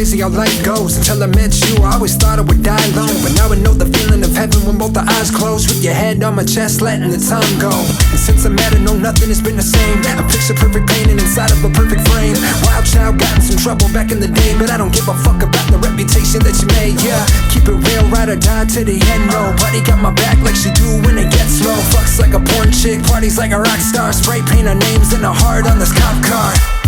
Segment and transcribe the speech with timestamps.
[0.00, 0.96] crazy how life goes.
[0.96, 3.12] Until I met you, I always thought I would die alone.
[3.20, 5.68] But now I know the feeling of heaven when both the eyes close.
[5.68, 7.68] With your head on my chest, letting the time go.
[7.68, 10.00] And since I met her, no, nothing has been the same.
[10.16, 12.32] I'm picture perfect painting inside of a perfect frame.
[12.64, 15.12] Wild child got in some trouble back in the day, but I don't give a
[15.20, 16.96] fuck about the reputation that you made.
[17.04, 17.20] Yeah,
[17.52, 19.28] keep it real, ride or die to the end.
[19.28, 21.76] Nobody got my back like she do when it gets low.
[21.92, 24.16] Fucks like a porn chick, parties like a rock star.
[24.16, 26.79] Spray paint our names in the heart on this cop car.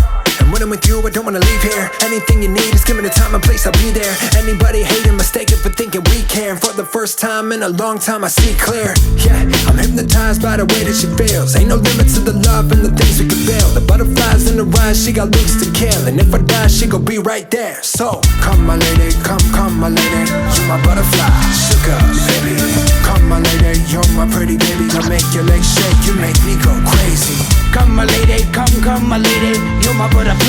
[0.53, 1.89] When I'm with you, I don't wanna leave here.
[2.05, 4.13] Anything you need, just give me the time and place, I'll be there.
[4.37, 6.55] Anybody hating, mistaken for thinking we care.
[6.55, 8.93] For the first time in a long time, I see clear.
[9.17, 9.33] Yeah,
[9.65, 11.55] I'm hypnotized by the way that she feels.
[11.55, 13.73] Ain't no limits to the love and the things we can build.
[13.73, 16.05] The butterflies in the eyes, she got looks to kill.
[16.05, 17.81] And if I die, she gon' be right there.
[17.81, 20.21] So, come my lady, come, come my lady.
[20.53, 21.97] You my butterfly, sugar,
[22.29, 22.61] baby.
[23.01, 24.85] Come my lady, you're my pretty baby.
[24.93, 27.41] I make your legs shake, you make me go crazy.
[27.73, 30.42] Come my lady, come, come my lady, you're my butterfly,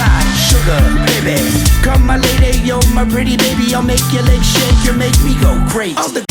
[0.49, 1.39] sugar, baby.
[1.83, 5.35] Come my lady, you're my pretty baby, I'll make your legs shake, you make me
[5.41, 6.25] go crazy.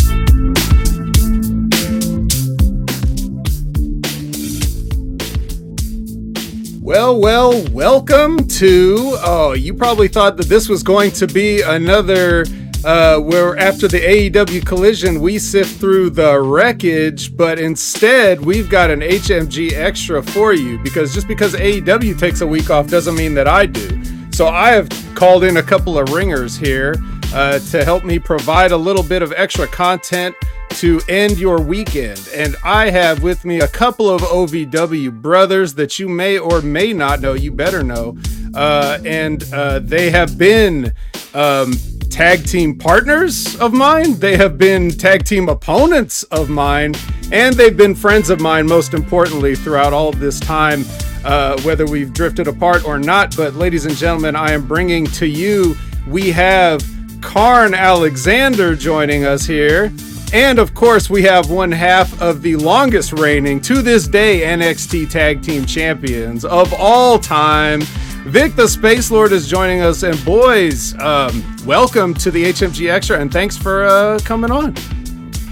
[6.82, 9.18] Well, well, welcome to.
[9.24, 12.46] Oh, you probably thought that this was going to be another.
[12.86, 18.92] Uh, where after the AEW collision, we sift through the wreckage, but instead we've got
[18.92, 23.34] an HMG extra for you because just because AEW takes a week off doesn't mean
[23.36, 24.04] that I do.
[24.34, 26.96] So I have called in a couple of ringers here
[27.34, 30.36] uh, to help me provide a little bit of extra content
[30.72, 32.28] to end your weekend.
[32.34, 36.94] And I have with me a couple of OVW brothers that you may or may
[36.94, 37.34] not know.
[37.34, 38.18] You better know.
[38.54, 40.94] Uh, and uh, they have been
[41.34, 41.74] um,
[42.14, 44.14] tag team partners of mine.
[44.20, 46.94] They have been tag team opponents of mine.
[47.32, 50.86] And they've been friends of mine, most importantly, throughout all this time,
[51.26, 53.36] uh, whether we've drifted apart or not.
[53.36, 55.76] But, ladies and gentlemen, I am bringing to you,
[56.08, 56.84] we have
[57.22, 59.92] Kharn Alexander joining us here.
[60.32, 65.10] And of course, we have one half of the longest reigning to this day NXT
[65.10, 67.82] Tag Team Champions of all time.
[68.26, 70.04] Vik the Space Lord is joining us.
[70.04, 74.74] And boys, um, welcome to the HMG Extra and thanks for uh, coming on.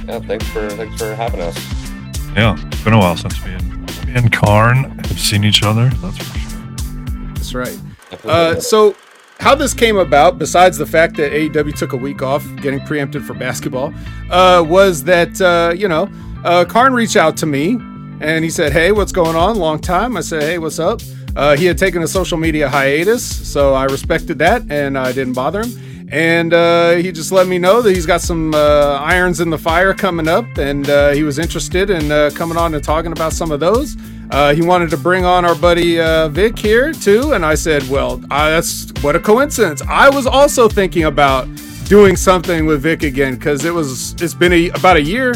[0.07, 1.57] Yeah, thanks for thanks for having us.
[2.33, 5.89] Yeah, it's been a while since me and, me and Kharn have seen each other.
[5.89, 6.59] That's for sure.
[7.33, 7.79] That's right.
[8.23, 8.95] Uh, so,
[9.41, 13.25] how this came about, besides the fact that AEW took a week off getting preempted
[13.25, 13.93] for basketball,
[14.29, 16.03] uh, was that, uh, you know,
[16.45, 17.73] uh, Kharn reached out to me
[18.21, 19.57] and he said, Hey, what's going on?
[19.57, 20.15] Long time.
[20.15, 21.01] I said, Hey, what's up?
[21.35, 25.33] Uh, he had taken a social media hiatus, so I respected that and I didn't
[25.33, 26.07] bother him.
[26.11, 29.57] And uh, he just let me know that he's got some uh, irons in the
[29.57, 33.31] fire coming up, and uh, he was interested in uh, coming on and talking about
[33.31, 33.95] some of those.
[34.29, 35.97] Uh, he wanted to bring on our buddy
[36.29, 40.67] Vik here too, and I said, "Well, uh, that's what a coincidence." I was also
[40.67, 41.47] thinking about
[41.85, 45.33] doing something with Vik again because it was it's been a, about a year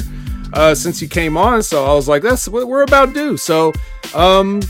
[0.51, 3.71] uh, since he came on, so I was like, "That's what we're about due." So,
[4.13, 4.61] um,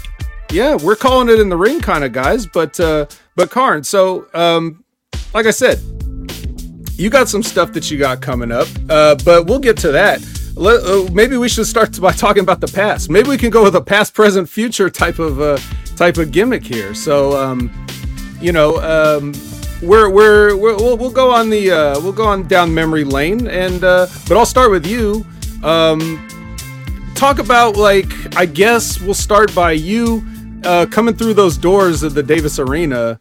[0.52, 2.46] yeah, we're calling it in the ring, kind of guys.
[2.46, 4.84] But uh, but Kharn, so um,
[5.34, 5.80] like I said,
[6.98, 10.22] you got some stuff that you got coming up, uh, but we'll get to that.
[10.56, 13.10] let, uh, maybe we should start by talking about the past.
[13.10, 15.58] Maybe we can go with a past, present, future type of uh,
[15.96, 16.94] type of gimmick here.
[16.94, 17.72] So, um,
[18.40, 19.34] you know, um,
[19.82, 23.48] we're, we're, we're we'll, we'll go on the uh, we'll go on down memory lane,
[23.48, 25.26] and uh, but I'll start with you.
[25.64, 26.26] Um,
[27.16, 30.26] talk about like I guess we'll start by you
[30.66, 33.20] uh, coming through those doors of the Davis Arena,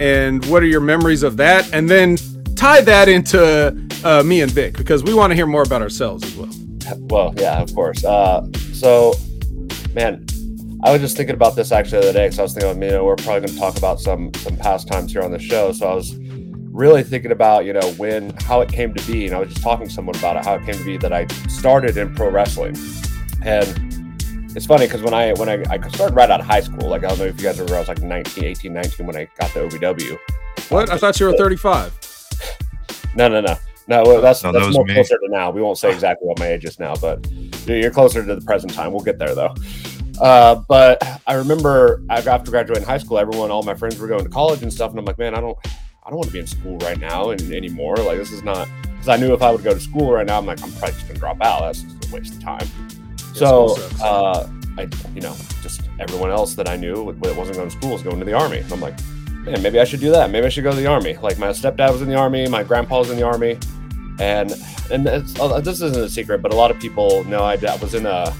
[0.00, 2.16] and what are your memories of that, and then
[2.56, 6.24] tie that into uh, me and Vik because we want to hear more about ourselves
[6.24, 6.50] as well.
[7.08, 8.04] Well, yeah, of course.
[8.04, 9.14] Uh, so,
[9.94, 10.26] man,
[10.82, 12.90] I was just thinking about this actually the other day because I was thinking, you
[12.90, 15.72] know, we're probably going to talk about some some past times here on the show.
[15.72, 19.34] So I was really thinking about, you know, when how it came to be, and
[19.34, 21.26] I was just talking to someone about it, how it came to be that I
[21.48, 22.76] started in pro wrestling,
[23.42, 23.95] and
[24.56, 27.04] it's funny because when I when I, I started right out of high school, like
[27.04, 29.28] I don't know if you guys remember, I was like 19, 18, 19 when I
[29.38, 30.18] got the OVW.
[30.70, 30.90] What?
[30.90, 31.92] I thought you were 35.
[33.14, 33.54] No, no, no.
[33.88, 34.94] No, well, that's, No, that's was more me.
[34.94, 35.50] closer to now.
[35.50, 37.24] We won't say exactly what my age is now, but
[37.66, 38.92] you're closer to the present time.
[38.92, 39.54] We'll get there though.
[40.20, 44.30] Uh, but I remember after graduating high school, everyone, all my friends were going to
[44.30, 45.56] college and stuff, and I'm like, man, I don't,
[46.02, 47.96] I don't want to be in school right now and anymore.
[47.96, 50.38] Like this is not because I knew if I would go to school right now,
[50.38, 51.60] I'm like, I'm probably just gonna drop out.
[51.60, 52.66] That's just a waste of time.
[53.36, 54.48] So, uh,
[54.78, 58.02] I, you know, just everyone else that I knew that wasn't going to school was
[58.02, 58.58] going to the army.
[58.58, 58.98] And I'm like,
[59.44, 60.30] man, maybe I should do that.
[60.30, 61.16] Maybe I should go to the army.
[61.16, 63.58] Like my stepdad was in the army, my grandpa was in the army,
[64.18, 64.52] and
[64.90, 67.76] and it's, uh, this isn't a secret, but a lot of people know I, I
[67.76, 68.34] was in a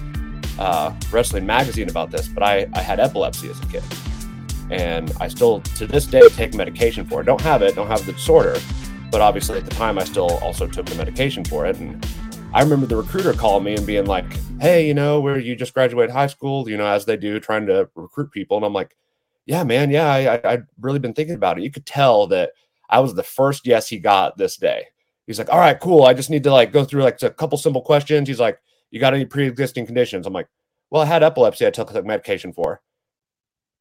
[0.58, 2.28] uh, wrestling magazine about this.
[2.28, 3.82] But I I had epilepsy as a kid,
[4.70, 7.24] and I still to this day take medication for it.
[7.24, 8.58] Don't have it, don't have the disorder,
[9.10, 11.76] but obviously at the time I still also took the medication for it.
[11.76, 12.04] And
[12.54, 14.24] I remember the recruiter calling me and being like,
[14.60, 17.66] "Hey, you know, where you just graduated high school, you know, as they do, trying
[17.66, 18.96] to recruit people." And I'm like,
[19.44, 21.64] "Yeah, man, yeah, I, I I'd really been thinking about it.
[21.64, 22.52] You could tell that
[22.88, 24.86] I was the first yes he got this day.
[25.26, 26.04] He's like, "All right, cool.
[26.04, 28.58] I just need to like go through like a couple simple questions." He's like,
[28.90, 30.48] "You got any pre-existing conditions?" I'm like,
[30.90, 31.66] "Well, I had epilepsy.
[31.66, 32.80] I took like medication for."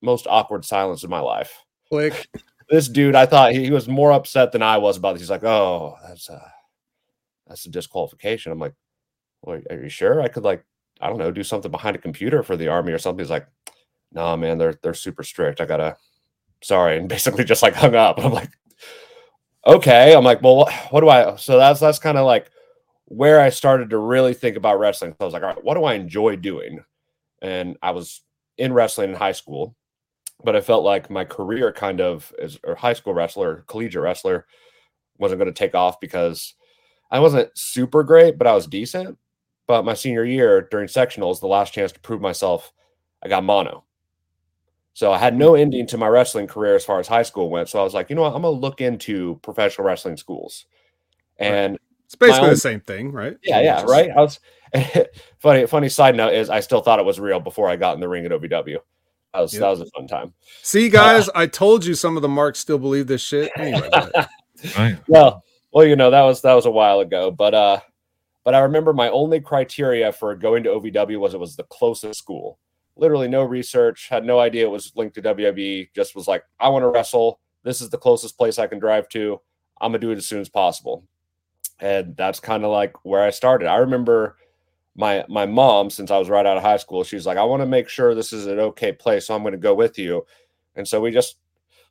[0.02, 2.28] Most awkward silence in my life Click.
[2.70, 5.22] this dude, I thought he, he was more upset than I was about this.
[5.22, 6.52] He's like, "Oh, that's a
[7.48, 8.74] that's a disqualification." I'm like,
[9.42, 10.22] well, "Are you sure?
[10.22, 10.66] I could like,
[11.02, 13.48] I don't know, do something behind a computer for the army or something." He's like,
[14.12, 15.62] "Nah, man, they're they're super strict.
[15.62, 15.98] I gotta,
[16.62, 18.24] sorry," and basically just like hung up.
[18.24, 18.52] I'm like,
[19.68, 22.52] "Okay." I'm like, "Well, what, do I?" So that's that's kind of like
[23.06, 25.12] where I started to really think about wrestling.
[25.12, 26.84] So I was like, "All right, what do I enjoy doing?"
[27.42, 28.22] And I was
[28.58, 29.76] in wrestling in high school
[30.44, 34.46] but I felt like my career kind of as a high school wrestler, collegiate wrestler,
[35.18, 36.56] wasn't going to take off because
[37.12, 39.18] I wasn't super great, but I was decent.
[39.68, 42.72] But my senior year during sectionals, the last chance to prove myself,
[43.24, 43.84] I got mono.
[44.94, 45.60] So I had no mm.
[45.60, 47.68] ending to my wrestling career as far as high school went.
[47.68, 48.34] So I was like, you know what?
[48.34, 50.66] I'm going to look into professional wrestling schools.
[51.38, 53.38] And It's basically My the same thing, right?
[53.44, 54.10] yeah, yeah, Just- right.
[54.12, 54.40] I was
[55.40, 55.66] funny.
[55.66, 58.08] Funny side note is I still thought it was real before I got in the
[58.08, 58.78] ring at OVW.
[59.34, 59.62] That was Yep.
[59.62, 60.34] that was a fun time.
[60.62, 63.52] See, guys, I told you some of the marks still believe this shit.
[63.58, 64.10] Anyway, go.
[64.78, 64.98] Right.
[65.08, 65.44] well,
[65.76, 67.82] well, you know that was that was a while ago, but uh,
[68.46, 72.18] but I remember my only criteria for going to OVW was it was the closest
[72.18, 72.60] school.
[72.96, 75.90] Literally no research, had no idea it was linked to WWE.
[75.94, 77.42] Just was like, I want to wrestle.
[77.64, 79.42] This is the closest place I can drive to.
[79.82, 81.04] I'm gonna do it as soon as possible,
[81.82, 83.68] and that's kind of like where I started.
[83.68, 84.38] I remember
[84.96, 87.62] my my mom, since I was right out of high school, she's like, I want
[87.64, 90.26] to make sure this is an okay place, so I'm going to go with you.
[90.78, 91.36] And so we just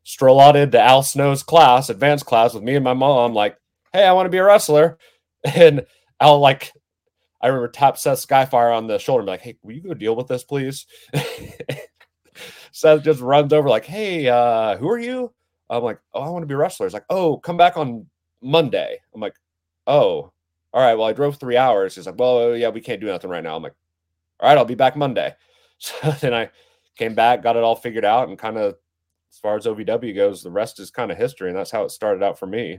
[0.04, 3.34] strolled out into Al Snow's class, advanced class, with me and my mom.
[3.34, 3.58] Like,
[3.94, 4.98] hey, I want to be a wrestler,
[5.54, 5.86] and
[6.20, 6.72] I'll like,
[7.40, 10.26] I remember tap Seth Skyfire on the shoulder, like, hey, will you go deal with
[10.26, 10.86] this, please?
[12.72, 15.32] Seth just runs over, like, hey, uh, who are you?
[15.70, 16.86] I'm like, oh, I want to be a wrestler.
[16.86, 18.06] He's like, oh, come back on
[18.42, 18.98] Monday.
[19.14, 19.36] I'm like,
[19.86, 20.32] oh,
[20.72, 21.94] all right, well, I drove three hours.
[21.94, 23.56] He's like, well, yeah, we can't do nothing right now.
[23.56, 23.74] I'm like,
[24.40, 25.34] all right, I'll be back Monday.
[25.78, 26.50] So then I
[26.96, 28.76] came back, got it all figured out, and kind of,
[29.30, 31.90] as far as OVW goes, the rest is kind of history, and that's how it
[31.90, 32.78] started out for me.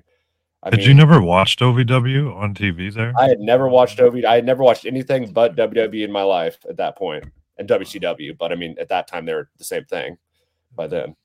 [0.66, 3.14] I Had you never watched OVW on TV there?
[3.20, 4.26] I had never watched OV.
[4.26, 7.24] I had never watched anything but WWE in my life at that point,
[7.60, 8.36] and WCW.
[8.36, 10.18] But I mean, at that time, they were the same thing.
[10.76, 11.16] By then,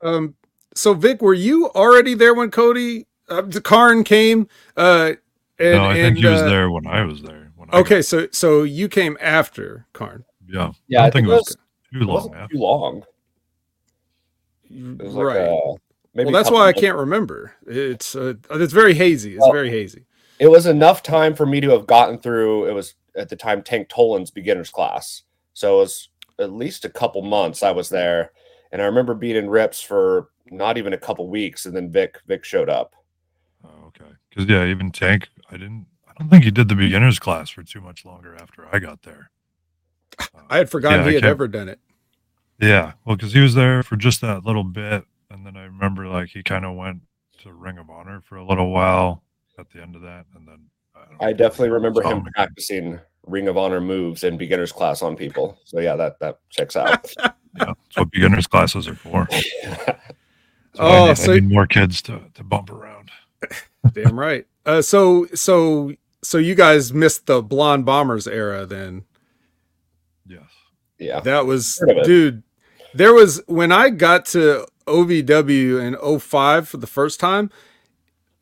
[0.00, 0.34] Um,
[0.74, 4.48] so Vik, were you already there when Cody uh, the Kharn came?
[4.76, 5.12] Uh,
[5.58, 7.52] and, no, I think and, he was uh, there when I was there.
[7.56, 11.28] When I Okay, so so you came after Kharn, yeah, yeah, I I think think
[11.28, 11.56] it was
[11.92, 12.14] too it long.
[12.14, 12.54] wasn't After.
[12.54, 13.04] too long.
[14.70, 15.48] It was like, right?
[15.48, 15.74] uh,
[16.14, 16.80] maybe well, that's couple why I months.
[16.80, 17.54] can't remember.
[17.66, 19.36] It's uh, it's very hazy.
[19.36, 20.06] It's Well, very hazy.
[20.38, 22.66] it was enough time for me to have gotten through.
[22.68, 25.22] It was at the time Tank Toland's beginners class,
[25.54, 28.32] so it was at least a couple months I was there,
[28.72, 32.20] and I remember being in Rips for not even a couple weeks, and then Vik
[32.26, 32.94] Vik showed up.
[33.64, 34.10] Oh, okay.
[34.30, 35.86] Because yeah, even Tank, I didn't.
[36.06, 38.78] I I don't think he did the beginners class for too much longer after I
[38.78, 39.30] got there.
[40.48, 41.80] I had forgotten Yeah, he had ever done it.
[42.60, 45.04] Yeah, well, because he was there for just that little bit,
[45.34, 47.02] and then I remember like he kind of went
[47.42, 49.22] to Ring of Honor for a little while
[49.58, 50.60] at the end of that, and then
[51.20, 52.32] I, I definitely remember him again.
[52.34, 55.58] practicing Ring of Honor moves in beginner's class on people.
[55.64, 57.12] So yeah, that that checks out.
[57.56, 59.28] Yeah, that's what beginners classes are for.
[60.76, 63.12] So Oh, I need, so- I need more kids to, to bump around.
[63.92, 64.44] Damn right.
[64.66, 69.04] Uh, so so so you guys missed the blonde bombers era then.
[70.26, 70.42] Yes.
[70.98, 71.20] yeah.
[71.20, 72.04] That was Heard of it.
[72.06, 72.42] dude.
[72.92, 77.50] There was when I got to OVW in 05 for the first time,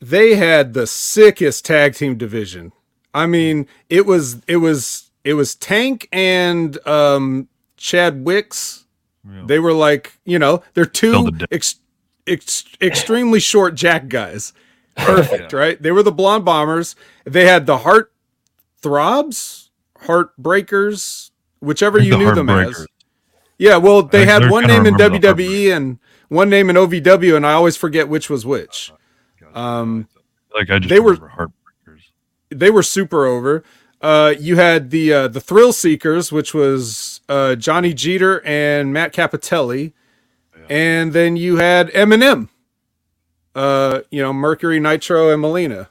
[0.00, 2.72] they had the sickest tag team division.
[3.14, 8.84] I mean, it was it was it was Tank and um Chad Wicks.
[9.28, 9.44] Yeah.
[9.46, 11.76] They were like, you know, they're two ex-
[12.26, 14.52] ex- extremely short jack guys.
[14.96, 15.80] Perfect, right?
[15.80, 16.96] They were the blonde bombers.
[17.24, 18.12] They had the heart
[18.82, 19.70] throbs,
[20.00, 21.30] heartbreakers,
[21.60, 22.86] whichever you the knew them as.
[23.58, 25.98] Yeah, well, they I had one name in WWE and
[26.32, 28.92] one name in OVW, and I always forget which was which.
[29.54, 30.08] Um,
[30.54, 32.02] like I just they were- Heartbreakers.
[32.50, 33.62] They were super over.
[34.00, 39.12] Uh, you had the uh, the Thrill Seekers, which was uh, Johnny Jeter and Matt
[39.12, 39.92] Cappotelli,
[40.68, 42.48] and then you had MNM.
[43.54, 45.90] Uh, you know, Mercury, Nitro, and Melina.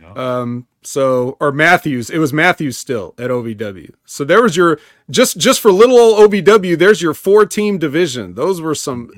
[0.00, 0.12] Yeah.
[0.12, 3.92] Um, so or Matthews, it was Matthews still at OVW.
[4.04, 4.78] So there was your
[5.10, 6.78] just just for little old OVW.
[6.78, 8.34] There's your four team division.
[8.34, 9.10] Those were some,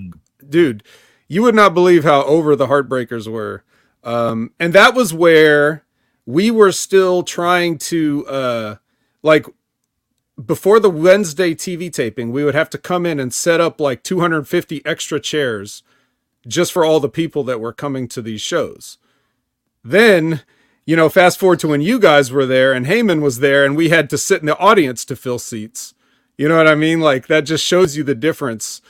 [0.50, 0.82] dude.
[1.28, 3.62] You would not believe how over the Heartbreakers were,
[4.02, 5.84] um, and that was where
[6.26, 8.76] we were still trying to uh,
[9.22, 9.46] like
[10.44, 12.32] before the Wednesday TV taping.
[12.32, 15.82] We would have to come in and set up like 250 extra chairs
[16.46, 18.98] just for all the people that were coming to these shows.
[19.84, 20.42] Then,
[20.86, 23.76] you know, fast forward to when you guys were there and Heyman was there and
[23.76, 25.94] we had to sit in the audience to fill seats.
[26.38, 27.00] You know what I mean?
[27.00, 28.80] Like that just shows you the difference.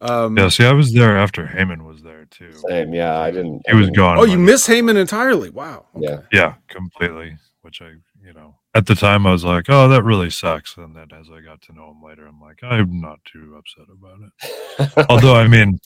[0.00, 2.52] Um, Yeah, see, I was there after Heyman was there too.
[2.68, 2.92] Same.
[2.94, 3.62] Yeah, I didn't.
[3.66, 4.18] He was didn't- gone.
[4.18, 5.50] oh, you missed miss Heyman entirely.
[5.50, 5.86] Wow.
[5.96, 6.20] Yeah.
[6.32, 7.36] Yeah, completely.
[7.62, 10.76] Which I, you know, at the time I was like, oh, that really sucks.
[10.76, 13.86] And then as I got to know him later, I'm like, I'm not too upset
[13.92, 15.06] about it.
[15.10, 15.78] Although, I mean,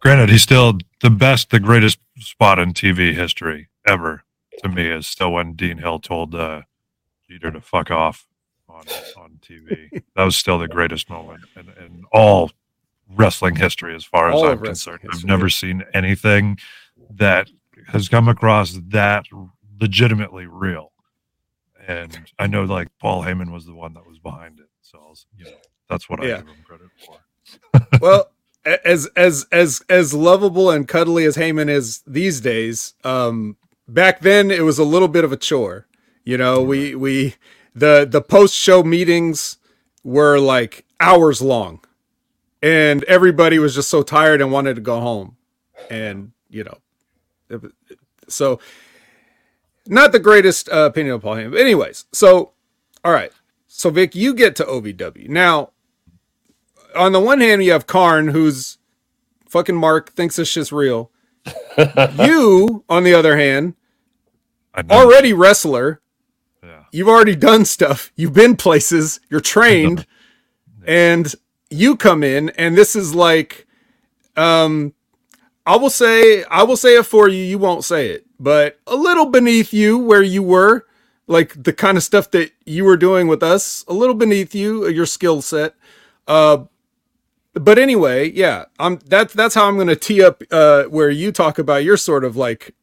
[0.00, 4.24] granted, he's still the best, the greatest spot in TV history ever
[4.62, 6.62] to me is still when Dean Hill told uh,
[7.30, 8.26] Jeter to fuck off
[8.68, 8.84] on
[9.16, 9.88] on TV.
[10.16, 12.50] that was still the greatest moment in, in all
[13.14, 15.00] wrestling history, as far as I'm concerned.
[15.12, 16.58] I've never seen anything
[17.10, 17.50] that
[17.88, 19.26] has come across that
[19.80, 20.92] legitimately real.
[21.86, 24.66] And I know like Paul Heyman was the one that was behind it.
[24.82, 25.50] So I was, you know,
[25.88, 26.34] that's what Yeah.
[26.34, 27.98] I give him credit for.
[28.00, 28.30] well,
[28.84, 33.56] as as as as lovable and cuddly as Heyman is these days, um,
[33.88, 35.86] back then it was a little bit of a chore.
[36.24, 37.36] You know, we we
[37.74, 39.56] the the post show meetings
[40.04, 41.80] were like hours long,
[42.62, 45.36] and everybody was just so tired and wanted to go home,
[45.88, 46.78] and you know,
[47.48, 47.60] it
[48.28, 48.60] so
[49.86, 51.52] not the greatest uh, opinion of Paul Heyman.
[51.52, 52.52] But anyways, so
[53.04, 53.32] all right,
[53.66, 55.70] so Vik, you get to OVW now
[56.94, 58.78] on the one hand, you have Kharn, who's
[59.48, 61.10] fucking Mark, thinks this shit's real.
[62.18, 63.74] you, on the other hand,
[64.90, 66.00] already wrestler.
[66.62, 66.84] Yeah.
[66.92, 68.12] You've already done stuff.
[68.16, 69.20] You've been places.
[69.30, 70.06] You're trained,
[70.86, 71.34] and
[71.70, 73.66] you come in, and this is like,
[74.36, 74.92] um,
[75.64, 77.42] I will say, I will say it for you.
[77.42, 80.86] You won't say it, but a little beneath you where you were,
[81.26, 84.88] like the kind of stuff that you were doing with us, a little beneath you,
[84.88, 85.74] your skill set.
[86.26, 86.64] Uh,
[87.54, 91.32] but anyway, yeah, I'm that's that's how I'm going to tee up uh, where you
[91.32, 92.74] talk about your sort of like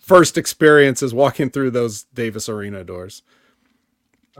[0.00, 3.22] first experiences walking through those Davis Arena doors.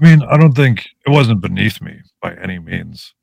[0.01, 3.15] I mean, I don't think it wasn't beneath me by any means.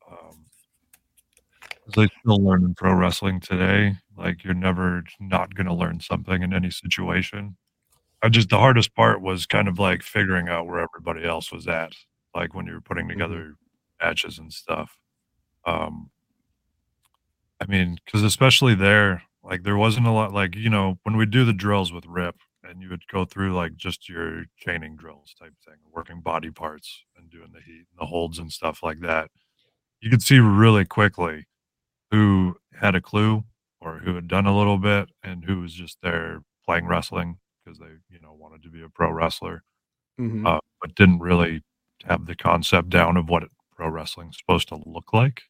[1.97, 3.95] I still learn in pro wrestling today.
[4.17, 7.57] Like you're never not going to learn something in any situation.
[8.21, 11.67] I just the hardest part was kind of like figuring out where everybody else was
[11.67, 11.93] at,
[12.35, 13.55] like when you were putting together
[14.01, 14.97] matches and stuff.
[15.65, 16.09] Um,
[17.59, 20.33] I mean, because especially there, like there wasn't a lot.
[20.33, 23.53] Like you know, when we do the drills with Rip, and you would go through
[23.53, 27.99] like just your chaining drills type thing, working body parts and doing the heat, and
[27.99, 29.29] the holds and stuff like that.
[30.01, 31.45] You could see really quickly
[32.13, 33.43] who had a clue
[33.81, 37.79] or who had done a little bit and who was just there playing wrestling because
[37.79, 39.63] they, you know, wanted to be a pro wrestler,
[40.19, 40.47] Mhm.
[40.47, 41.63] uh, but didn't really
[42.05, 43.43] have the concept down of what
[43.75, 45.43] pro wrestling's supposed to look like.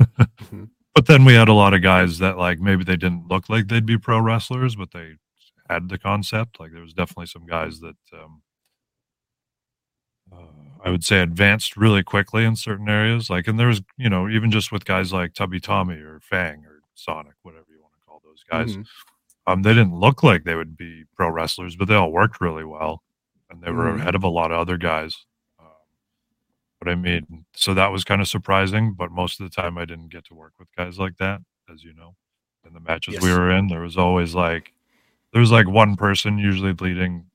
[0.00, 0.70] Mhm.
[0.94, 3.68] But then we had a lot of guys that like maybe they didn't look like
[3.68, 5.16] they'd be pro wrestlers, but they
[5.70, 6.60] had the concept.
[6.60, 8.42] Like there was definitely some guys that um,
[10.84, 13.30] I would say advanced really quickly in certain areas.
[13.30, 16.64] Like, and there was, you know, even just with guys like Tubby Tommy or Fang
[16.66, 18.76] or Sonic, whatever you want to call those guys.
[18.76, 18.86] Mhm.
[19.46, 22.64] Um, they didn't look like they would be pro wrestlers, but they all worked really
[22.64, 23.02] well,
[23.48, 24.00] and they were Mhm.
[24.00, 25.24] ahead of a lot of other guys.
[25.58, 25.66] Um,
[26.80, 28.92] but I mean, so that was kind of surprising.
[28.94, 31.84] But most of the time, I didn't get to work with guys like that, as
[31.84, 32.16] you know.
[32.64, 34.72] In the matches we were in, there was always like
[35.32, 37.30] there was like one person usually leading,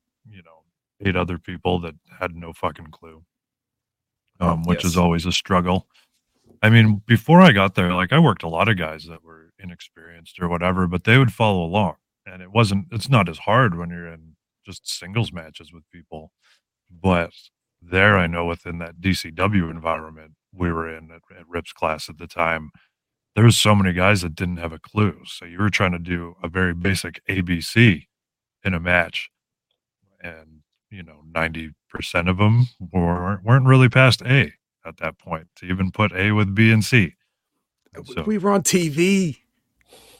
[1.04, 3.24] eight other people that had no fucking clue,
[4.40, 5.86] um, which is always a struggle.
[6.62, 9.52] I mean, before I got there, like I worked a lot of guys that were
[9.58, 11.94] inexperienced or whatever, but they would follow along.
[12.26, 14.34] And it wasn't, it's not as hard when you're in
[14.66, 16.32] just singles matches with people.
[16.90, 17.30] But
[17.80, 22.18] there, I know within that DCW environment we were in at, at Rips class at
[22.18, 22.70] the time,
[23.34, 25.20] there was so many guys that didn't have a clue.
[25.26, 28.06] So you were trying to do a very basic ABC
[28.64, 29.30] in a match.
[30.20, 30.57] And,
[30.90, 31.72] you know, 90%
[32.28, 34.52] of them weren't, weren't really past A
[34.86, 37.14] at that point to even put A with B and C.
[38.14, 39.38] So, we were on TV.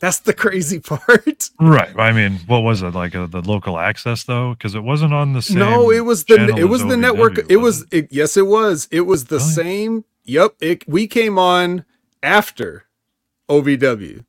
[0.00, 1.50] That's the crazy part.
[1.60, 1.96] right.
[1.98, 4.54] I mean, what was it like uh, the local access though?
[4.54, 5.58] Because it wasn't on the same.
[5.58, 7.38] no, it was the it was the network.
[7.50, 8.88] It was it, yes, it was.
[8.90, 9.50] It was the Really?
[9.50, 10.04] same.
[10.24, 10.54] Yep.
[10.60, 11.84] It we came on
[12.22, 12.84] after
[13.48, 14.24] OVW,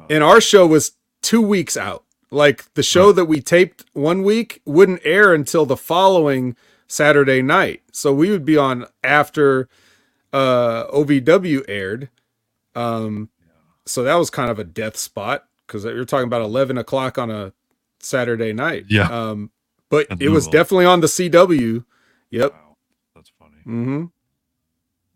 [0.00, 0.06] Oh.
[0.10, 2.04] and our show was two weeks out.
[2.32, 6.56] Like the show that we taped one week wouldn't air until the following
[6.88, 7.82] Saturday night.
[7.92, 9.68] So we would be on after
[10.32, 12.08] uh OVW aired.
[12.74, 13.28] Um
[13.84, 17.30] so that was kind of a death spot because you're talking about 11 o'clock on
[17.30, 17.52] a
[17.98, 18.84] Saturday night.
[18.88, 19.08] Yeah.
[19.08, 19.50] Um,
[19.88, 21.84] but That's it was definitely on the CW.
[22.30, 22.52] Yep.
[22.52, 22.76] Wow,
[23.14, 23.56] that's funny.
[23.66, 24.04] Mm-hmm.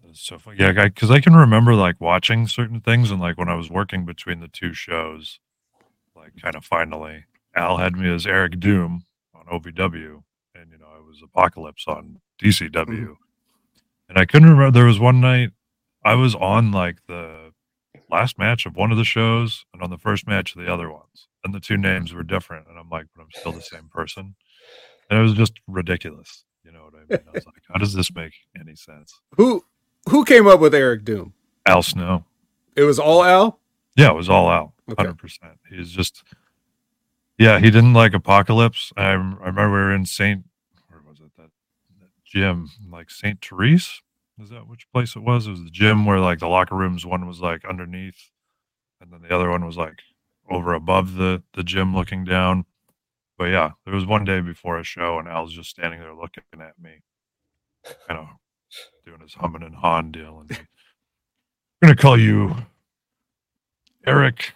[0.04, 0.58] That's so funny.
[0.60, 4.04] Yeah, because I can remember like watching certain things, and like when I was working
[4.04, 5.40] between the two shows,
[6.34, 9.04] like kind of finally, Al had me as Eric Doom
[9.34, 10.22] on OVW,
[10.54, 13.12] and you know I was Apocalypse on DCW, Mm-hmm.
[14.08, 14.70] and I couldn't remember.
[14.72, 15.50] There was one night
[16.04, 17.52] I was on like the
[18.10, 20.90] last match of one of the shows, and on the first match of the other
[20.90, 23.88] ones, and the two names were different, and I'm like, but I'm still the same
[23.88, 24.34] person,
[25.10, 26.44] and it was just ridiculous.
[26.64, 27.24] You know what I mean?
[27.28, 29.14] I was like, how does this make any sense?
[29.36, 29.64] Who
[30.08, 31.32] who came up with Eric Doom?
[31.66, 32.24] Al Snow.
[32.76, 33.60] It was all Al.
[33.96, 34.50] Yeah, it was all
[34.94, 35.58] hundred percent.
[35.68, 36.22] He's just,
[37.38, 38.92] yeah, he didn't like Apocalypse.
[38.96, 40.44] I, I remember we were in Saint,
[40.88, 41.50] where was it that,
[42.00, 44.02] that gym, like Saint Therese?
[44.40, 45.46] Is that which place it was?
[45.46, 47.06] It was the gym where like the locker rooms.
[47.06, 48.30] One was like underneath,
[49.00, 50.00] and then the other one was like
[50.50, 52.66] over above the the gym, looking down.
[53.38, 56.42] But yeah, there was one day before a show, and Al's just standing there looking
[56.54, 57.02] at me,
[58.06, 58.26] kind of
[59.04, 62.56] doing his humming and hawing deal, and I'm gonna call you
[64.06, 64.54] Eric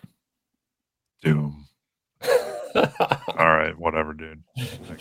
[1.22, 1.66] Doom.
[2.74, 2.86] All
[3.48, 4.42] right, whatever, dude.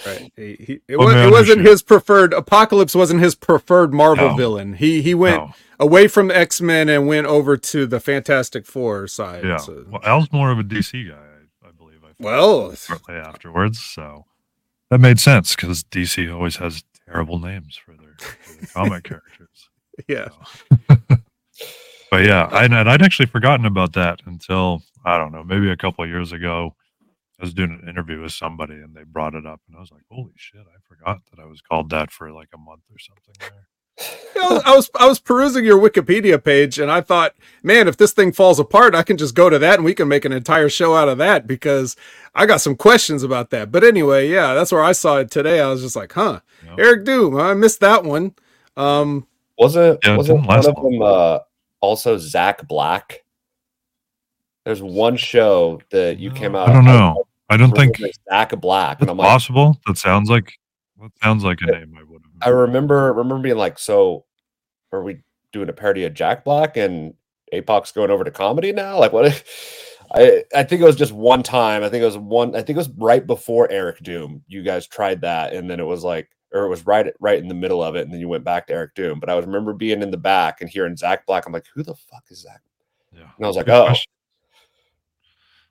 [0.05, 0.31] Right.
[0.35, 2.33] He, he, it, Put was, it wasn't his preferred.
[2.33, 4.35] Apocalypse wasn't his preferred Marvel No.
[4.35, 4.73] villain.
[4.73, 9.07] He he went no, away from X Men and went over to the Fantastic Four
[9.07, 9.43] side.
[9.43, 9.57] yeah.
[9.57, 11.99] So- Well, Al's more of a DC guy, I, I believe.
[12.03, 14.25] I well, shortly afterwards, so
[14.89, 19.69] that made sense because DC always has terrible names for their, for their comic characters.
[20.07, 20.29] yeah.
[22.11, 25.77] But yeah, I, and I'd actually forgotten about that until I don't know, maybe a
[25.77, 26.75] couple of years ago.
[27.39, 29.91] I was doing an interview with somebody and they brought it up, and I was
[29.91, 30.61] like, "Holy shit!
[30.61, 33.67] I forgot that I was called that for like a month or something." There.
[34.41, 38.31] I was, I was perusing your Wikipedia page and I thought, man, if this thing
[38.31, 40.95] falls apart, I can just go to that and we can make an entire show
[40.95, 41.97] out of that because
[42.33, 43.71] I got some questions about that.
[43.71, 45.59] But anyway, yeah, that's where I saw it today.
[45.59, 46.75] I was just like, huh, Yeah.
[46.79, 47.37] Eric Doom.
[47.37, 48.33] I missed that one.
[48.77, 51.39] Um, Wasn't Yeah, it wasn't one of them uh,
[51.81, 53.23] also Zach Black?
[54.65, 56.69] There's one show that you came out.
[56.69, 57.25] I don't know.
[57.49, 59.79] I don't think remember Zach Black, and it's I'm like, possible.
[59.87, 60.53] That sounds like
[61.01, 62.31] that sounds like a name I would have.
[62.41, 64.25] I remember remember being like, so
[64.91, 67.13] are we doing a parody of Jack Black and
[67.51, 68.99] Apoc's going over to comedy now?
[68.99, 69.43] Like what?
[70.13, 71.83] I I think it was just one time.
[71.83, 72.55] I think it was one.
[72.55, 74.43] I think it was right before Eric Doom.
[74.47, 77.47] You guys tried that, and then it was like, or it was right right in
[77.47, 79.19] the middle of it, and then you went back to Eric Doom.
[79.19, 81.45] But I was remember being in the back and hearing Zach Black.
[81.45, 82.61] I'm like, who the fuck is Zach?
[83.13, 83.29] Yeah.
[83.37, 84.11] And I was like, Good oh, question.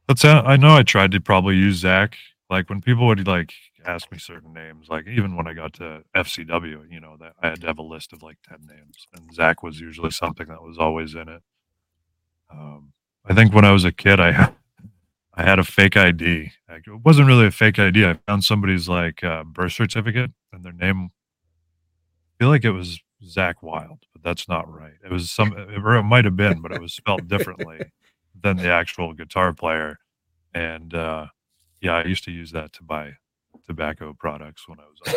[0.08, 2.16] That's I know I tried to probably use Zach.
[2.48, 3.52] Like when people would like
[3.84, 7.50] ask me certain names, like even when I got to FCW, you know, that I
[7.50, 10.62] had to have a list of like 10 names and Zach was usually something that
[10.62, 11.42] was always in it.
[12.50, 12.92] Um,
[13.26, 14.54] I think when I was a kid, I had,
[15.34, 16.52] I had a fake ID.
[16.68, 18.06] Like, it wasn't really a fake ID.
[18.06, 21.10] I found somebody's like uh, birth certificate and their name.
[22.24, 24.94] I feel like it was Zach Wild, but that's not right.
[25.04, 27.80] It was some, or it might have been, but it was spelled differently
[28.42, 29.98] than the actual guitar player.
[30.54, 31.26] And uh,
[31.80, 33.12] yeah, I used to use that to buy
[33.66, 35.14] tobacco products when I was.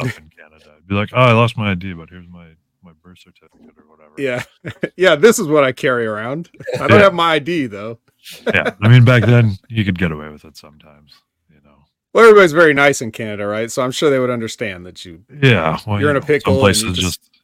[0.00, 0.74] up in Canada.
[0.76, 2.48] I'd be like, oh, I lost my ID, but here's my
[2.82, 4.12] my birth certificate or whatever.
[4.16, 4.44] Yeah,
[4.96, 5.16] yeah.
[5.16, 6.48] This is what I carry around.
[6.74, 7.04] I don't Yeah.
[7.04, 7.98] have my ID though.
[8.46, 8.74] yeah.
[8.80, 11.12] I mean, back then you could get away with it sometimes.
[11.50, 11.84] You know.
[12.12, 13.70] Well, everybody's very nice in Canada, right?
[13.72, 15.24] So I'm sure they would understand that you.
[15.42, 15.78] Yeah.
[15.86, 17.40] Well, You're you in a pickle Some places just, just-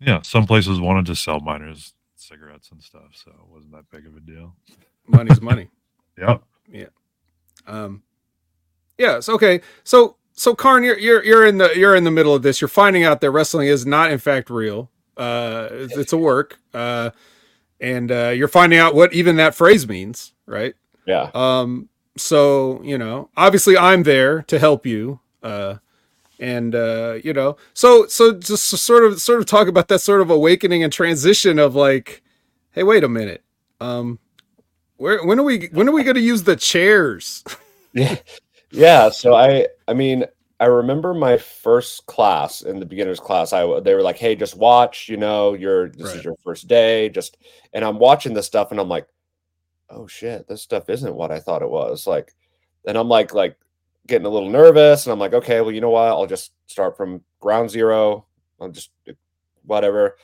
[0.00, 0.22] yeah.
[0.22, 1.92] Some places wanted to sell minors
[2.28, 4.54] cigarettes and stuff, so it wasn't that big of a deal.
[5.06, 5.68] Money's money.
[6.20, 6.42] Yep.
[6.72, 6.86] Yeah.
[7.68, 8.02] Um,
[8.98, 9.28] yes.
[9.28, 9.60] Okay.
[9.84, 12.60] So, so Kharn, you're you're you're in the you're in the middle of this.
[12.60, 14.90] You're finding out that wrestling is not in fact real.
[15.16, 16.58] Uh, it's, it's a work.
[16.74, 17.10] Uh,
[17.80, 20.74] and uh, you're finding out what even that phrase means, right?
[21.06, 21.30] Yeah.
[21.34, 25.20] Um, so you know, obviously, I'm there to help you.
[25.40, 25.76] Uh,
[26.40, 30.00] and uh, you know, so so just to sort of sort of talk about that
[30.00, 32.22] sort of awakening and transition of like,
[32.72, 33.42] hey, wait a minute.
[33.80, 34.18] Um,
[34.96, 37.44] where when are we when are we going to use the chairs?
[37.94, 38.16] yeah
[38.70, 40.24] yeah so i i mean
[40.60, 44.56] i remember my first class in the beginners class i they were like hey just
[44.56, 46.16] watch you know your this Right.
[46.16, 47.38] is your first day just
[47.72, 49.06] and i'm watching this stuff and i'm like
[49.88, 52.34] oh shit this stuff isn't what i thought it was like
[52.86, 53.56] and i'm like like
[54.08, 56.08] getting a little nervous and i'm like okay well you know what?
[56.08, 58.26] I'll just start from ground zero.
[58.60, 58.90] I'll just
[59.64, 60.16] whatever.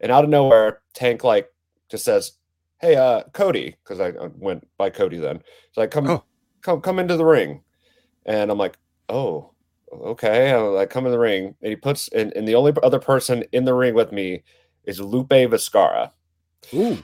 [0.00, 1.48] And out of nowhere tank like
[1.88, 2.32] just says
[2.80, 5.40] hey uh cody because I, I went by cody then.
[5.72, 6.24] So like come Oh.
[6.62, 7.62] come come into the ring.
[8.26, 8.76] And i'm like
[9.08, 9.50] oh
[9.92, 10.50] okay.
[10.52, 11.54] I like come in the ring.
[11.62, 14.42] And he puts and, and the only other person in the ring with me
[14.84, 16.10] is lupe viscara
[16.74, 16.98] Ooh,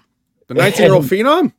[0.48, 1.52] the 19 year old phenom.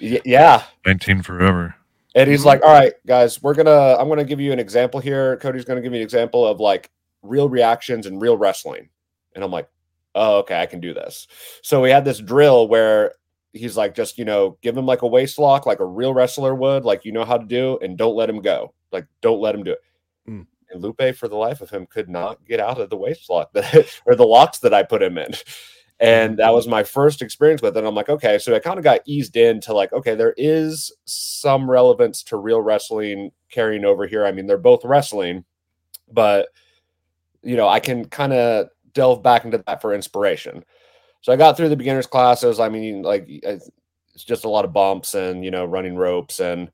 [0.00, 0.64] Y- yeah.
[0.86, 1.74] 19 forever.
[2.14, 5.36] And he's like all right guys we're gonna i'm gonna give you an example here.
[5.38, 6.90] Cody's gonna give me an example of like
[7.22, 8.88] real reactions and real wrestling.
[9.34, 9.68] And i'm like
[10.14, 11.26] oh okay i can do this.
[11.62, 13.14] So we had this drill where
[13.52, 16.54] he's like just you know give him like a waist lock like a real wrestler
[16.54, 18.74] would like you know how to do and don't let him go.
[18.90, 19.80] Like don't let him do it.
[20.28, 20.46] Mm.
[20.70, 23.52] and lupe for the life of him could not get out of the waist lock
[23.54, 25.32] that, or the locks that i put him in
[26.02, 27.78] and that was my first experience with it.
[27.78, 30.92] And i'm like okay so i kind of got eased into like okay there is
[31.04, 34.26] some relevance to real wrestling carrying over here.
[34.26, 35.44] I mean they're both wrestling
[36.10, 36.48] but
[37.42, 40.64] you know i can kind of delve back into that for inspiration.
[41.22, 42.60] So i got through the beginners classes.
[42.60, 43.70] I mean like it's
[44.16, 46.40] just a lot of bumps and you know running ropes.
[46.40, 46.70] And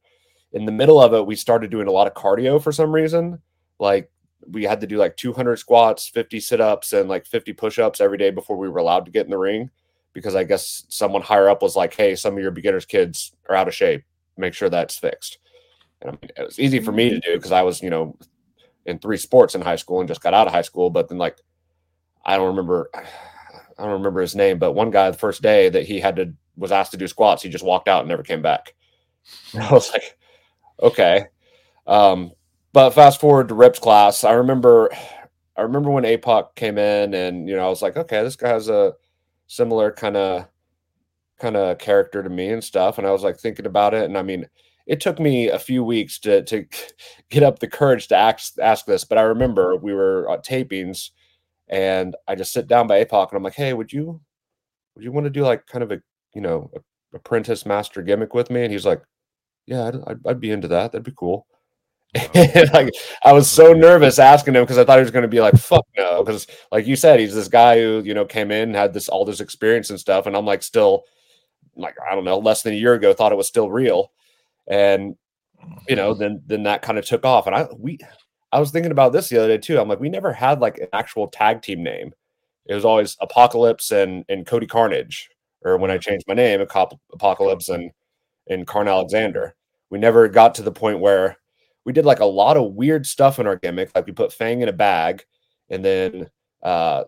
[0.53, 3.43] in the middle of it we started doing a lot of cardio for some reason.
[3.79, 4.11] Like
[4.51, 8.31] we had to do like 200 squats 50 sit-ups and like 50 push-ups every day
[8.31, 9.71] before we were allowed to get in the ring
[10.13, 13.57] because i guess someone higher up was like hey some of your beginners kids are
[13.57, 14.05] out of shape.
[14.37, 15.39] Make sure that's fixed.
[16.01, 18.17] And i mean it was easy for me to do because i was you know
[18.87, 21.19] in three sports in high school and just got out of high school but then
[21.19, 21.39] like
[22.25, 25.85] i don't remember i don't remember his name but one guy the first day that
[25.85, 28.43] he had to was asked to do squats he just walked out and never came
[28.43, 28.75] back.
[29.53, 30.17] And i was like
[30.83, 31.27] okay.
[31.87, 32.33] Um
[32.79, 34.89] but fast forward to Rip's class, I remember
[35.57, 38.51] I remember when APOC came in and you know, I was like, okay, this guy
[38.51, 38.93] has a
[39.49, 40.47] similar kind of
[41.41, 42.97] kind of character to me and stuff.
[42.97, 44.05] And I was like thinking about it.
[44.05, 44.47] And I mean,
[44.87, 46.67] it took me a few weeks to to
[47.31, 51.11] get up the courage to ask ask this, but I remember we were at tapings
[51.67, 54.21] and I just sit down by APOC and I'm like, hey, would you
[54.95, 56.01] would you want to do like kind of a
[56.33, 56.71] you know
[57.13, 58.63] apprentice master gimmick with me?
[58.63, 59.03] And he's like,
[59.67, 60.93] yeah, I'd, I'd, I'd be into that.
[60.93, 61.45] That'd be cool.
[62.73, 62.91] Like
[63.23, 65.57] I was so nervous asking him because I thought he was going to be like,
[65.57, 68.95] "Fuck no," because like you said, he's this guy who you know came in had
[68.95, 71.05] this all this experience and stuff, and I'm like still
[71.77, 74.13] like I don't know, less than a year ago, thought it was still real,
[74.67, 75.17] and
[75.89, 77.99] you know, then then that kind of took off, and I we
[78.53, 79.79] I was thinking about this the other day too.
[79.79, 82.13] I'm like, we never had like an actual tag team name.
[82.67, 85.31] It was always Apocalypse and and Cody Carnage,
[85.63, 86.11] or when I mm-hmm.
[86.11, 87.91] changed my name, Apocalypse and
[88.49, 89.55] and Kharn Alexander.
[89.91, 91.39] We never got to the point where
[91.89, 93.91] we did like a lot of weird stuff in our gimmick.
[93.95, 95.25] Like we put Fang in a bag,
[95.71, 96.29] and then
[96.63, 97.05] uh,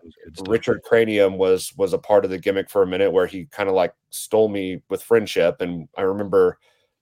[0.47, 3.69] Richard Cranium was was a part of the gimmick for a minute where he kind
[3.69, 5.61] of like stole me with friendship.
[5.61, 6.57] And I remember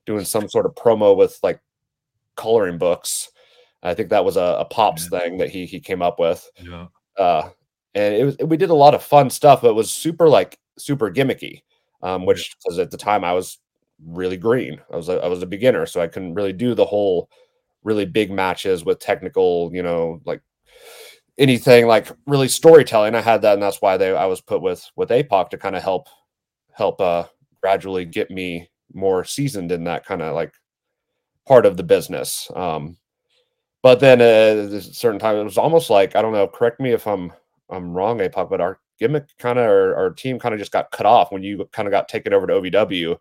[0.05, 1.61] doing some sort of promo with like
[2.35, 3.29] coloring books.
[3.81, 5.19] I think that was a, a pops Yeah.
[5.21, 6.45] thing that he he came up with.
[6.61, 6.87] Yeah.
[7.17, 7.49] Uh,
[7.95, 10.59] and it was we did a lot of fun stuff, but it was super like
[10.77, 11.61] super gimmicky.
[12.03, 13.57] Um, which because at the time I was
[14.05, 14.81] really green.
[14.91, 17.29] I was a, I was a beginner, so I couldn't really do the whole
[17.83, 20.41] really big matches with technical, you know, like
[21.37, 23.15] anything like really storytelling.
[23.15, 25.75] I had that, and that's why they I was put with with APOC to kind
[25.75, 26.07] of help
[26.71, 27.25] help uh
[27.61, 30.53] gradually get me more seasoned in that kind of like
[31.47, 32.49] part of the business.
[32.55, 32.97] Um,
[33.81, 36.47] but then uh, there's a certain time it was almost like I don't know.
[36.47, 37.31] Correct me if I'm
[37.69, 40.91] I'm wrong, APOC, but our gimmick kind of our, our team kind of just got
[40.91, 43.17] cut off when you kind of got taken over to OVW.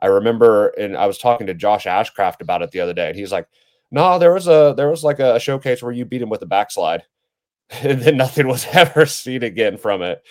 [0.00, 3.16] I remember, and I was talking to Josh Ashcraft about it the other day, and
[3.16, 3.46] he's like,
[3.92, 6.46] No, there was a there was like a showcase where you beat him with a
[6.46, 7.02] backslide,
[7.70, 10.22] and then nothing was ever seen again from it.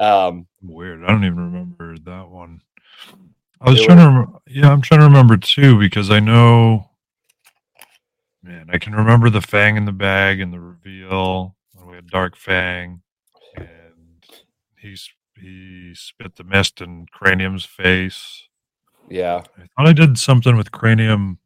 [0.00, 1.04] Um, Weird.
[1.04, 2.62] I don't even remember that one.
[3.60, 6.90] I was trying to, rem- yeah, I'm trying to remember too because I know,
[8.42, 12.08] man, I can remember the Fang in the bag and the reveal when we had
[12.08, 13.02] Dark Fang,
[13.54, 14.24] and
[14.76, 18.48] he's he spit the mist in Cranium's face.
[19.10, 21.38] yeah, I thought I did something with Cranium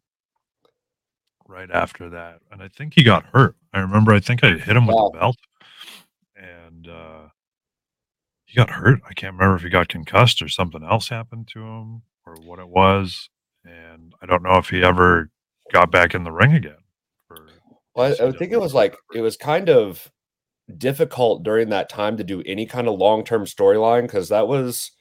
[1.57, 3.57] right after that, and I think he got hurt.
[3.73, 5.11] I remember I think I hit him with Wow.
[5.11, 5.37] the belt,
[6.37, 7.29] and uh,
[8.45, 9.01] he got hurt.
[9.09, 12.59] I can't remember if he got concussed or something else happened to him or what
[12.59, 13.31] it was,
[13.65, 15.31] and I don't know if he ever
[15.73, 16.77] got back in the ring again.
[17.27, 17.39] For
[17.95, 20.13] Well, I, I think it was like it was kind of
[20.77, 24.93] difficult during that time to do any kind of long term storyline because that was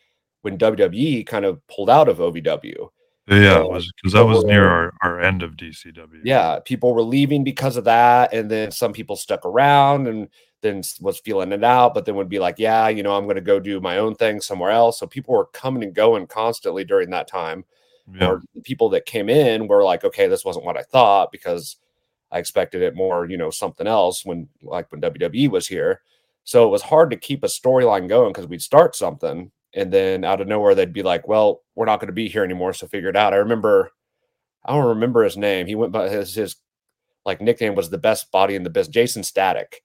[0.42, 2.90] when WWE kind of pulled out of OVW.
[3.28, 6.22] Yeah, it was because that was near our, our end of DCW.
[6.24, 10.30] Yeah, people were leaving because of that, and then some people stuck around and
[10.62, 13.36] then was feeling it out, but then would be like, "Yeah, you know, I'm going
[13.36, 16.84] to go do my own thing somewhere else." So people were coming and going constantly
[16.86, 17.66] during that time.
[18.14, 21.78] yeah, or people that came in were like, okay, this wasn't what I thought because
[22.32, 26.02] I expected it more, you know, something else when like when WWE was here.
[26.44, 30.24] So it was hard to keep a storyline going because we'd start something and then
[30.24, 32.74] out of nowhere they'd be like, well, we're not going to be here anymore.
[32.74, 33.34] So figure it out.
[33.34, 33.92] I remember,
[34.66, 35.68] I don't remember his name.
[35.68, 36.56] He went by his, his
[37.26, 39.82] like nickname was the best body in the business, Jason Static.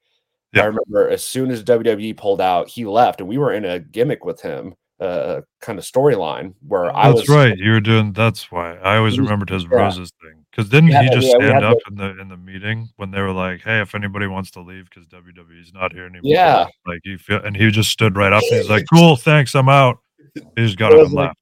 [0.55, 3.79] I remember as soon as WWE pulled out, he left and we were in a
[3.79, 7.57] gimmick with him, uh, kind of storyline where I that's was right.
[7.57, 8.13] You were doing.
[8.13, 9.79] That's why I always remembered his yeah.
[9.79, 10.40] roses thing.
[10.51, 13.21] Because didn't Yeah, he just yeah, stand up in the in the meeting when they
[13.21, 16.67] were like, "Hey, if anybody wants to leave because WWE's not here anymore," Yeah.
[16.87, 19.69] like you feel, and he just stood right up and he's like, "Cool, thanks, I'm
[19.69, 19.99] out."
[20.35, 21.37] He just got up and like- left.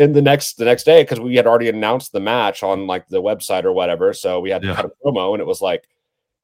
[0.00, 3.08] and the next the next day because we had already announced the match on like
[3.08, 4.74] the website or whatever so we had to Yeah.
[4.74, 5.88] cut a promo and it was like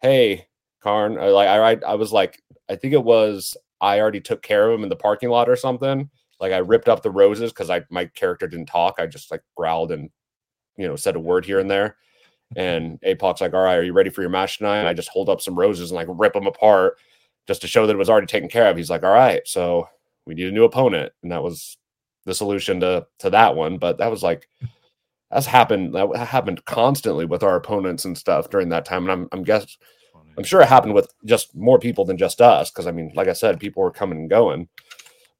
[0.00, 0.46] hey
[0.82, 1.48] kharn I, like
[1.84, 4.88] I, I was like i think it was i already took care of him in
[4.88, 6.08] the parking lot or something
[6.40, 9.42] like i ripped up the roses because i my character didn't talk i just like
[9.58, 10.08] growled and
[10.76, 11.96] you know said a word here and there.
[12.54, 14.78] And apoc's like all right are you ready for your match tonight?
[14.78, 16.98] And i just hold up some roses and like rip them apart
[17.46, 18.76] just to show that it was already taken care of.
[18.76, 19.88] He's like all right so
[20.26, 21.12] we need a new opponent.
[21.22, 21.76] And that was
[22.24, 23.78] the solution to to that one.
[23.78, 24.48] But that was like
[25.30, 29.04] that's happened that happened constantly with our opponents and stuff during that time.
[29.04, 29.76] And i'm i'm guess
[30.36, 33.28] i'm sure it happened with just more people than just us because i mean like
[33.28, 34.68] i said people were coming and going.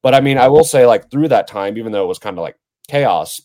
[0.01, 2.37] But i mean i will say like through that time even though it was kind
[2.37, 3.41] of like chaos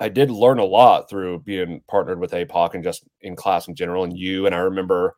[0.00, 3.74] i did learn a lot through being partnered with apoc and just in class in
[3.74, 5.16] general and you and i remember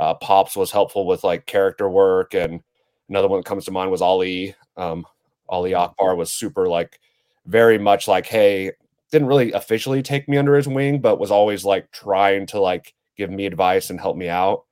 [0.00, 2.60] uh, pops was helpful with like character work and
[3.08, 5.06] another one that comes to mind was ali um,
[5.48, 7.00] ali akbar was super like
[7.46, 8.72] very much like hey
[9.10, 12.94] didn't really officially take me under his wing but was always like trying to like
[13.16, 14.64] give me advice and help me out.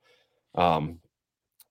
[0.55, 0.99] Um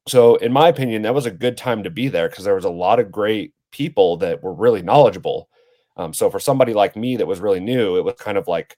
[0.09, 2.65] so in my opinion that was a good time to be there because there was
[2.65, 5.49] a lot of great people that were really knowledgeable
[5.97, 8.77] um, so for somebody like me that was really new it was kind of like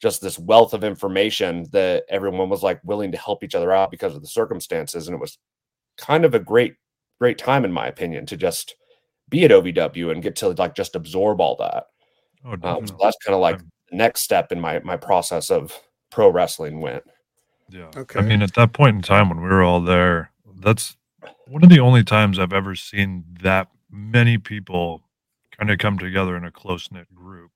[0.00, 3.90] just this wealth of information that everyone was like willing to help each other out
[3.90, 5.38] because of the circumstances and it was
[5.96, 6.74] kind of a great
[7.20, 8.74] great time in my opinion to just
[9.28, 11.84] be at ovw and get to like just absorb all that
[12.44, 15.78] Oh, um, so that's kind of like the next step in my my process of
[16.10, 17.02] pro wrestling went.
[17.70, 17.90] Yeah.
[17.96, 18.18] Okay.
[18.18, 20.30] I mean, at that point in time when we were all there,
[20.60, 20.96] that's
[21.46, 25.02] one of the only times I've ever seen that many people
[25.56, 27.50] kind of come together in a close knit group,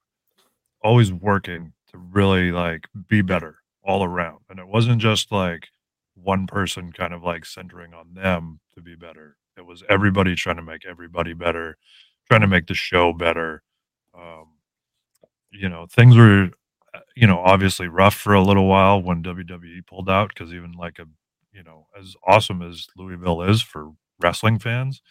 [0.83, 4.39] always working to really like be better all around.
[4.49, 5.69] And it wasn't just like
[6.15, 9.37] one person kind of like centering on them to be better.
[9.57, 11.77] It was everybody trying to make everybody better,
[12.29, 13.63] trying to make the show better.
[14.15, 14.49] Um,
[15.51, 16.51] you know, things were
[16.95, 20.73] uh, you know, obviously rough for a little while when WWE pulled out because even
[20.73, 21.05] like a,
[21.53, 25.03] you know, as awesome as Louisville is for wrestling fans,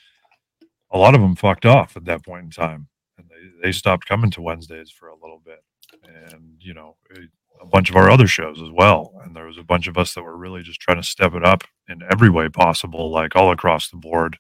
[0.92, 4.08] a lot of them fucked off at that point in time, and they they stopped
[4.08, 5.64] coming to Wednesdays for a little bit,
[6.04, 9.58] and you know, a- a bunch of our other shows as well, and there was
[9.58, 12.30] a bunch of us that were really just trying to step it up in every
[12.30, 14.38] way possible, like all across the board,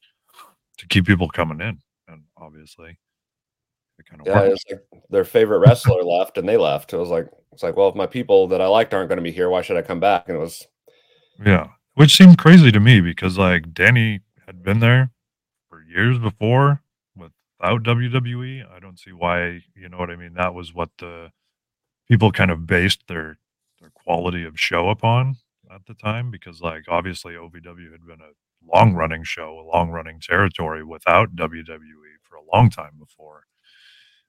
[0.78, 2.98] to keep people coming in, and obviously.
[4.00, 4.64] It kind of Yeah, worked.
[4.70, 6.94] like their favorite wrestler left and they left.
[6.94, 9.24] It was like it's like, well, if my people that I liked aren't going to
[9.24, 10.26] be here, why should I come back?
[10.30, 10.68] And it was
[11.44, 15.10] Yeah, which seemed crazy to me because like Danny had been there
[15.88, 16.82] years before
[17.16, 18.64] without WWE.
[18.64, 20.34] I don't see why, you know what I mean?
[20.36, 21.32] That was what the
[22.08, 23.40] people kind of based their
[23.80, 25.38] their quality of show upon
[25.74, 28.34] at the time because like obviously OVW had been a
[28.74, 33.44] long running show, a long running territory without WWE for a long time before.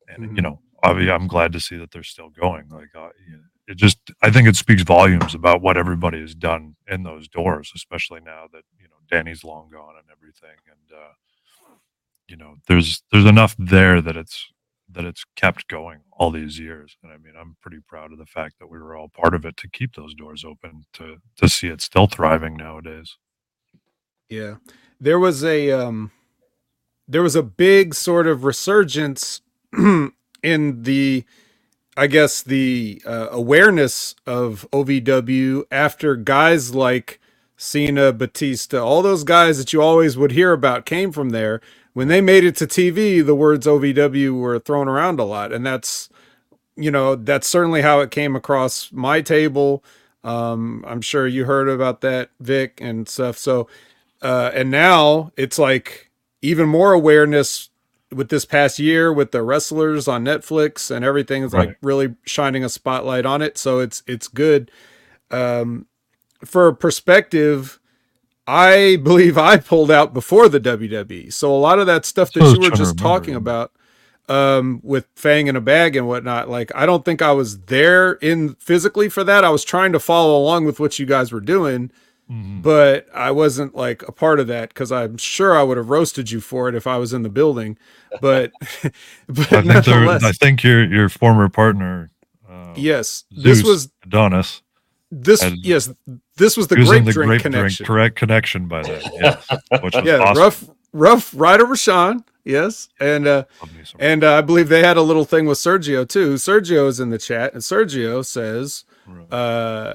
[0.08, 0.42] And you Mhm.
[0.42, 2.68] know, obviously I'm glad to see that they're still going.
[2.68, 6.34] Like uh, you know, it just I think it speaks volumes about what everybody has
[6.34, 10.98] done in those doors, especially now that you know Danny's long gone and everything, and
[10.98, 11.12] uh,
[12.28, 14.46] you know there's there's enough there that it's
[14.90, 18.26] that it's kept going all these years, and I mean I'm pretty proud of the
[18.26, 21.48] fact that we were all part of it to keep those doors open to to
[21.48, 23.16] see it still thriving nowadays.
[24.28, 24.56] Yeah.
[25.00, 26.10] There was a um
[27.06, 29.40] there was a big sort of resurgence
[30.42, 31.24] in the
[31.96, 37.20] I guess the uh, awareness of OVW after guys like
[37.56, 41.60] Cena, Batista, all those guys that you always would hear about came from there.
[41.92, 45.64] When they made it to TV, the words OVW were thrown around a lot, and
[45.66, 46.08] that's
[46.76, 49.82] you know that's certainly how it came across my table.
[50.24, 53.38] Um, I'm sure you heard about that, Vik, and stuff.
[53.38, 53.68] So,
[54.22, 56.10] uh, and now it's like
[56.42, 57.70] even more awareness
[58.12, 62.64] with this past year with the wrestlers on Netflix and everything is like really shining
[62.64, 63.58] a spotlight on it.
[63.58, 64.70] So it's it's good.
[65.30, 65.86] Um,
[66.44, 67.78] for perspective,
[68.48, 71.30] I believe I pulled out before the WWE.
[71.32, 73.72] So a lot of that stuff that you were just talking about
[74.28, 78.12] um with Fang in a bag and whatnot, like I don't think I was there
[78.12, 79.44] in physically for that.
[79.44, 81.90] I was trying to follow along with what you guys were doing
[82.30, 82.60] Mhm.
[82.60, 86.30] but I wasn't like a part of that because I'm sure I would have roasted
[86.30, 87.78] you for it if I was in the building.
[88.20, 88.52] But
[89.28, 92.10] but I think there, I think your your former partner,
[92.46, 94.60] uh, yes, this was Adonis,
[95.10, 95.90] this and- yes
[96.38, 97.84] this was the he was grape in the drink grape connection.
[97.84, 99.46] drink correct connection by then, yes,
[99.82, 100.42] which was yeah, awesome.
[100.42, 102.24] rough rough right over Sean.
[102.44, 105.44] Yes, and uh, Love me some- and uh, I believe they had a little thing
[105.46, 106.34] with Sergio too.
[106.34, 108.84] Sergio is in the chat, and Sergio says,
[109.30, 109.94] uh,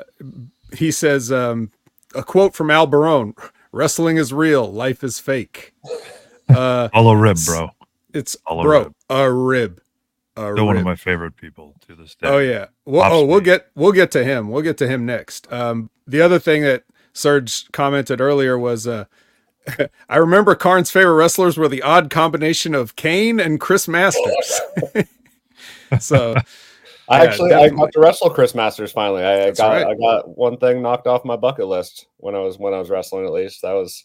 [0.77, 1.71] he says um,
[2.13, 3.34] a quote from Al Barone:
[3.71, 5.73] "Wrestling is real, life is fake."
[6.49, 7.69] Uh, Hollow rib, bro.
[8.13, 8.93] It's All a bro, rib.
[9.10, 9.82] a rib,
[10.36, 12.28] a Still one of my favorite people to this day.
[12.28, 12.67] Oh yeah.
[12.86, 14.50] Well, Pops oh, we'll get we'll get to him.
[14.50, 15.52] We'll get to him next.
[15.52, 19.06] Um, the other thing that Serge commented earlier was, uh,
[20.10, 24.62] I remember Kharn's favorite wrestlers were the odd combination of Kane and Chris Masters.
[26.00, 26.36] so
[27.08, 29.24] I Yeah, actually I got to wrestle Chris Masters finally.
[29.24, 29.88] I, I got right.
[29.88, 32.89] I got one thing knocked off my bucket list when I was when I was
[32.89, 33.26] wrestling.
[33.26, 34.04] At least that was.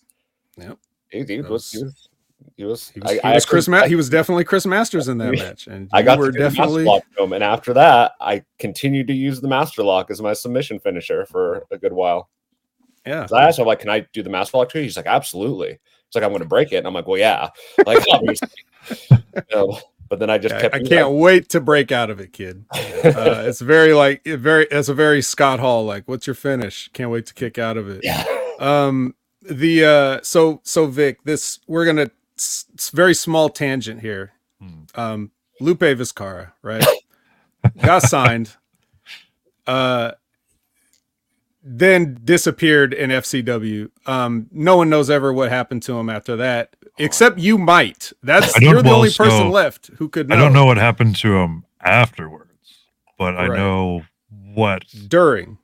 [0.57, 0.79] Yep.
[1.11, 2.08] He, he was, was- he was
[2.57, 3.69] he was he was, I, he I was actually- Chris.
[3.69, 6.39] Ma- he was definitely Chris Masters in that match, and I got were to do
[6.39, 9.83] the master definitely lock to him, and after that, I continued to use the master
[9.83, 12.29] lock as my submission finisher for a good while.
[13.07, 13.27] yeah.
[13.33, 15.71] I asked him like, "Can I do the master lock too?" He's like, "Absolutely."
[16.07, 17.51] It's like I'm going to break it, and I'm like, "Well, yeah."
[17.87, 18.49] Like, obviously.
[19.55, 20.75] Know, but then I just I, kept.
[20.75, 22.65] I can't wait to break out of it, kid.
[22.75, 24.67] Uh, it's very like it very.
[24.71, 25.85] It's a very Scott Hall.
[25.85, 26.89] Like, what's your finish?
[26.93, 28.01] Can't wait to kick out of it.
[28.03, 28.25] Yeah.
[28.59, 34.33] um the uh so so vik this we're gonna s- s- very small tangent here.
[34.61, 34.83] Hmm.
[34.95, 36.85] um lupe viscara right?
[37.83, 38.57] Got signed.
[39.67, 40.13] Uh
[41.63, 46.75] then disappeared in fcw um no one knows ever what happened to him after that
[46.99, 48.13] except you might.
[48.23, 50.65] That's you're the only person so- left who could know, I don't know.
[50.67, 52.51] what happened to him afterwards,
[53.17, 54.83] but I know what.
[55.07, 55.59] during.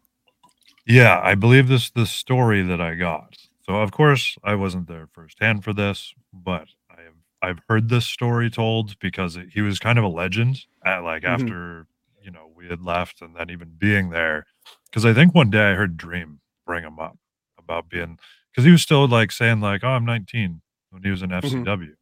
[0.86, 3.36] Yeah, I believe this the story that I got.
[3.66, 8.06] So of course I wasn't there firsthand for this, but I have I've heard this
[8.06, 10.64] story told because it, he was kind of a legend.
[10.84, 11.28] At like Mhm.
[11.28, 11.86] after
[12.22, 14.46] you know we had left, and then even being there,
[14.90, 17.18] because I think one day I heard Dream bring him up
[17.58, 18.18] about being
[18.50, 21.96] because he was still like saying like, "Oh, I'm 19" when he was in FCW.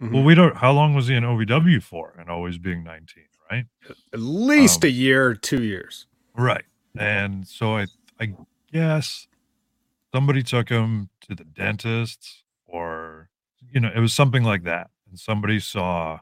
[0.00, 0.10] Mhm.
[0.12, 0.56] Well, we don't.
[0.56, 2.14] How long was he in OVW for?
[2.18, 3.66] And always being 19, right?
[4.12, 6.64] at least um, a year or two years Right.
[6.96, 7.86] And so I
[8.20, 8.34] I
[8.72, 9.26] guess
[10.14, 13.28] somebody took him to the dentist or
[13.72, 14.88] you know, it was something like that.
[15.08, 16.18] And somebody saw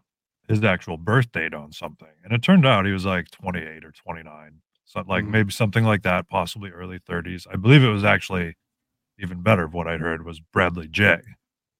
[0.48, 2.09] his actual birth date on something.
[2.24, 4.61] And it turned out he was like 28 or 29.
[4.87, 5.31] So like Mhm.
[5.31, 7.46] maybe something like that, possibly early 30s.
[7.51, 8.57] I believe it was actually
[9.18, 11.20] even better of what I'd heard was Bradley J.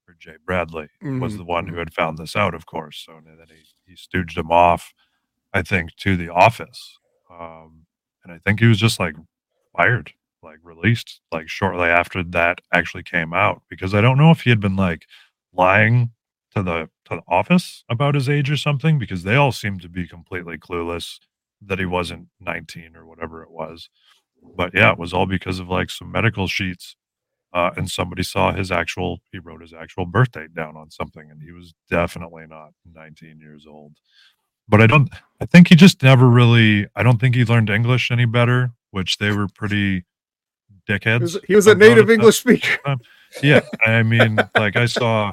[0.09, 0.89] Or Jay Bradley
[1.21, 1.39] was Mhm.
[1.39, 2.99] the one who had found this out, of course.
[3.07, 4.93] So then he, he stooged him off,
[5.55, 6.99] I think, to the office.
[7.31, 7.87] Um,
[8.25, 9.17] and I think he was just like
[9.77, 13.63] fired, like released, like shortly after that actually came out.
[13.69, 15.05] Because I don't know if he had been like
[15.53, 16.13] lying
[16.55, 19.89] to the to the office about his age or something, because they all seemed to
[19.89, 21.19] be completely clueless
[21.61, 23.91] that he wasn't 19 or whatever it was.
[24.57, 26.97] But yeah, it was all because of like some medical sheets
[27.53, 31.31] uh, and somebody saw his actual he wrote his actual birth date down on something
[31.31, 33.95] and he was definitely not 19 years old
[34.69, 35.09] but i don't
[35.41, 39.19] i think he just never really i don't think he learned english any better which
[39.19, 40.05] they were pretty
[40.89, 42.79] he dickheads was, he was a native english speaker
[43.43, 45.33] yeah i mean like i saw.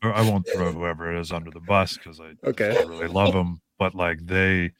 [0.00, 3.60] I won't throw whoever it is under the bus because i okay really love them,
[3.78, 4.70] but like they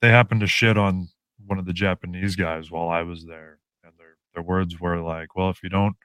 [0.00, 1.08] they happened to shit on
[1.46, 5.34] one of the Japanese guys while I was there, and their their words were like,
[5.34, 5.96] "Well, if you don't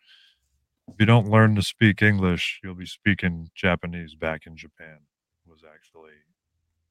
[0.87, 4.97] if you don't learn to speak English, you'll be speaking Japanese back in Japan."
[5.45, 6.13] Was actually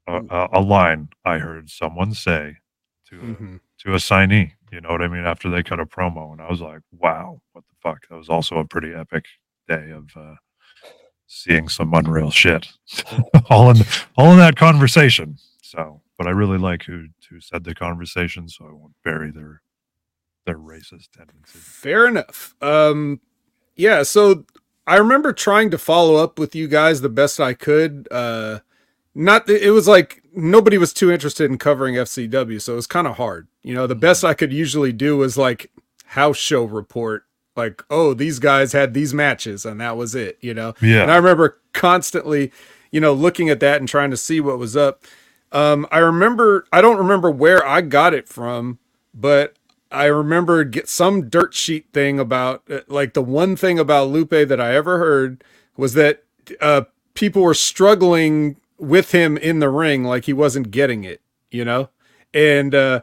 [0.07, 2.59] a, a, a line I heard someone say
[3.09, 3.61] to a, Mhm.
[3.81, 4.53] to a signee.
[4.73, 5.27] You know what I mean?
[5.27, 8.31] After they cut a promo, and I was like, "Wow, what the fuck?" That was
[8.31, 9.27] also a pretty epic
[9.69, 10.37] day of uh,
[11.27, 12.69] seeing some unreal shit,
[13.51, 13.77] all in
[14.17, 15.37] all in that conversation.
[15.63, 19.61] So, but I really like who who said the conversation, so I won't bury their
[20.47, 21.63] their racist tendencies.
[21.63, 22.55] Fair enough.
[22.63, 23.21] Um,
[23.77, 24.03] yeah.
[24.05, 24.47] So
[24.87, 28.09] I remember trying to follow up with you guys the best I could.
[28.11, 28.61] Uh,
[29.15, 33.07] not it was like nobody was too interested in covering FCW, so it was kind
[33.07, 33.49] of hard.
[33.63, 35.71] You know, the best I could usually do was like
[36.07, 37.25] house show report,
[37.57, 40.39] like, oh, these guys had these matches, and that was it.
[40.41, 40.75] You know.
[40.81, 41.03] Yeah.
[41.03, 42.53] And I remember constantly,
[42.91, 45.05] you know, looking at that and trying to see what was up.
[45.53, 48.79] Um, I remember, I don't remember where I got it from,
[49.13, 49.55] but
[49.91, 54.31] I remember get some dirt sheet thing about uh, like the one thing about Lupe
[54.31, 55.45] that I ever heard
[55.77, 56.25] was that
[56.61, 56.83] uh,
[57.15, 61.21] people were struggling with him in the ring, like he wasn't getting it,
[61.51, 61.89] you know,
[62.35, 63.01] and uh,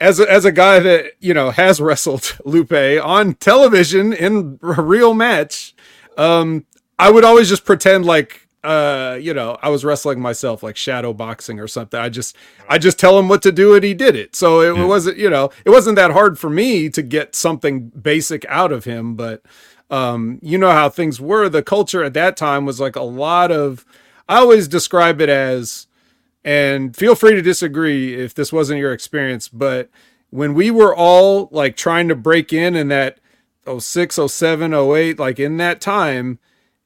[0.00, 2.72] as a, as a guy that you know has wrestled Lupe
[3.02, 5.74] on television in a real match,
[6.16, 6.64] um,
[6.98, 11.12] I would always just pretend like uh you know i was wrestling myself like shadow
[11.12, 12.00] boxing or something.
[12.00, 12.34] I just
[12.66, 14.34] i just tell him what to do and he did it.
[14.34, 14.86] So it Yeah.
[14.86, 18.84] wasn't you know it wasn't that hard for me to get something basic out of
[18.86, 19.42] him but
[19.90, 21.50] um you know how things were.
[21.50, 23.84] The culture at that time was like a lot of
[24.28, 25.86] i always describe it as
[26.44, 29.88] and feel free to disagree if this wasn't your experience but
[30.30, 33.18] when we were all like trying to break in in that
[33.78, 36.38] 06 07 08 like in that time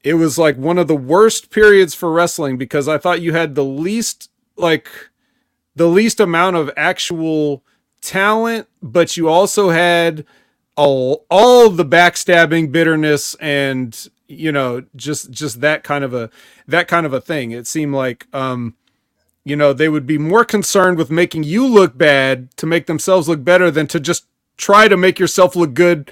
[0.03, 3.55] it was like one of the worst periods for wrestling because I thought you had
[3.55, 4.87] the least like
[5.75, 7.63] the least amount of actual
[8.01, 10.25] talent, but you also had
[10.75, 16.29] all all the backstabbing, bitterness, and you know just just that kind of a
[16.67, 17.51] that kind of a thing.
[17.51, 18.75] It seemed like um
[19.43, 23.27] you know they would be more concerned with making you look bad to make themselves
[23.27, 24.25] look better than to just
[24.57, 26.11] try to make yourself look good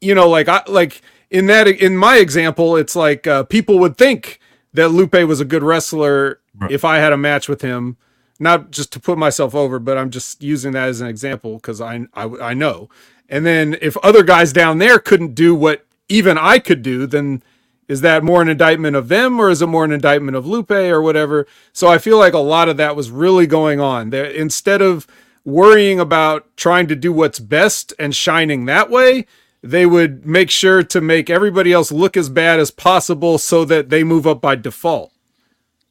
[0.00, 3.96] you know like i like in that in my example it's like uh, people would
[3.96, 4.40] think
[4.74, 6.72] that lupe was a good wrestler Right.
[6.72, 7.96] if i had a match with him
[8.40, 11.80] not just to put myself over but i'm just using that as an example because
[11.80, 12.90] I, I i know
[13.28, 17.42] and then if other guys down there couldn't do what even i could do then
[17.88, 20.70] is that more an indictment of them or is it more an indictment of lupe
[20.70, 24.26] or whatever so i feel like a lot of that was really going on there
[24.26, 25.06] instead of
[25.44, 29.26] worrying about trying to do what's best and shining that way
[29.62, 33.90] they would make sure to make everybody else look as bad as possible so that
[33.90, 35.12] they move up by default.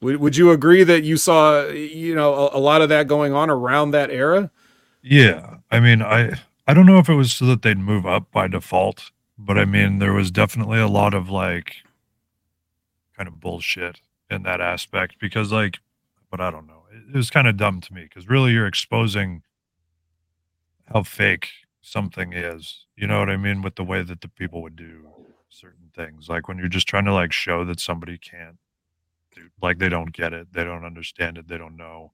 [0.01, 3.33] Would, would you agree that you saw, you know, a, a lot of that going
[3.33, 4.51] on around that era?
[5.01, 8.31] Yeah, I mean, I I don't know if it was so that they'd move up
[8.31, 9.11] by default,
[9.45, 9.99] but I mean, mm-hmm.
[9.99, 11.77] there was definitely a lot of like
[13.17, 15.79] kind of bullshit in that aspect because, like,
[16.29, 18.67] but I don't know, it, it was kind of dumb to me because really you're
[18.67, 19.43] exposing
[20.85, 21.49] how fake
[21.81, 22.85] something is.
[22.95, 23.61] You know what I mean?
[23.61, 25.07] With the way that the people would do
[25.49, 28.57] certain things, like when you're just trying to like show that somebody can't
[29.35, 32.11] do, like they don't get it, they don't understand it, they don't know.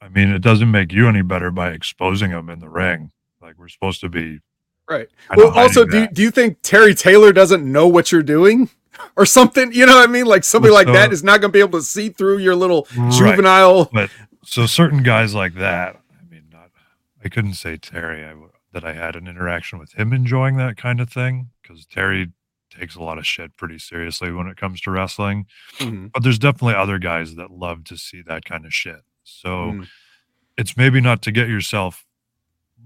[0.00, 3.12] I mean, it doesn't make you any better by exposing them in the ring.
[3.40, 4.40] Like we're supposed to be.
[4.88, 5.08] Right.
[5.28, 6.14] kinda Well, also, do, that.
[6.14, 8.68] do you think Terry Taylor doesn't know what you're doing
[9.16, 9.72] or something?
[9.72, 10.26] You know what I mean?
[10.26, 12.54] Like somebody Well, like that is not going to be able to see through your
[12.54, 13.12] little Right.
[13.12, 13.88] juvenile.
[13.92, 14.10] But
[14.44, 15.96] so certain guys like that.
[16.20, 16.70] I mean, not.
[17.24, 18.34] I couldn't say Terry I
[18.72, 22.32] that I had an interaction with him enjoying that kind of thing because Terry
[22.76, 25.46] takes a lot of shit pretty seriously when it comes to wrestling.
[25.78, 26.10] Mhm.
[26.12, 29.02] But there's definitely other guys that love to see that kind of shit.
[29.22, 29.88] So Mm.
[30.58, 32.03] it's maybe not to get yourself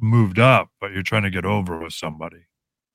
[0.00, 2.46] moved up, but you're trying to get over with somebody.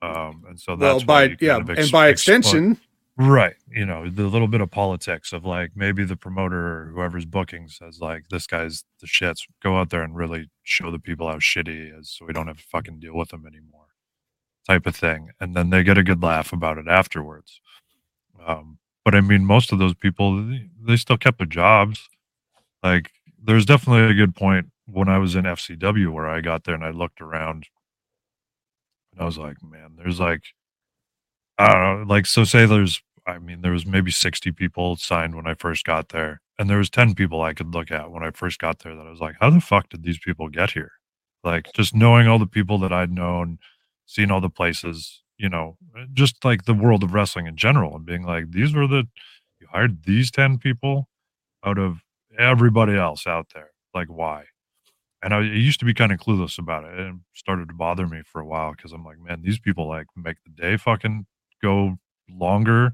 [0.01, 2.78] Um, and so that's why by yeah, kind of and by extension,
[3.16, 3.56] Right.
[3.70, 7.68] You know, the little bit of politics of like maybe the promoter or whoever's booking
[7.68, 9.41] says like this guy's the shits.
[9.62, 12.47] Go out there and really show the people how shitty he is so we don't
[12.47, 13.86] have to fucking deal with him anymore.
[14.68, 15.30] Type of thing.
[15.39, 17.62] And then they get a good laugh about it afterwards.
[18.45, 22.10] Um, but I mean most of those people they, they still kept their jobs.
[22.82, 23.12] Like
[23.43, 26.84] there's definitely a good point when I was in FCW where I got there and
[26.86, 27.67] I looked around
[29.11, 30.43] and I was like, man, there's like
[31.57, 35.36] I don't know, like so say there's I mean there was maybe 60 people signed
[35.36, 38.23] when I first got there and there was 10 people I could look at when
[38.23, 40.71] I first got there that I was like how the fuck did these people get
[40.71, 40.91] here?
[41.43, 43.59] Like just knowing all the people that I'd known,
[44.05, 47.95] seeing all the places, you know, eh, just like the world of wrestling in general
[47.95, 49.07] and being like these were the
[49.59, 51.07] you hired these 10 people
[51.65, 52.01] out of
[52.39, 53.71] everybody else out there.
[53.93, 54.45] Like why?
[55.24, 58.07] And I used to be kind of clueless about it, and it started to bother
[58.07, 61.26] me for a while because I'm like, man, these people like make the day fucking
[61.61, 61.97] go
[62.30, 62.91] longer.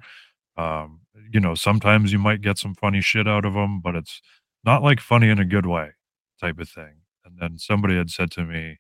[0.55, 1.01] Um,
[1.32, 4.21] you know, sometimes you might get some funny shit out of them, but it's
[4.63, 5.91] not like funny in a good way
[6.39, 7.01] type of thing.
[7.25, 8.77] And then somebody had said to me,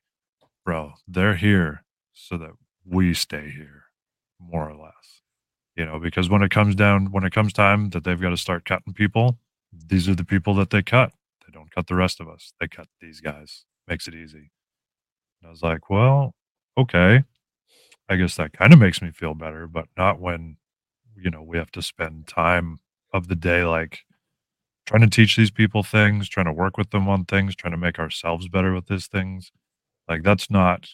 [0.63, 1.83] bro, they're here
[2.13, 2.51] so that
[2.85, 3.85] we stay here,
[4.39, 5.21] more or less.
[5.75, 8.37] You know, because when it comes down, when it comes time that they've got to
[8.37, 9.39] start cutting people,
[9.71, 11.13] these are the people that they cut.
[11.59, 12.53] Don't cut the rest of us.
[12.59, 13.65] They cut these guys.
[13.85, 14.49] Makes it easy.
[15.41, 16.33] And I was like, well,
[16.77, 17.25] okay.
[18.07, 20.55] I guess that kind of makes me feel better, but not when,
[21.17, 22.79] you know, we have to spend time
[23.13, 23.99] of the day like
[24.85, 27.77] trying to teach these people things, trying to work with them on things, trying to
[27.77, 29.51] make ourselves better with these things.
[30.07, 30.87] Like that's not,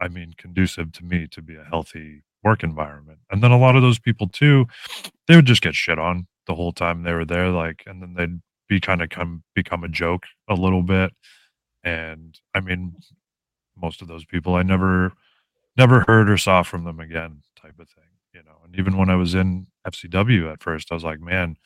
[0.00, 3.18] I mean, conducive to me to be a healthy work environment.
[3.28, 4.66] And then a lot of those people too,
[5.26, 8.14] they would just get shit on the whole time they were there, like, and then
[8.14, 8.40] they'd
[8.72, 11.12] be kind of come become a joke a little bit.
[11.84, 12.94] And I mean,
[13.76, 15.12] most of those people I never
[15.76, 18.04] never heard or saw from them again, type of thing,
[18.34, 18.56] you know.
[18.64, 21.56] And even when I was in FCW at first, I was like, man,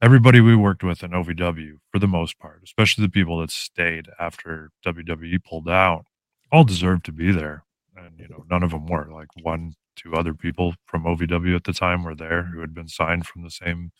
[0.00, 4.08] everybody we worked with in OVW, for the most part, especially the people that stayed
[4.18, 6.06] after WWE pulled out,
[6.50, 7.64] all deserved to be there.
[7.96, 9.08] And, you know, none of them were.
[9.10, 12.88] Like one, two other people from OVW at the time were there who had been
[12.88, 13.90] signed from the same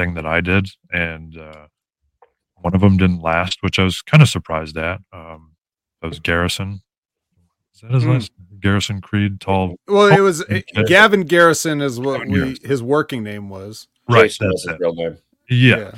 [0.00, 0.70] thing that I did.
[0.92, 1.66] And uh,
[2.56, 5.00] one of them didn't last, which I was kind of surprised at.
[5.12, 5.52] Um,
[6.00, 6.82] that was Garrison.
[7.74, 8.12] Is that his Mm.
[8.14, 8.32] last?
[8.60, 9.76] Garrison Creed, tall.
[9.88, 10.62] Well, it was okay.
[10.86, 12.68] Gavin Garrison is what Gavin we Garrison.
[12.68, 13.88] his working name was.
[14.08, 14.80] Right, Jason that's his it.
[14.80, 15.16] real name.
[15.48, 15.92] Yeah.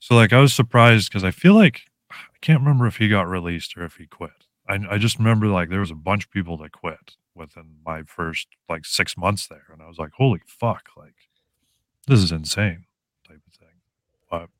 [0.00, 3.28] So like I was surprised because I feel like I can't remember if he got
[3.28, 4.32] released or if he quit.
[4.68, 8.02] I I just remember like there was a bunch of people that quit within my
[8.02, 11.14] first like six months there, and I was like, holy fuck, like
[12.08, 12.91] this is insane type of thing.
[14.32, 14.50] But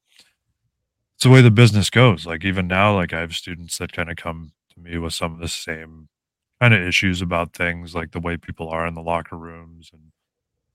[1.16, 2.27] it's the way the business goes.
[2.27, 5.35] Like even now, like I have students that kind of come to me with some
[5.35, 6.11] of the same
[6.61, 10.12] kind of issues about things, like the way people are in the locker rooms and.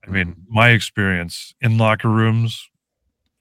[0.06, 2.70] I mean, my experience in locker rooms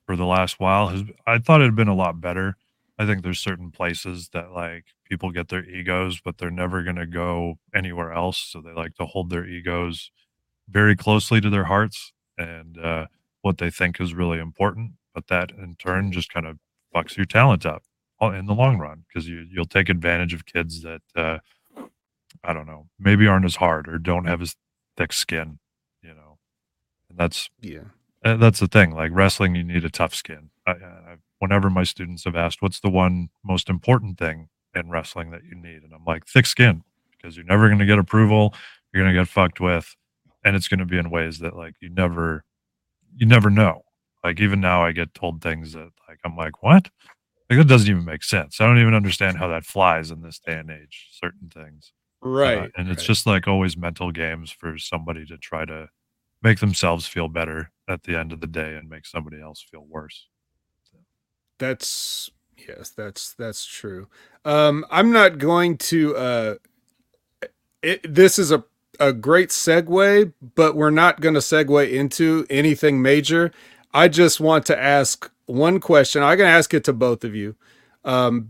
[0.06, 2.58] for the last while has I thought it had been a lot better.
[3.00, 6.96] I think there's certain places that like people get their egos, but they're never going
[6.98, 8.38] to go anywhere else.
[8.38, 10.12] So they like to hold their egos
[10.70, 13.08] very closely to their hearts and uh,
[13.42, 14.94] what they think is really important.
[15.18, 16.60] But that in turn just kind of
[16.94, 17.82] fucks your talent up
[18.22, 21.40] in the long run because you you'll take advantage of kids that uh,
[22.44, 24.56] I don't know maybe aren't as hard or don't have as
[24.96, 25.58] thick skin,
[26.04, 26.38] you know.
[27.10, 27.86] And that's Yeah.
[28.24, 28.92] uh, that's the thing.
[28.92, 30.52] Like wrestling, you need a tough skin.
[30.68, 35.32] I, I, whenever my students have asked, "What's the one most important thing in wrestling
[35.32, 38.54] that you need?" and I'm like, "Thick skin," because you're never going to get approval.
[38.94, 39.96] You're going to get fucked with,
[40.46, 42.44] and it's going to be in ways that like you never,
[43.16, 43.82] you never know.
[44.28, 46.90] Like even now, I get told things that like I'm like, "What?"
[47.50, 48.60] Like that doesn't even make sense.
[48.60, 51.08] I don't even understand how that flies in this day and age.
[51.14, 52.72] Certain things, Uh, Right.
[52.76, 53.08] and it's right.
[53.08, 55.88] just like always mental games for somebody to try to
[56.42, 59.86] make themselves feel better at the end of the day and make somebody else feel
[59.88, 60.28] worse.
[61.58, 62.30] That's
[62.68, 64.08] yes, that's that's true.
[64.44, 66.16] Um, I'm not going to.
[66.18, 66.56] Uh,
[67.82, 68.64] it, this is a
[69.00, 73.52] a great segue, but we're not going to segue into anything major.
[73.94, 76.22] I just want to ask one question.
[76.22, 77.56] Going to ask it to both of you,
[78.04, 78.50] um,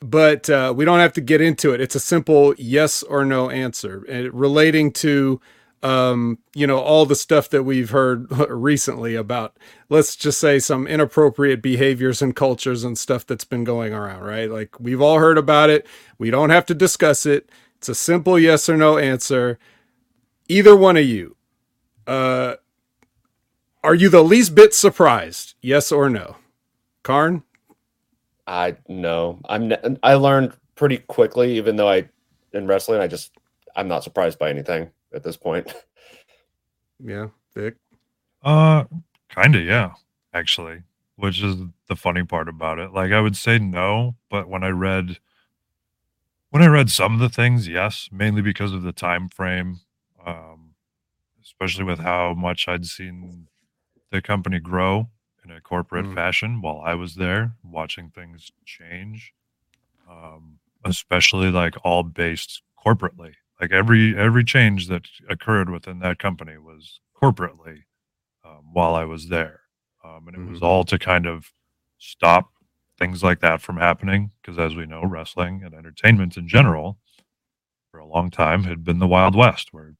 [0.00, 1.80] but uh, we don't have to get into it.
[1.80, 5.40] It's a simple yes or no answer and relating to
[5.82, 9.56] um, you know, all the stuff that we've heard recently about,
[9.88, 14.50] let's just say some inappropriate behaviors and cultures and stuff that's been going around, right?
[14.50, 15.86] Like we've all heard about it.
[16.18, 17.50] We don't have to discuss it.
[17.76, 19.58] It's a simple yes or no answer.
[20.48, 21.36] Either one of you,
[22.06, 22.56] uh,
[23.86, 25.54] are you the least bit surprised?
[25.62, 26.36] Yes or no?
[27.04, 27.44] Kharn?
[28.48, 29.38] I no.
[29.48, 29.70] I'm.
[29.72, 32.08] n- I learned pretty quickly, even though I
[32.52, 33.30] in wrestling, I just
[33.76, 35.72] I'm not surprised by anything at this point.
[36.98, 37.74] Yeah, Vik.
[38.42, 38.84] Uh,
[39.28, 39.92] kind of, yeah,
[40.32, 40.82] actually,
[41.16, 41.56] which is
[41.88, 42.92] the funny part about it.
[42.92, 45.18] Like, I would say no, but when I read,
[46.48, 49.80] when I read some of the things, yes, mainly because of the time frame,
[50.24, 50.70] um,
[51.42, 53.46] especially with how much I'd seen
[54.10, 55.08] the company grow
[55.44, 56.14] in a corporate Mm.
[56.14, 59.32] fashion while I was there, watching things change,
[60.08, 63.34] um, especially like all based corporately.
[63.60, 67.84] Like every every change that occurred within that company was corporately
[68.44, 69.62] um, while I was there,
[70.04, 71.52] um, and it was all to kind of
[71.98, 72.52] stop
[72.98, 74.30] things like that from happening.
[74.40, 76.98] Because as we know, wrestling and entertainment in general,
[77.90, 79.94] for a long time, had been the Wild West, where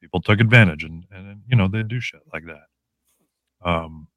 [0.00, 2.66] people took advantage and and you know they do shit like that.
[3.64, 4.08] Um,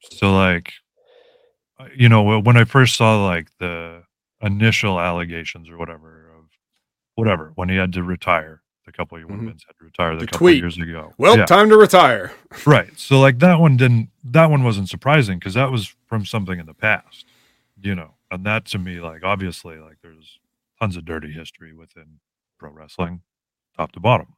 [0.00, 0.72] so like,
[1.78, 4.02] uh, you know, when I first saw like the
[4.42, 6.44] initial allegations or whatever of
[7.14, 8.62] whatever when he had to retire.
[8.86, 9.46] The couple of Mhm.
[9.48, 11.12] Had to retire the, The couple of years ago.
[11.18, 11.44] Well, Yeah.
[11.44, 12.32] time to retire.
[12.66, 12.98] Right.
[12.98, 16.66] So like that one didn't that one wasn't surprising because that was from something in
[16.66, 17.26] the past,
[17.80, 18.14] you know.
[18.30, 20.38] And that to me, like obviously, like there's
[20.80, 22.20] tons of dirty history within
[22.58, 23.20] pro wrestling,
[23.76, 24.34] top to bottom.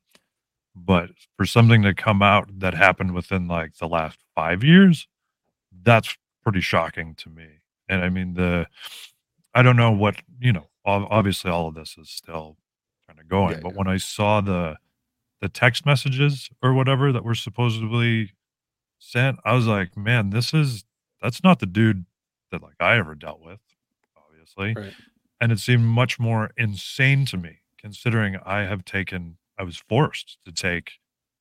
[0.75, 5.07] But for something to come out that happened within like the last five years,
[5.83, 7.47] that's pretty shocking to me.
[7.89, 8.67] And I mean the
[9.55, 12.57] I don't know what you know, obviously all of this is still
[13.07, 13.79] kind of going, Yeah, but yeah.
[13.79, 14.77] when I saw the
[15.41, 18.33] the text messages or whatever that were supposedly
[18.99, 20.85] sent, I was like, man, this is
[21.21, 22.07] that's not the dude
[22.51, 23.61] that like I ever dealt with,
[24.17, 24.75] obviously.
[24.75, 24.95] Right.
[25.41, 30.39] And it seemed much more insane to me, considering I have taken I was forced
[30.45, 30.95] to take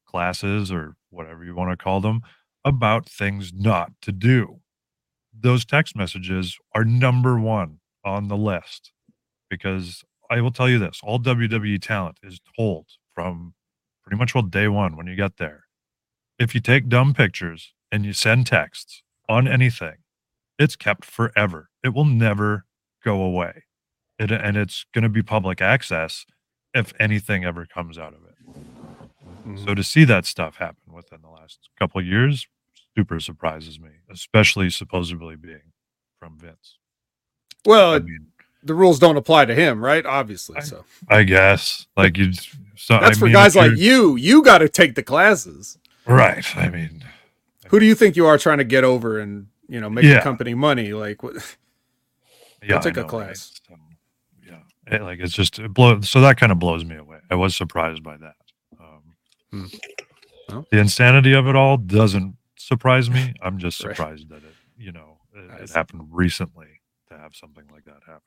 [0.05, 2.22] classes or whatever you want to call them
[2.63, 4.59] about things not to do.
[5.34, 8.91] Those text messages are number one on the list
[9.49, 13.55] because I will tell you this all WWE talent is told from
[14.03, 15.63] pretty much well day one when you get there.
[16.38, 19.95] If you take dumb pictures and you send texts on anything,
[20.59, 21.69] it's kept forever.
[21.84, 22.65] It will never
[23.03, 23.63] go away.
[24.19, 26.24] It, and it's going to be public access
[26.74, 28.32] if anything ever comes out of it.
[29.47, 29.65] Mm-hmm.
[29.65, 32.47] So to see that stuff happen within the last couple of years
[32.95, 35.74] super surprises me, especially supposedly being
[36.19, 36.78] from Vince.
[37.65, 38.28] Well, I mean,
[38.63, 40.05] the rules don't apply to him, right?
[40.05, 40.61] Obviously.
[40.61, 42.34] So I guess like you.
[42.76, 44.15] So that's I for mean, guys like you.
[44.15, 45.78] You got to take the classes.
[46.05, 46.45] right?
[46.57, 47.03] I mean,
[47.67, 50.22] Who do you think you are trying to get over and you know make the
[50.22, 50.93] company money?
[50.93, 51.36] Like, what?
[52.63, 53.61] yeah, I a class.
[54.91, 55.01] Right?
[55.01, 56.09] It, like it's just it blows.
[56.09, 57.17] So that kind of blows me away.
[57.29, 58.35] I was surprised by that.
[58.79, 59.15] Um,
[59.51, 59.65] Hmm.
[60.49, 60.67] Well.
[60.71, 63.33] The insanity of it all doesn't surprise me.
[63.41, 63.95] I'm just Right.
[63.95, 68.21] surprised that it, you know, it, it happened recently to have something like that happen.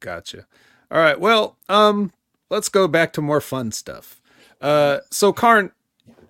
[0.00, 0.46] Gotcha.
[0.90, 1.18] All right.
[1.18, 2.12] Well, um,
[2.50, 4.20] let's go back to more fun stuff.
[4.60, 5.72] Uh, so Kharn,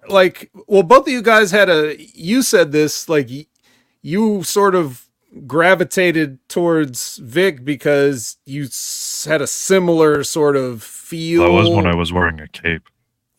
[0.08, 1.96] like, well, both of you guys had a.
[1.98, 3.28] You said this, like,
[4.02, 5.08] you sort of
[5.46, 8.66] gravitated towards Vik because you
[9.26, 11.42] had a similar sort of feel.
[11.44, 12.82] That was when I was wearing a cape.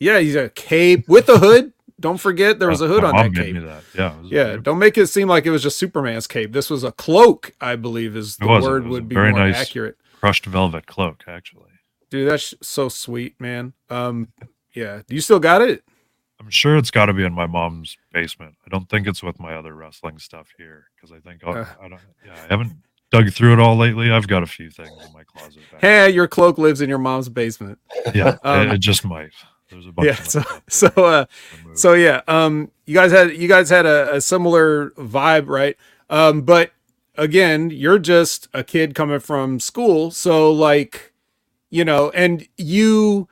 [0.00, 1.72] Yeah, he's a cape with a hood.
[2.00, 3.54] Don't forget there was Uh, a hood on that cape.
[3.54, 3.82] me that.
[3.96, 6.52] Yeah, Yeah, don't make it seem like it was just Superman's cape.
[6.52, 9.96] This was a cloak, I believe, is the word would be very more nice- accurate.
[10.20, 11.64] crushed velvet cloak, actually.
[12.10, 13.72] Dude, that's so sweet, man.
[13.90, 14.28] Um,
[14.72, 15.02] yeah.
[15.08, 15.82] Do you still got it?
[16.40, 18.54] I'm sure it's got to be in my mom's basement.
[18.64, 21.66] I don't think it's with my other wrestling stuff here because I think I'll, Uh.
[21.82, 22.00] I don't.
[22.24, 22.76] Yeah, I haven't
[23.10, 24.10] dug through it all lately.
[24.10, 25.62] I've got a few things in my closet.
[25.72, 25.80] Back.
[25.80, 27.78] Hey, your cloak lives in your mom's basement.
[28.14, 29.30] yeah, Um, it, just might.
[29.70, 30.06] There's a bunch.
[30.06, 30.12] Yeah.
[30.12, 31.26] of So, so, uh,
[31.74, 32.22] so yeah.
[32.28, 35.76] Um, you guys had you guys had a, a similar vibe, right?
[36.10, 36.72] Um, but
[37.16, 41.12] again, you're just a kid coming from school, so like,
[41.70, 43.28] you know, and you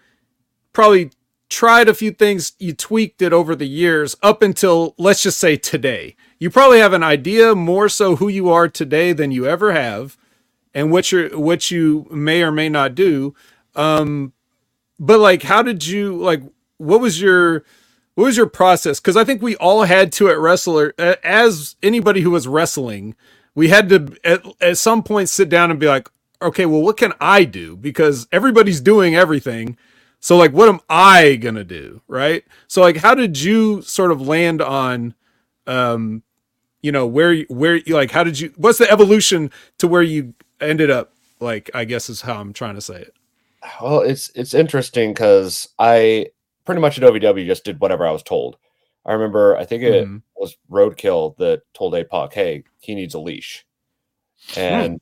[0.72, 1.10] probably
[1.48, 5.56] tried a few things, you tweaked it over the years up until let's just say
[5.56, 6.16] today.
[6.38, 10.16] You probably have an idea more so who you are today than you ever have,
[10.74, 13.34] and what you what you may or may not do.
[13.74, 14.32] Um,
[14.98, 16.42] but like, how did you like?
[16.78, 17.64] What was your
[18.16, 18.98] what was your process?
[18.98, 23.14] Because I think we all had to at wrestler as anybody who was wrestling,
[23.54, 26.08] we had to at, at some point sit down and be like,
[26.40, 27.76] okay, well, what can I do?
[27.76, 29.76] Because everybody's doing everything.
[30.18, 32.00] So like, what am I gonna do?
[32.08, 32.44] Right.
[32.68, 35.14] So like, how did you sort of land on,
[35.66, 36.22] um,
[36.82, 38.52] you know, where you, where you like, how did you?
[38.56, 41.12] What's the evolution to where you ended up?
[41.40, 43.14] Like, I guess is how I'm trying to say it.
[43.82, 46.28] Well, it's it's interesting because I
[46.64, 48.56] pretty much at OVW just did whatever I was told.
[49.04, 50.22] I remember I think it Mhm.
[50.36, 53.64] was Roadkill that told APOC, "Hey, he needs a leash,"
[54.56, 55.00] and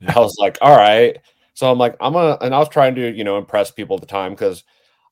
[0.00, 0.14] Yeah.
[0.16, 1.18] I was like, "All right."
[1.54, 4.00] So I'm like, I'm gonna, and I was trying to you know impress people at
[4.00, 4.64] the time because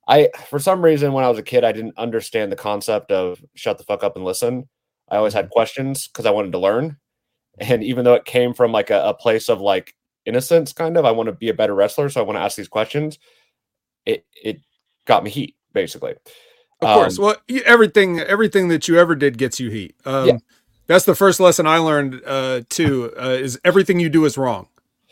[0.09, 3.43] I, for some reason, when I was a kid, I didn't understand the concept of
[3.55, 4.69] shut the fuck up and listen.
[5.11, 6.97] I always had questions because I wanted to learn,
[7.59, 9.95] and even though it came from like a, a place of like
[10.27, 12.57] innocence, kind of, I want to be a better wrestler, so I want to ask
[12.57, 13.19] these questions.
[14.07, 14.61] It it
[15.07, 16.15] got me heat basically.
[16.81, 17.19] Of course.
[17.19, 19.97] Um, Well, everything everything that you ever did gets you heat.
[20.05, 20.39] Um, Yeah.
[20.87, 23.13] That's the first lesson I learned uh, too.
[23.21, 24.69] Uh, is everything you do is wrong.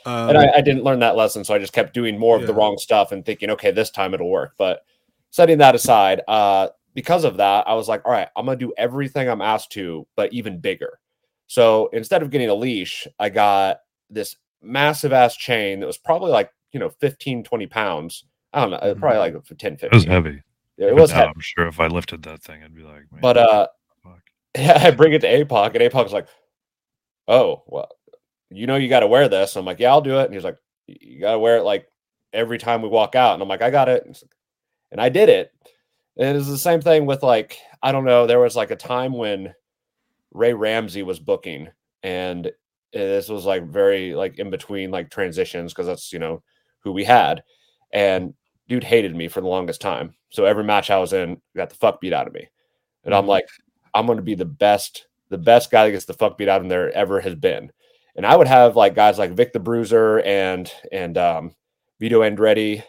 [0.07, 2.47] Um, and I, I didn't learn that lesson, so I just kept doing more of
[2.47, 4.55] the wrong stuff and thinking, okay, this time it'll work.
[4.57, 4.85] But
[5.31, 8.73] setting that aside, uh, because of that, I was like, all right, I'm gonna do
[8.77, 10.99] everything I'm asked to, but even bigger.
[11.47, 13.81] So instead of getting a leash, I got
[14.11, 18.25] this massive ass chain that was probably like you know 15, 20 pounds.
[18.53, 19.89] I don't know, uh, probably like 10, 15.
[19.89, 20.43] it was heavy.
[20.79, 21.33] Yeah, it was now, heavy.
[21.35, 23.67] I'm sure if I lifted that thing, I'd be like, But uh,
[24.59, 26.29] yeah, I bring it to APOC, and APOC's like,
[27.29, 27.91] "Oh, well,
[28.51, 29.57] you know, you got to wear this.
[29.57, 30.27] I'm like, yeah, I'll do it.
[30.27, 31.89] And he's like, you got to wear it like
[32.33, 33.35] every time we walk out.
[33.35, 34.07] And I'm like, I got it.
[34.93, 35.53] And I did it.
[36.19, 39.13] And it the same thing with like, I don't know, there was like a time
[39.13, 39.55] when
[40.33, 41.69] Ray Ramsey was booking
[42.03, 42.51] and
[42.93, 46.43] this was like very like in between like transitions because that's, you know,
[46.81, 47.43] who we had.
[47.93, 48.35] And
[48.69, 50.15] dude hated me for the longest time.
[50.31, 52.49] So every match I was in got the fuck beat out of me.
[53.05, 53.49] And I'm like,
[53.95, 56.63] I'm going to be the best, the best guy that gets the fuck beat out
[56.63, 57.71] of there ever has been.
[58.17, 61.55] And I would have like guys like Vic the Bruiser and and um,
[62.01, 62.83] Vito Andretti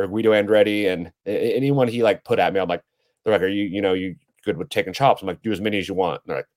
[0.00, 2.60] or Guido Andretti and anyone he like put at me.
[2.60, 2.82] I'm like,
[3.24, 5.22] they're like, are you you know you good with taking chops?
[5.22, 6.22] I'm like, do as many as you want.
[6.24, 6.48] And they're like,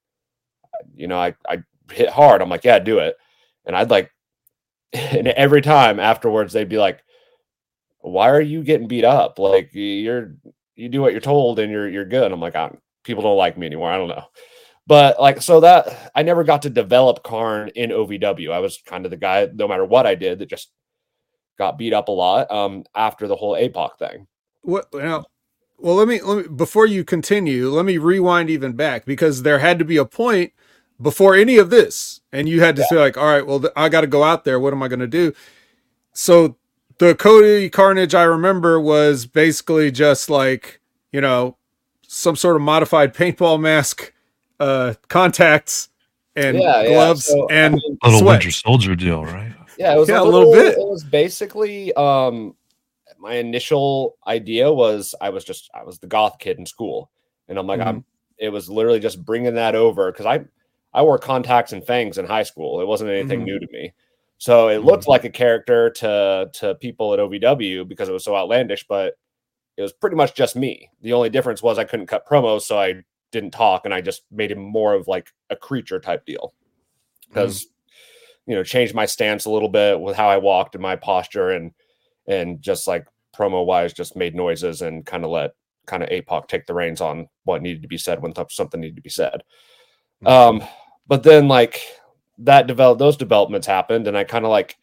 [0.96, 2.42] you know, I I hit hard.
[2.42, 3.16] I'm like, yeah, do it.
[3.66, 4.12] And I'd like,
[4.94, 7.04] and every time afterwards they'd be like,
[8.00, 9.40] why are you getting beat up?
[9.40, 10.36] Like you're
[10.76, 12.32] you do what you're told and you're you're good.
[12.32, 12.72] I'm like, I,
[13.04, 13.92] people don't like me anymore.
[13.92, 14.26] I don't know.
[14.86, 18.52] But like so that I never got to develop Kharn in OVW.
[18.52, 20.72] I was kind of the guy, no matter what I did, that just
[21.58, 24.28] got beat up a lot um after the whole APOC thing.
[24.62, 25.26] What now?
[25.78, 29.60] Well, let me let me before you continue, let me rewind even back because there
[29.60, 30.54] had to be a point
[31.02, 33.90] before any of this, and you had to say like, all right, well, th- I
[33.90, 34.60] got to go out there.
[34.60, 35.34] What am I going to do?
[36.14, 36.56] So
[37.00, 40.80] the Cody Carnage I remember was basically just like
[41.12, 41.58] you know
[42.08, 44.14] some sort of modified paintball mask,
[44.60, 45.90] uh, contacts,
[46.36, 48.34] and Yeah, yeah, gloves so, I and mean- Little sweat.
[48.36, 49.54] Winter Soldier deal, right?
[49.78, 50.78] Yeah, it was Yeah, a a little little, bit.
[50.78, 52.56] It was basically um
[53.20, 57.10] my initial idea was I was just I was the goth kid in school,
[57.48, 57.88] and I'm like Mm-hmm.
[57.88, 58.06] I'm.
[58.38, 60.46] It was literally just bringing that over because I
[60.94, 62.82] I wore contacts and fangs in high school.
[62.82, 63.46] It wasn't anything Mhm.
[63.46, 63.94] new to me,
[64.38, 68.36] so it looked like a character to to people at OVW because it was so
[68.36, 69.16] outlandish, but
[69.78, 70.90] it was pretty much just me.
[71.02, 74.24] The only difference was I couldn't cut promos, so I didn't talk, and I just
[74.32, 76.54] made him more of like a creature type deal
[77.30, 77.68] because
[78.48, 81.52] you know changed my stance a little bit with how I walked and my posture
[81.52, 81.72] and
[82.28, 85.52] and just like promo wise just made noises and kind of let
[85.86, 88.80] kind of APOC take the reins on what needed to be said when th- something
[88.80, 89.44] needed to be said.
[90.26, 90.64] Um
[91.08, 91.82] but then like
[92.40, 94.78] that developed those developments happened and I kind of like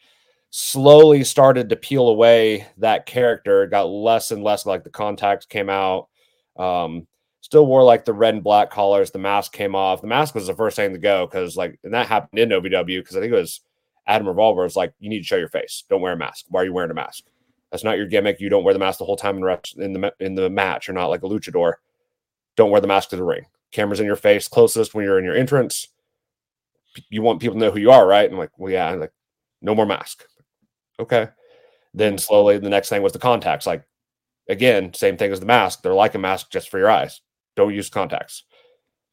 [0.51, 5.47] slowly started to peel away that character It got less and less like the contacts
[5.47, 6.09] came out
[6.57, 7.07] um
[7.51, 9.11] still wore like the red and black collars.
[9.11, 10.03] The mask came off.
[10.03, 12.87] The mask was the first thing to go because like and that happened in ovw
[12.87, 13.61] because i think it was
[14.07, 15.83] adam revolver was like you need to show your face.
[15.91, 16.47] Don't wear a mask.
[16.49, 17.25] Why are you wearing a mask?
[17.73, 18.41] That's not your gimmick.
[18.41, 20.87] You don't wear the mask the whole time in, in the in the match.
[20.87, 21.75] You're not like a luchador.
[22.55, 23.47] Don't wear the mask to the ring.
[23.73, 25.89] Cameras in your face closest when you're in your entrance.
[27.09, 28.31] You want people to know who you are right?
[28.31, 28.89] And like well yeah.
[28.89, 29.13] I'm like
[29.61, 30.25] no more mask.
[31.01, 31.27] Okay.
[31.95, 33.67] Then slowly the next thing was the contacts.
[33.67, 33.83] Like
[34.49, 35.83] again same thing as the mask.
[35.83, 37.21] They're like a mask just for your eyes
[37.57, 38.45] don't use contacts.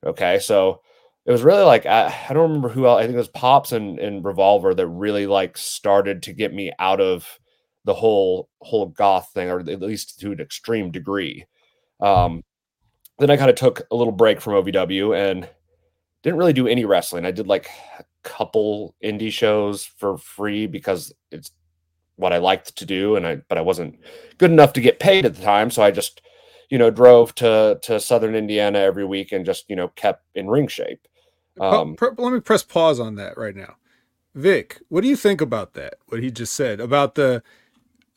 [0.05, 0.81] Okay so
[1.27, 3.73] it was really like I, I don't remember who else i think it was pops
[3.73, 7.27] and, and revolver that really like started to get me out of
[7.83, 11.45] the whole whole goth thing or at least to an extreme degree.
[11.99, 12.43] Um
[13.19, 15.47] then i kind of took a little break from ovw and
[16.23, 17.25] didn't really do any wrestling.
[17.25, 17.69] I did like
[17.99, 21.51] a couple indie shows for free because it's
[22.17, 23.97] what i liked to do and i but i wasn't
[24.38, 26.19] good enough to get paid at the time so i just
[26.70, 30.49] you know drove to to southern indiana every week and just you know kept in
[30.49, 31.07] ring shape
[31.59, 33.76] Pa- um let me press pause on that right now.
[34.36, 35.95] Vik, what do you think about that?
[36.07, 37.41] What he just said about the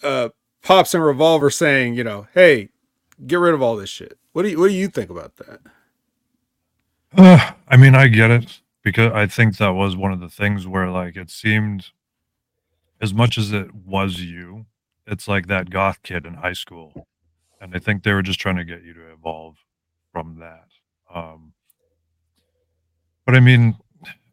[0.03, 0.29] uh,
[0.63, 2.69] pops and revolver saying, you know, hey,
[3.27, 4.19] get rid of all this shit.
[4.33, 5.61] What do you What do you think about that?
[7.17, 10.67] Uh, I mean, I get it because I think that was one of the things
[10.67, 11.87] where, like, it seemed
[13.01, 14.67] as much as it was you,
[15.07, 17.09] it's like that goth kid in high school,
[17.61, 19.57] and I think they were just trying to get you to evolve
[20.13, 20.69] from that.
[21.15, 21.53] Um,
[23.27, 23.77] but I mean,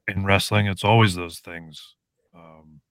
[0.08, 1.96] in wrestling, it's always those things
[2.36, 2.82] um,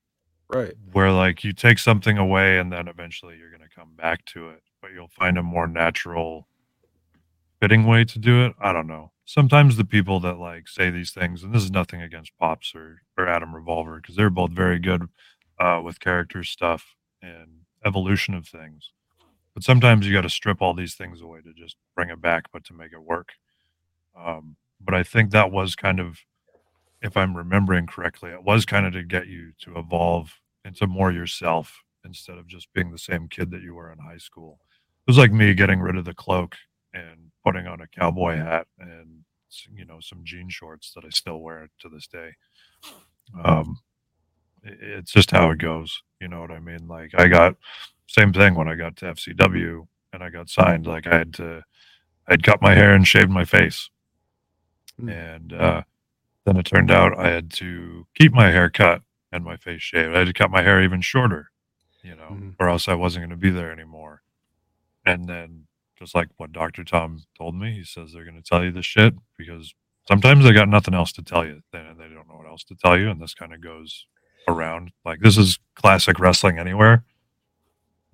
[0.48, 0.74] Right.
[0.92, 4.50] where, like, you take something away, and then eventually you're going to come back to
[4.50, 6.46] it, but you'll find a more natural
[7.60, 8.54] fitting way to do it.
[8.60, 9.12] I don't know.
[9.24, 13.02] Sometimes the people that like say these things, and this is nothing against Pops or,
[13.18, 15.08] or Adam Revolver, because they're both very good
[15.58, 18.90] uh, with character stuff and evolution of things.
[19.56, 22.44] But sometimes you got to strip all these things away to just bring it back,
[22.52, 23.30] but to make it work.
[24.14, 26.18] Um, but I think that was kind of,
[27.00, 30.30] if I'm remembering correctly, it was kind of to get you to evolve
[30.66, 34.18] into more yourself instead of just being the same kid that you were in high
[34.18, 34.60] school.
[35.06, 36.54] It was like me getting rid of the cloak
[36.92, 39.22] and putting on a cowboy hat and
[39.74, 42.32] you know some jean shorts that I still wear to this day.
[43.42, 43.78] Um,
[44.62, 46.02] it's just how it goes.
[46.20, 46.86] You know what I mean?
[46.88, 47.56] Like I got
[48.06, 50.86] same thing when I got to FCW and I got signed.
[50.86, 51.62] Like I had to,
[52.28, 53.90] I'd cut my hair and shaved my face,
[54.98, 55.08] Hmm.
[55.10, 55.82] and uh,
[56.44, 59.02] then it turned out I had to keep my hair cut
[59.32, 60.14] and my face shaved.
[60.14, 61.50] I had to cut my hair even shorter,
[62.02, 62.54] you know, Mhm.
[62.58, 64.22] or else I wasn't going to be there anymore.
[65.04, 65.66] And then,
[65.98, 66.84] just like what Dr.
[66.84, 69.74] Tom told me, he says they're going to tell you this shit because
[70.08, 71.62] sometimes they got nothing else to tell you.
[71.72, 73.10] They, they don't know what else to tell you.
[73.10, 74.06] And this kind of goes
[74.48, 74.92] around.
[75.04, 77.04] Like, this is classic wrestling anywhere.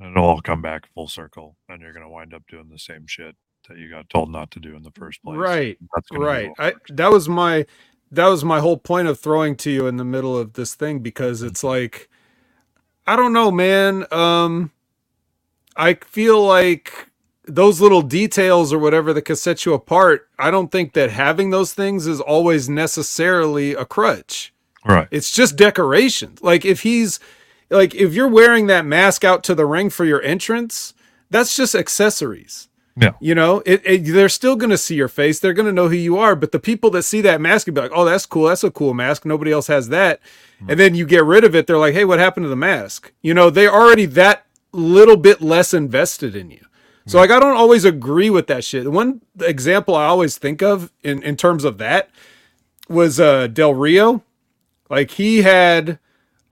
[0.03, 1.57] And it'll all come back full circle.
[1.69, 3.37] And you're going to wind up doing the same shit
[3.69, 5.37] that you got told not to do in the first place.
[5.39, 5.79] Right.
[5.95, 7.67] That's right I, that was my
[8.11, 11.01] that was my whole point of throwing to you in the middle of this thing
[11.01, 12.09] because it's like
[13.07, 14.71] i don't know man um
[15.77, 17.09] i feel like
[17.47, 21.51] those little details or whatever that can set you apart i don't think that having
[21.51, 24.53] those things is always necessarily a crutch
[24.85, 25.09] Right.
[25.11, 27.21] it's just decorations like if he's
[27.73, 30.95] like if you're wearing that mask out to the ring for your entrance
[31.31, 33.13] that's just accessories Yeah.
[33.21, 35.41] you know, it, it they're still gonna see your face.
[35.41, 36.37] They're gonna know who you are.
[36.37, 38.49] But the people that see that mask will be like, "Oh, that's cool.
[38.49, 39.25] That's a cool mask.
[39.25, 40.21] Nobody else has that."
[40.69, 41.67] And then you get rid of it.
[41.67, 45.41] They're like, "Hey, what happened to the mask?" You know, they're already that little bit
[45.41, 46.65] less invested in you.
[47.07, 48.93] So like, I don't always agree with that shit.
[48.93, 52.11] One example I always think of in in terms of that
[52.91, 54.23] was uh Del Rio.
[54.91, 55.99] Like he had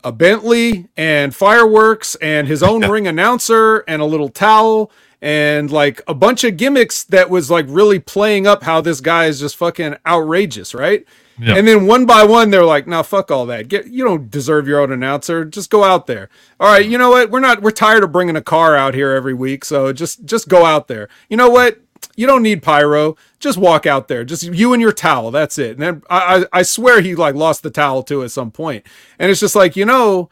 [0.04, 4.90] a Bentley and fireworks and his own ring announcer and a little towel
[5.22, 9.26] and like a bunch of gimmicks that was like really playing up how this guy
[9.26, 11.04] is just fucking outrageous, right?
[11.38, 11.56] Yeah.
[11.56, 13.68] And then one by one, they're like, "Now, fuck all that.
[13.68, 15.44] Get you don't deserve your own announcer.
[15.44, 16.28] Just go out there.
[16.58, 17.30] All right, you know what?
[17.30, 17.62] We're not.
[17.62, 19.64] We're tired of bringing a car out here every week.
[19.64, 21.08] So just just go out there.
[21.30, 21.80] You know what?
[22.16, 23.16] You don't need pyro.
[23.38, 24.24] Just walk out there.
[24.24, 25.30] Just you and your towel.
[25.30, 25.72] That's it.
[25.72, 28.84] And then I I, I swear he like lost the towel too at some point.
[29.18, 30.28] And it's just like you know,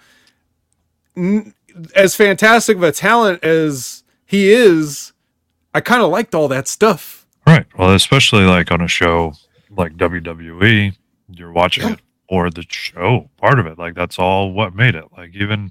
[1.16, 1.54] n-
[1.94, 5.12] as fantastic of a talent as he is,
[5.74, 7.26] I kind of liked all that stuff.
[7.46, 7.66] Right.
[7.78, 9.32] Well, especially like on a show
[9.70, 10.94] like WWE,
[11.30, 13.78] you're watching it or the show part of it.
[13.78, 15.04] Like that's all what made it.
[15.16, 15.70] Like even,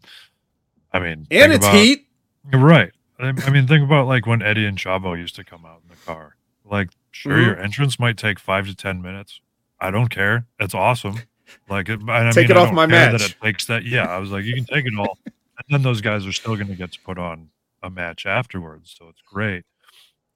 [0.91, 2.07] I mean, And it's about- heat.
[2.53, 2.91] Right.
[3.19, 6.35] I mean, think about like when Eddie and Chavo used to come out car.
[6.65, 7.45] Like, sure, Mhm.
[7.45, 9.41] your entrance might take five to ten minutes.
[9.79, 10.47] I don't care.
[10.59, 11.21] It's awesome.
[11.69, 13.11] Like, it, I Take mean, it off my match.
[13.21, 13.85] That it takes that.
[13.85, 16.55] Yeah, I was like, you can take it all, and then those guys are still
[16.55, 17.49] going to get to put on
[17.81, 18.93] a match afterwards.
[18.97, 19.63] So it's great.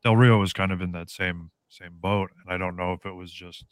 [0.03, 3.05] Del Rio was kind of in that same same boat, and I don't know if
[3.05, 3.65] it was just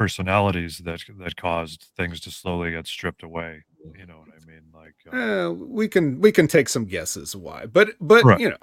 [0.00, 3.62] personalities that that caused things to slowly get stripped away.
[3.98, 4.62] You know what I mean?
[4.72, 8.40] Like, uh, Uh, we can we can take some guesses why, but but Right.
[8.40, 8.56] you know,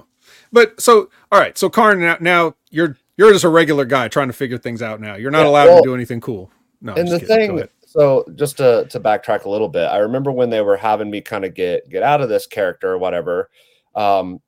[0.52, 1.56] but so all right.
[1.56, 5.00] So Kharn, now, now you're you're just a regular guy trying to figure things out.
[5.00, 6.50] Now you're not Yeah, allowed well, to do anything cool.
[6.82, 7.58] No, and the kidding.
[7.60, 11.10] Thing so just to to backtrack a little bit i remember when they were having
[11.10, 13.50] me kind of get get out of this character or whatever
[13.96, 14.40] um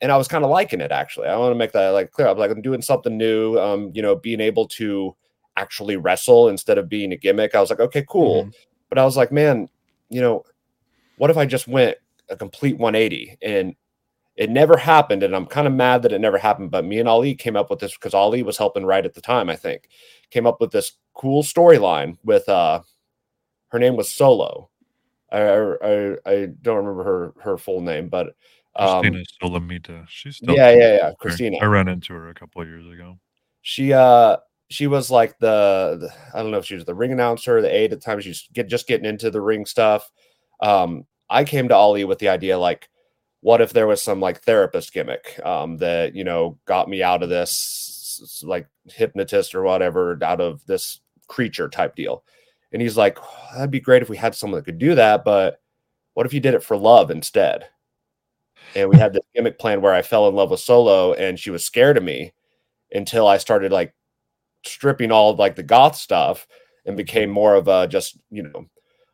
[0.00, 2.26] and i was kind of liking it actually i want to make that like clear
[2.26, 5.14] i'm like i'm doing something new um you know being able to
[5.60, 8.52] actually wrestle instead of being a gimmick i was like okay cool Mhm.
[8.88, 9.68] but i was like man
[10.08, 10.44] you know
[11.16, 11.96] what if i just went
[12.28, 13.74] a complete 180 and
[14.36, 17.08] it never happened and i'm kind of mad that it never happened but me and
[17.08, 19.88] ali came up with this because ali was helping right at the time i think
[20.30, 22.80] came up with this cool storyline with uh
[23.68, 24.70] her name was solo
[25.32, 28.28] i i, I don't remember her her full name but
[28.76, 30.06] um Christina Solomita.
[30.08, 31.14] She's still yeah, yeah, yeah, there.
[31.18, 31.58] Christina.
[31.60, 33.18] I ran into her a couple of years ago.
[33.62, 34.36] she uh
[34.68, 37.74] she was like the, the I don't know if she was the ring announcer, the
[37.74, 38.20] aide at the time.
[38.20, 40.10] She's get, just getting into the ring stuff.
[40.60, 42.88] Um, I came to Ollie with the idea like,
[43.40, 47.22] what if there was some like therapist gimmick um, that you know got me out
[47.22, 52.24] of this like hypnotist or whatever out of this creature type deal.
[52.72, 53.18] And he's like,
[53.54, 55.60] that'd be great if we had someone that could do that, but
[56.14, 57.68] what if you did it for love instead?
[58.74, 61.50] And we had this gimmick plan where I fell in love with Solo, and she
[61.50, 62.32] was scared of me
[62.92, 63.94] until I started like
[64.68, 66.46] stripping all of like the goth stuff
[66.86, 68.66] and became more of a just you know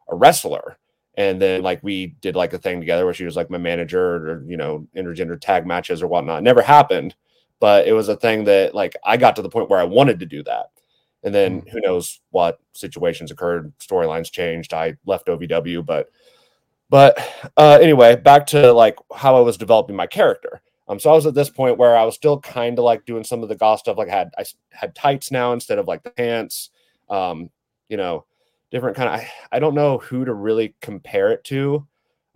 [0.08, 0.78] a wrestler.
[1.16, 4.16] And then like we did like a thing together where she was like my manager
[4.16, 6.38] or you know intergender tag matches or whatnot.
[6.38, 7.14] It never happened,
[7.60, 10.20] but it was a thing that like I got to the point where I wanted
[10.20, 10.66] to do that.
[11.22, 14.74] And then who knows what situations occurred, storylines changed.
[14.74, 16.10] I left OVW, but
[16.90, 17.18] but
[17.56, 20.60] uh, anyway, back to like how I was developing my character.
[20.88, 23.24] Um, so I was at this point where I was still kind of like doing
[23.24, 23.96] some of the goth stuff.
[23.96, 26.70] Like I had I had tights now instead of like the pants.
[27.08, 27.50] Um,
[27.88, 28.26] you know,
[28.70, 29.20] different kind of.
[29.20, 31.86] I, I don't know who to really compare it to.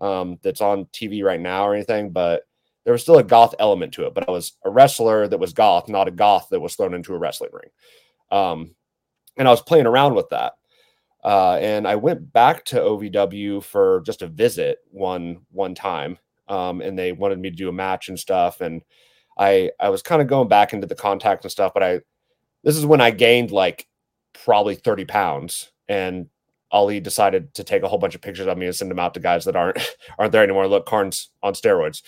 [0.00, 2.44] Um, that's on TV right now or anything, but
[2.84, 4.14] there was still a goth element to it.
[4.14, 7.14] But I was a wrestler that was goth, not a goth that was thrown into
[7.14, 7.70] a wrestling ring.
[8.30, 8.74] Um,
[9.36, 10.54] and I was playing around with that.
[11.24, 16.16] Uh, and I went back to OVW for just a visit one one time,
[16.48, 18.60] um, and they wanted me to do a match and stuff.
[18.60, 18.82] And
[19.38, 22.00] I I was kind of going back into the contact and stuff, but I
[22.64, 23.86] this is when I gained like
[24.32, 26.28] probably thirty pounds, and
[26.70, 29.14] Ali decided to take a whole bunch of pictures of me and send them out
[29.14, 29.78] to guys that aren't
[30.18, 30.68] aren't there anymore.
[30.68, 32.02] Look, Kharn's on steroids.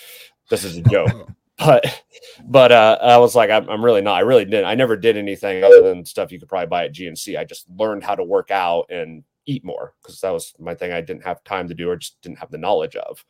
[0.50, 1.30] This is a joke.
[1.58, 2.02] but
[2.44, 4.16] but uh, I was like, I'm, I'm really not.
[4.16, 4.66] I really didn't.
[4.66, 7.38] I never did anything other than stuff you could probably buy at GNC.
[7.38, 10.92] I just learned how to work out and eat more because that was my thing.
[10.92, 13.24] I didn't have time to do or just didn't have the knowledge of.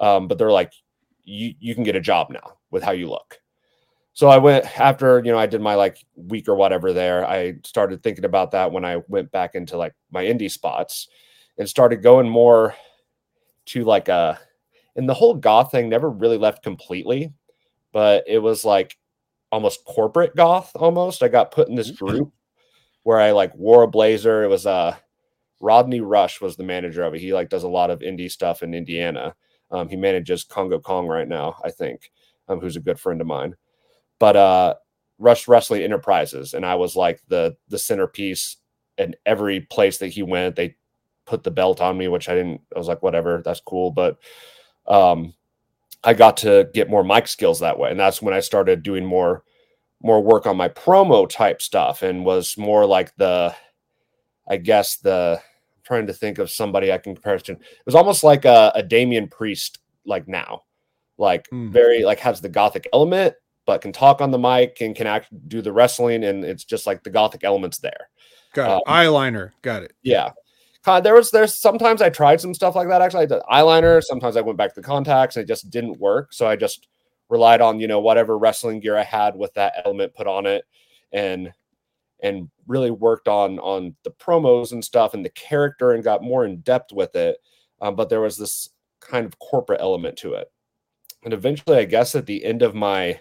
[0.00, 0.72] Um, but they're like,
[1.24, 3.38] you you can get a job now with how you look.
[4.12, 7.24] So I went after you know I did my like week or whatever there.
[7.26, 11.08] I started thinking about that when I went back into like my indie spots
[11.58, 12.74] and started going more
[13.66, 14.40] to like a
[14.96, 17.32] and the whole goth thing never really left completely,
[17.92, 18.96] but it was like
[19.52, 21.22] almost corporate goth almost.
[21.22, 22.32] I got put in this group
[23.04, 24.42] where I like wore a blazer.
[24.42, 24.96] It was uh
[25.60, 27.20] Rodney Rush was the manager of it.
[27.20, 29.34] He like does a lot of indie stuff in Indiana.
[29.70, 32.10] Um, he manages Kongo Kong right now, I think,
[32.48, 33.54] um, who's a good friend of mine.
[34.18, 34.74] But uh,
[35.18, 38.56] Rush Wrestling Enterprises, and I was like the the centerpiece.
[38.98, 40.76] And every place that he went, they
[41.24, 42.60] put the belt on me, which I didn't.
[42.74, 43.90] I was like, whatever, that's cool.
[43.92, 44.18] But
[44.86, 45.32] um,
[46.04, 49.06] I got to get more mic skills that way, and that's when I started doing
[49.06, 49.44] more
[50.02, 53.54] more work on my promo type stuff, and was more like the,
[54.48, 55.40] I guess the
[55.90, 57.52] trying to think of somebody I can compare it to.
[57.52, 60.62] It was almost like a, a Damian Priest, like now,
[61.18, 61.72] like Hmm.
[61.72, 63.34] very like has the gothic element,
[63.66, 66.86] but can talk on the mic and can act do the wrestling, and it's just
[66.86, 68.08] like the gothic elements there.
[68.54, 68.82] Got it.
[68.86, 69.50] Eyeliner.
[69.62, 69.94] Got it.
[70.02, 70.30] Yeah.
[70.84, 73.24] Kind there was there's sometimes I tried some stuff like that actually.
[73.24, 74.00] I did eyeliner.
[74.00, 76.32] Sometimes I went back to the contacts and it just didn't work.
[76.32, 76.86] So I just
[77.28, 80.64] relied on, you know, whatever wrestling gear I had with that element put on it
[81.12, 81.52] and
[82.22, 86.44] and really worked on on the promos and stuff and the character and got more
[86.44, 87.38] in depth with it.
[87.80, 90.50] Um, but there was this kind of corporate element to it.
[91.24, 93.20] And eventually I guess at the end of my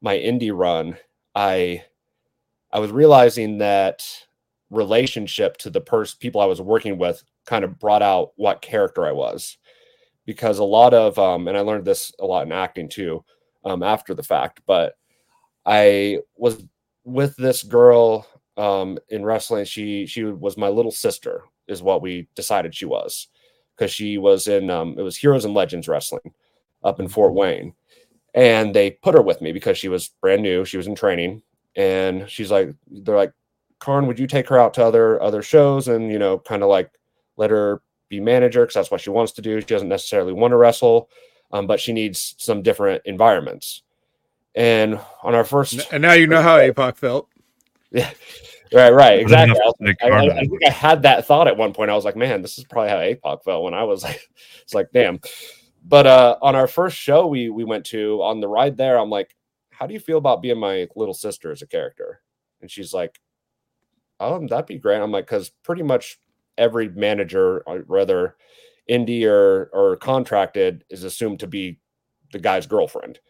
[0.00, 0.96] my indie run,
[1.34, 1.84] I
[2.72, 4.06] I was realizing that
[4.70, 9.06] relationship to the person people I was working with kind of brought out what character
[9.06, 9.56] I was.
[10.26, 13.24] Because a lot of um, and I learned this a lot in acting too,
[13.64, 14.94] um, after the fact, but
[15.64, 16.64] I was
[17.04, 18.26] with this girl
[18.56, 19.64] um in wrestling.
[19.64, 23.28] She she was my little sister, is what we decided she was.
[23.76, 26.34] Because she was in um it was Heroes and Legends wrestling
[26.84, 27.74] up in Fort Wayne.
[28.34, 31.42] And they put her with me because she was brand new, she was in training,
[31.76, 33.32] and she's like, they're like,
[33.80, 36.68] Kharn, would you take her out to other other shows and you know, kind of
[36.68, 36.90] like
[37.36, 39.60] let her be manager because that's what she wants to do.
[39.60, 41.08] She doesn't necessarily want to wrestle,
[41.52, 43.82] um, but she needs some different environments.
[44.54, 47.28] And on our first, And now you know how APOC felt.
[47.92, 48.10] yeah,
[48.72, 49.58] right, right, exactly.
[49.62, 51.90] I, was- I- I- I think I had that thought at one point.
[51.90, 54.20] I was like, man, this is probably how APOC felt when I was like,
[54.62, 55.20] it's like, damn.
[55.84, 59.10] But uh, on our first show we we went to on the ride there, I'm
[59.10, 59.34] like,
[59.70, 62.20] how do you feel about being my little sister as a character?
[62.60, 63.18] And she's like,
[64.20, 65.00] oh, that'd be great.
[65.00, 66.18] I'm like, because pretty much
[66.58, 68.36] every manager, uh, whether
[68.90, 71.78] indie or or contracted, is assumed to be
[72.32, 73.20] the guy's girlfriend.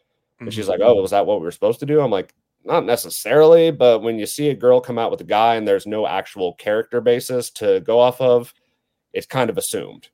[0.41, 2.35] And she's like, "Oh, was that what we were supposed to do?" I'm like,
[2.65, 5.87] "Not necessarily, but when you see a girl come out with a guy and there's
[5.87, 8.55] no actual character basis to go off of,
[9.13, 10.09] it's kind of assumed."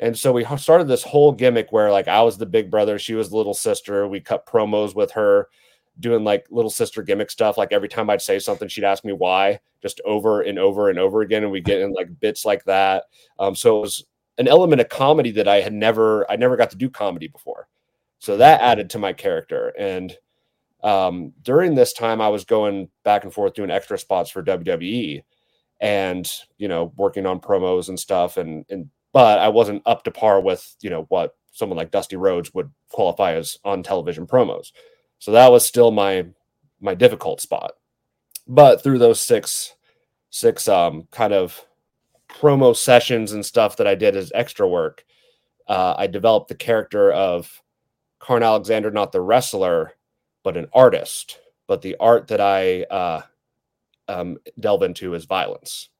[0.00, 3.14] And so we started this whole gimmick where like I was the big brother, she
[3.14, 4.06] was the little sister.
[4.06, 5.48] We cut promos with her
[6.00, 7.58] doing like little sister gimmick stuff.
[7.58, 10.98] Like every time I'd say something, she'd ask me why, just over and over and
[10.98, 11.42] over again.
[11.42, 13.04] And we get in like bits like that.
[13.38, 14.04] Um, so it was
[14.38, 17.68] an element of comedy that I had never, I never got to do comedy before.
[18.18, 19.72] So that added to my character.
[19.78, 20.16] And
[20.82, 25.22] um, during this time, I was going back and forth doing extra spots for WWE
[25.80, 28.36] and, you know, working on promos and stuff.
[28.36, 32.16] And, and, but I wasn't up to par with, you know, what someone like Dusty
[32.16, 34.72] Rhodes would qualify as on television promos.
[35.18, 36.26] So that was still my,
[36.80, 37.72] my difficult spot.
[38.46, 39.74] But through those six,
[40.30, 41.64] six, um, kind of
[42.28, 45.04] promo sessions and stuff that I did as extra work,
[45.66, 47.62] uh, I developed the character of
[48.20, 49.94] Kharn Alexander, not the wrestler,
[50.42, 51.38] but an artist.
[51.66, 53.22] But the art that I uh,
[54.08, 55.90] um, delve into is violence.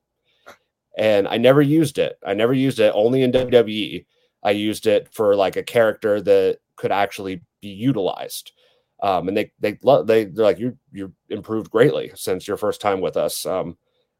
[0.96, 2.18] And I never used it.
[2.26, 4.04] I never used it only in WWE.
[4.42, 8.52] I used it for like a character that could actually be utilized.
[9.00, 12.80] Um, and they they lo- they they're like you you improved greatly since your first
[12.80, 13.46] time with us.
[13.46, 13.76] Um,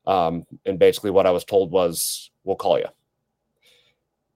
[0.07, 2.87] um, and basically what I was told was we'll call you.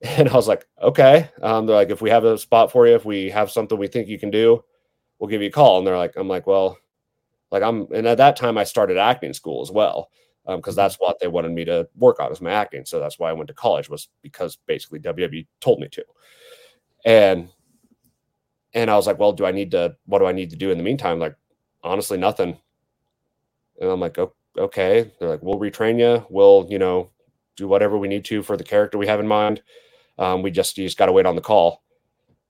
[0.03, 1.30] And I was like, okay.
[1.42, 3.86] Um, they're like, if we have a spot for you, if we have something we
[3.86, 4.64] think you can do,
[5.18, 5.78] we'll give you a call.
[5.78, 6.78] And they're like, I'm like, well,
[7.50, 10.11] like I'm, and at that time I started acting school as well,
[10.46, 12.84] because that's what they wanted me to work on is my acting.
[12.84, 16.05] So that's why I went to college was because basically WWE told me to.
[17.05, 17.48] And
[18.74, 19.96] and I was like, well, do I need to?
[20.07, 21.18] What do I need to do in the meantime?
[21.18, 21.36] Like,
[21.82, 22.59] honestly, nothing.
[23.80, 25.11] And I'm like, "O- okay.
[25.18, 26.26] They're like, we'll retrain you.
[26.30, 27.11] We'll, you know,
[27.57, 29.62] do whatever we need to for the character we have in mind.
[30.18, 31.82] Um, we just you just got to wait on the call.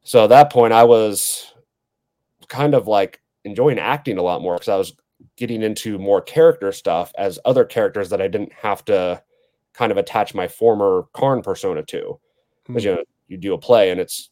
[0.04, 1.52] So at that point, I was
[2.48, 4.94] kind of like enjoying acting a lot more because I was
[5.36, 9.22] getting into more character stuff as other characters that I didn't have to
[9.72, 12.18] kind of attach my former Kharn persona to.
[12.66, 14.30] Because you know, you do a play and it's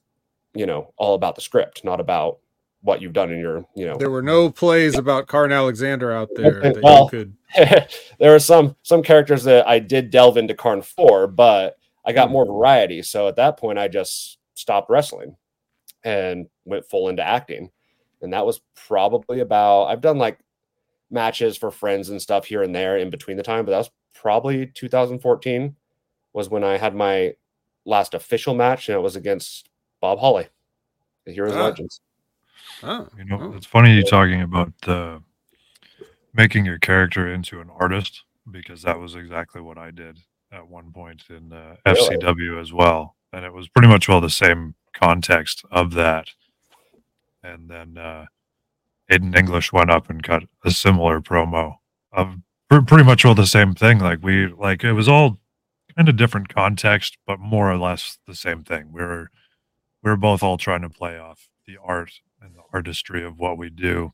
[0.54, 2.38] you know all about the script, not about
[2.82, 3.96] what you've done in your you know.
[3.96, 7.36] There were no plays about Kharn Alexander out there that Well, you could.
[8.18, 11.76] there are some some characters that I did delve into Kharn for, but
[12.10, 13.02] I got more variety.
[13.02, 15.36] So at that point, I just stopped wrestling
[16.04, 17.70] and went full into acting.
[18.22, 20.38] And that was probably about I've done like
[21.10, 23.90] matches for friends and stuff here and there in between the time, but that was
[24.14, 25.74] probably 2014
[26.32, 27.34] was when I had my
[27.84, 29.68] last official match, and it was against
[30.00, 30.46] Bob Holly,
[31.24, 31.64] the Heroes and Ah.
[31.64, 32.00] Legends.
[32.82, 35.18] Oh, You know, it's funny you talking about uh,
[36.32, 40.18] making your character into an artist because that was exactly what I did
[40.52, 42.16] at one point in uh, Really?
[42.18, 46.28] FCW as well, and it was pretty much all the same context of that.
[47.42, 48.26] And then uh,
[49.10, 51.76] Aiden English went up and cut a similar promo
[52.12, 52.36] of
[52.68, 53.98] pr- pretty much all the same thing.
[53.98, 55.38] Like we like it was all
[55.96, 58.92] kind of different context, but more or less the same thing.
[58.92, 59.30] We were
[60.02, 63.58] we were both all trying to play off the art and the artistry of what
[63.58, 64.12] we do.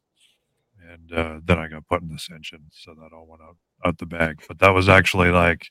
[0.89, 3.99] And uh, then I got put in the Ascension, so that all went out out
[3.99, 4.43] the bag.
[4.47, 5.69] But that was actually like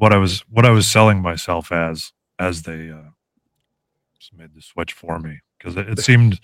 [0.00, 3.10] what I was what I was selling myself as as they uh,
[4.36, 6.40] made the switch for me because it, it seemed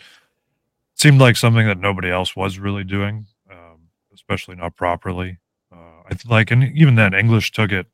[0.95, 5.39] seemed like something that nobody else was really doing, um, especially not properly.
[5.73, 7.87] Uh, I th- like, and even then, English took it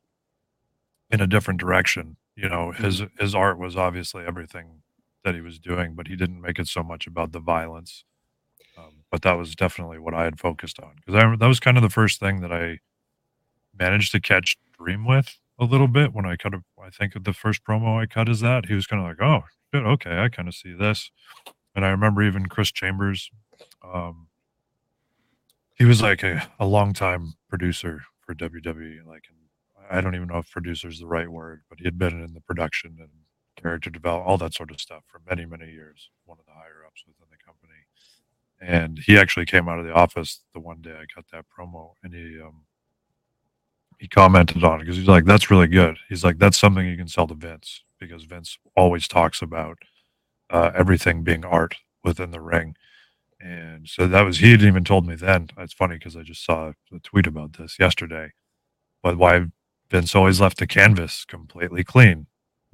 [1.09, 2.17] in a different direction.
[2.35, 4.81] You know, his his art was obviously everything
[5.23, 8.03] that he was doing, but he didn't make it so much about the violence.
[8.77, 11.77] Um, but that was definitely what I had focused on because I that was kind
[11.77, 12.79] of the first thing that I
[13.79, 16.53] managed to catch Dream with a little bit when I cut.
[16.81, 19.45] I think the first promo I cut is that he was kind of like, "Oh,
[19.73, 21.11] shit, okay, I kind of see this."
[21.75, 23.29] And I remember even Chris Chambers.
[23.83, 24.27] Um,
[25.75, 29.05] he was like a, a longtime producer for WWE.
[29.05, 29.23] Like,
[29.89, 32.33] I don't even know if producer is the right word, but he had been in
[32.33, 33.09] the production and
[33.55, 36.09] character development, all that sort of stuff for many, many years.
[36.25, 37.73] One of the higher ups within the company.
[38.61, 41.93] And he actually came out of the office the one day I cut that promo,
[42.03, 42.63] and he um,
[43.99, 46.97] he commented on it because he's like, "That's really good." He's like, "That's something you
[46.97, 49.77] can sell to Vince because Vince always talks about
[50.49, 52.75] uh, everything being art within the ring."
[53.39, 55.49] And so that was he had even told me then.
[55.57, 58.31] It's funny because I just saw a tweet about this yesterday.
[59.01, 59.47] But why
[59.89, 62.27] Vince always left the canvas completely clean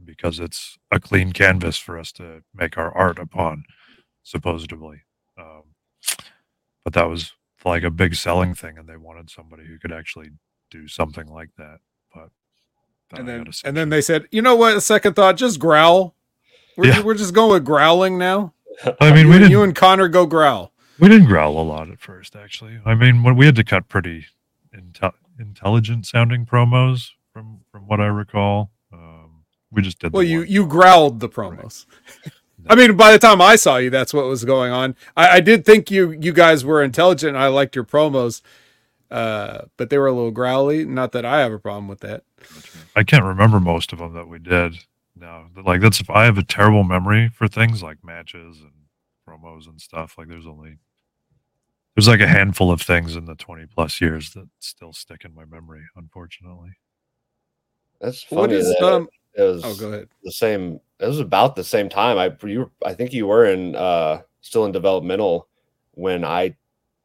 [0.05, 3.63] because it's a clean canvas for us to make our art upon,
[4.23, 5.01] supposedly.
[5.37, 5.63] Um,
[6.83, 7.33] but that was
[7.65, 10.29] like a big selling thing, and they wanted somebody who could actually
[10.69, 11.79] do something like that.
[12.13, 12.29] But
[13.17, 14.75] and then and then they said, you know what?
[14.77, 16.15] A second thought, just growl.
[16.77, 17.01] We're, Yeah.
[17.01, 18.53] we're just going with growling now.
[19.01, 20.71] I mean, you, we and- didn't you and Connor go growl.
[20.99, 22.35] we didn't growl a lot at first.
[22.35, 24.27] Actually, I mean, when we had to cut pretty
[24.75, 28.71] intel- intelligent sounding promos from from what I recall.
[28.93, 30.13] Um, we just did.
[30.13, 30.47] Well, the you one.
[30.47, 31.85] you growled the promos.
[32.69, 34.95] I mean, by the time I saw you, that's what was going on.
[35.15, 37.35] I, I did think you you guys were intelligent.
[37.35, 38.41] And I liked your promos,
[39.11, 40.85] uh, but they were a little growly.
[40.85, 42.23] Not that I have a problem with that.
[42.95, 44.75] I can't remember most of them that we did.
[45.15, 48.71] No, like that's I have a terrible memory for things like matches and
[49.27, 50.15] promos and stuff.
[50.17, 50.77] Like there's only
[51.95, 55.33] there's like a handful of things in the 20 plus years that still stick in
[55.35, 55.81] my memory.
[55.97, 56.71] Unfortunately,
[57.99, 58.55] That's What funny.
[58.55, 60.07] is, that um, it was Oh, go ahead.
[60.23, 60.79] the same.
[60.99, 62.17] It was about the same time.
[62.17, 65.47] I you I think you were in uh still in developmental
[65.95, 66.55] when I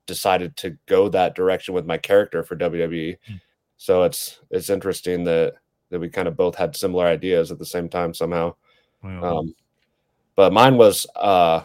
[0.07, 3.17] decided to go that direction with my character for WWE.
[3.27, 3.35] Hmm.
[3.77, 5.55] So it's it's interesting that
[5.91, 8.55] that we kind of both had similar ideas at the same time somehow.
[9.03, 9.55] Well, Um,
[10.37, 11.63] but mine was uh,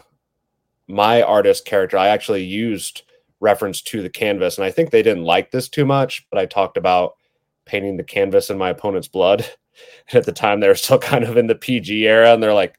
[0.86, 1.98] my artist character.
[1.98, 3.02] I actually used
[3.40, 6.26] reference to the canvas, and I think they didn't like this too much.
[6.30, 7.14] But I talked about
[7.64, 9.46] painting the canvas in my opponent's blood.
[10.08, 12.54] And at the time, they were still kind of in the PG era, and they're
[12.54, 12.76] like,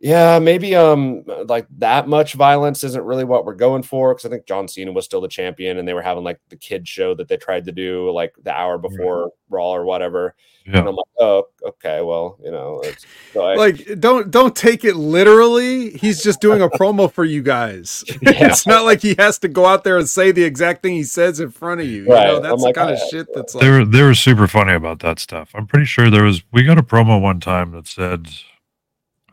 [0.00, 4.28] "Yeah, maybe um like that much violence isn't really what we're going for." Because I
[4.30, 7.14] think John Cena was still the champion, and they were having like the kid show
[7.14, 10.34] that they tried to do like the hour before Raw or whatever.
[10.66, 10.78] yeah.
[10.80, 14.84] And I'm like, "Oh, okay, well, you know." It's, so I, Like, don't don't take
[14.84, 15.90] it literally.
[15.90, 18.04] He's just doing a promo for you guys.
[18.22, 18.48] Yeah.
[18.50, 21.02] It's not like he has to go out there and say the exact thing he
[21.04, 22.02] says in front of you.
[22.04, 22.26] You Right.
[22.26, 23.78] know, that's like, the kind of "Oh, shit that's they like.
[23.80, 25.50] were they were super funny about that stuff.
[25.54, 28.28] I'm pretty sure there was we got a promo one time that said,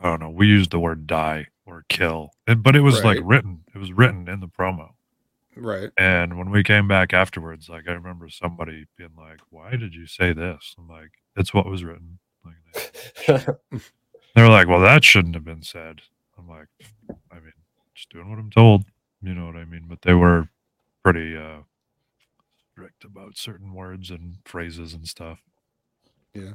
[0.06, 3.18] I don't know, we used the word die or kill, and- but it was like
[3.24, 3.64] written.
[3.74, 4.90] It was written in the promo.
[5.56, 5.90] Right.
[5.96, 10.06] And when we came back afterwards, like I remember somebody being like, "Why did you
[10.06, 12.92] say this?" I'm like, "It's what was written." Like,
[13.26, 16.02] they were like, "Well, that shouldn't have been said."
[16.38, 16.68] I'm like,
[17.30, 17.52] "I mean,
[17.94, 18.84] just doing what I'm told."
[19.22, 19.86] You know what I mean?
[19.88, 20.48] But they were
[21.02, 21.60] pretty uh
[22.72, 25.40] strict about certain words and phrases and stuff.
[26.34, 26.54] Yeah.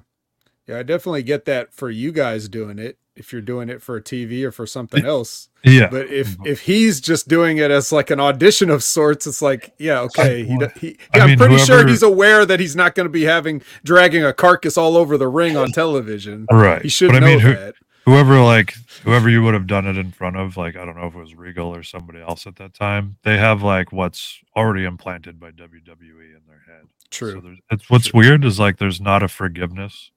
[0.71, 3.97] Yeah, I definitely get that for you guys doing it if you're doing it for
[3.97, 5.49] a TV or for something else.
[5.63, 5.89] Yeah.
[5.89, 6.47] But if mm-hmm.
[6.47, 10.43] if he's just doing it as like an audition of sorts, it's like, yeah, okay.
[10.45, 13.23] He, he, I I'm mean, pretty sure he's aware that he's not going to be
[13.23, 16.47] having dragging a carcass all over the ring on television.
[16.51, 16.81] Right.
[16.81, 17.75] He should But I mean, who- that.
[18.05, 18.73] whoever like
[19.03, 21.19] whoever you would have done it in front of, like I don't know if it
[21.19, 25.51] was Regal or somebody else at that time, they have like what's already implanted by
[25.51, 26.85] WWE in their head.
[27.09, 27.41] True.
[27.41, 30.11] So it's what's weird is like there's not a forgiveness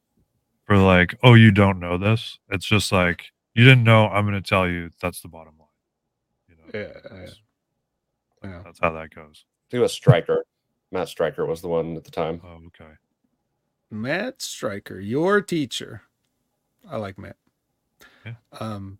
[0.66, 2.38] for like, oh, you don't know this.
[2.50, 4.08] It's just like you didn't know.
[4.08, 4.90] I'm going to tell you.
[5.00, 5.68] That's the bottom line.
[6.48, 7.10] You know, Yeah, yeah.
[7.18, 7.38] That's-
[8.42, 8.62] Yeah.
[8.64, 9.44] that's how that goes.
[9.46, 10.44] I think it was Striker.
[10.92, 12.40] Matt Striker was the one at the time.
[12.44, 12.92] Oh, okay.
[13.90, 16.02] Matt Striker, your teacher.
[16.90, 17.36] I like Matt.
[18.26, 18.34] Yeah.
[18.60, 18.98] Um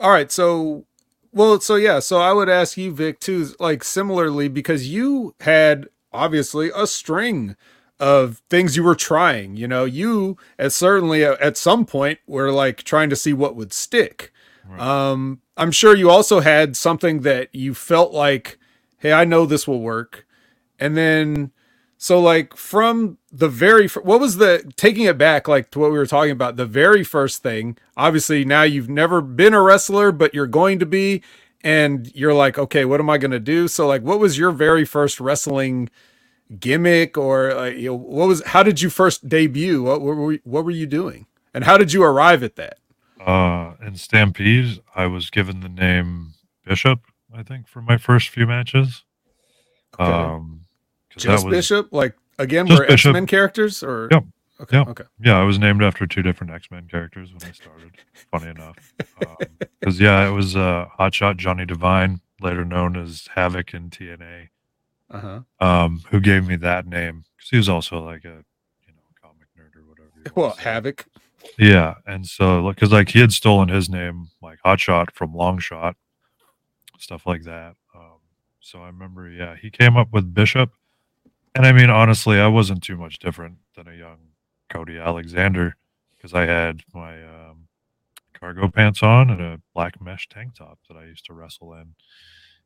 [0.00, 0.84] all right, so
[1.32, 5.88] well, so yeah, so I would ask you, Vic, too, like similarly, because you had
[6.12, 7.56] obviously a string
[8.02, 9.56] of things you were trying.
[9.56, 13.54] You know, you at certainly at, at some point were like trying to see what
[13.54, 14.32] would stick.
[14.68, 14.80] Right.
[14.80, 18.58] Um, I'm sure you also had something that you felt like,
[18.98, 20.26] hey, I know this will work.
[20.80, 21.52] And then
[21.96, 25.92] so like from the very fir- what was the taking it back like to what
[25.92, 30.10] we were talking about the very first thing obviously now you've never been a wrestler
[30.10, 31.22] but you're going to be
[31.62, 34.50] and you're like okay what am I going to do so like what was your
[34.50, 35.88] very first wrestling
[36.60, 40.64] gimmick or like, you know, what was how did you first debut what were what
[40.64, 42.78] were you doing and how did you arrive at that
[43.20, 46.34] Uh, in Stampede, I was given the name
[46.66, 47.00] Bishop.
[47.34, 49.04] I think for my first few matches.
[49.98, 50.10] Okay.
[50.10, 50.66] Um,
[51.16, 53.10] just was, bishop like again were Bishop.
[53.10, 54.24] x-men characters or Yep.
[54.62, 54.88] okay Yep.
[54.88, 57.92] okay Yeah, I was named after two different X Men characters when I started.
[58.30, 58.76] Funny enough,
[59.80, 64.48] because yeah, it was uh, Hotshot Johnny Devine, later known as Havoc in TNA,
[65.12, 68.44] uh-huh um, who gave me that name because he was also like a
[68.86, 70.32] you know comic nerd or whatever.
[70.34, 71.06] well havoc
[71.58, 75.94] Yeah, and so because like he had stolen his name, like Hotshot from Longshot,
[76.98, 77.74] stuff like that.
[77.94, 78.18] Um,
[78.60, 80.70] so I remember, yeah, he came up with Bishop,
[81.54, 84.18] and I mean, honestly, I wasn't too much different than a young
[84.70, 85.76] Cody Alexander
[86.16, 87.66] because I had my um,
[88.32, 91.94] cargo pants on and a black mesh tank top that I used to wrestle in,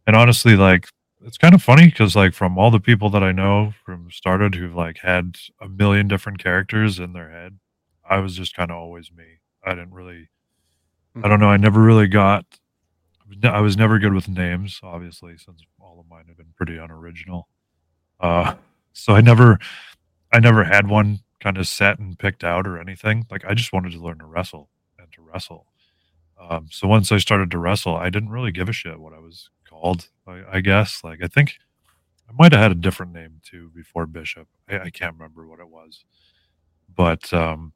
[0.06, 0.89] and honestly, like.
[1.27, 4.55] It's kind of funny because, like, from all the people that I know from started
[4.55, 7.59] who've like had a million different characters in their head,
[8.09, 9.40] I was just kind of always me.
[9.65, 10.28] I didn't really,
[11.20, 11.48] I don't know.
[11.48, 12.44] I never really got,
[13.43, 17.48] I was never good with names, obviously, since all of mine have been pretty unoriginal.
[18.20, 18.55] Uh,
[18.93, 19.59] so I never,
[20.32, 23.27] I never had one kind of set and picked out or anything.
[23.32, 25.66] Like I just wanted to learn to wrestle and to wrestle.
[26.40, 29.19] Um, so once I started to wrestle, I didn't really give a shit what I
[29.19, 30.09] was called.
[30.26, 31.55] I, I guess, like I think
[32.28, 34.48] I might have had a different name too before Bishop.
[34.68, 36.05] I, I can't remember what it was,
[36.94, 37.72] but um,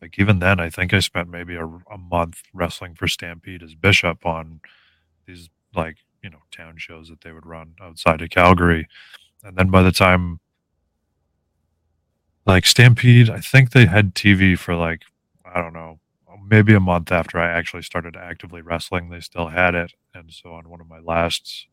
[0.00, 3.74] like even then, I think I spent maybe a, a month wrestling for Stampede as
[3.74, 4.60] Bishop on
[5.26, 8.88] these like you know town shows that they would run outside of Calgary,
[9.42, 10.40] and then by the time
[12.46, 15.02] like Stampede, I think they had TV for like
[15.44, 15.98] I don't know
[16.46, 19.10] maybe a month after I actually started actively wrestling.
[19.10, 21.68] They still had it, and so on one of my last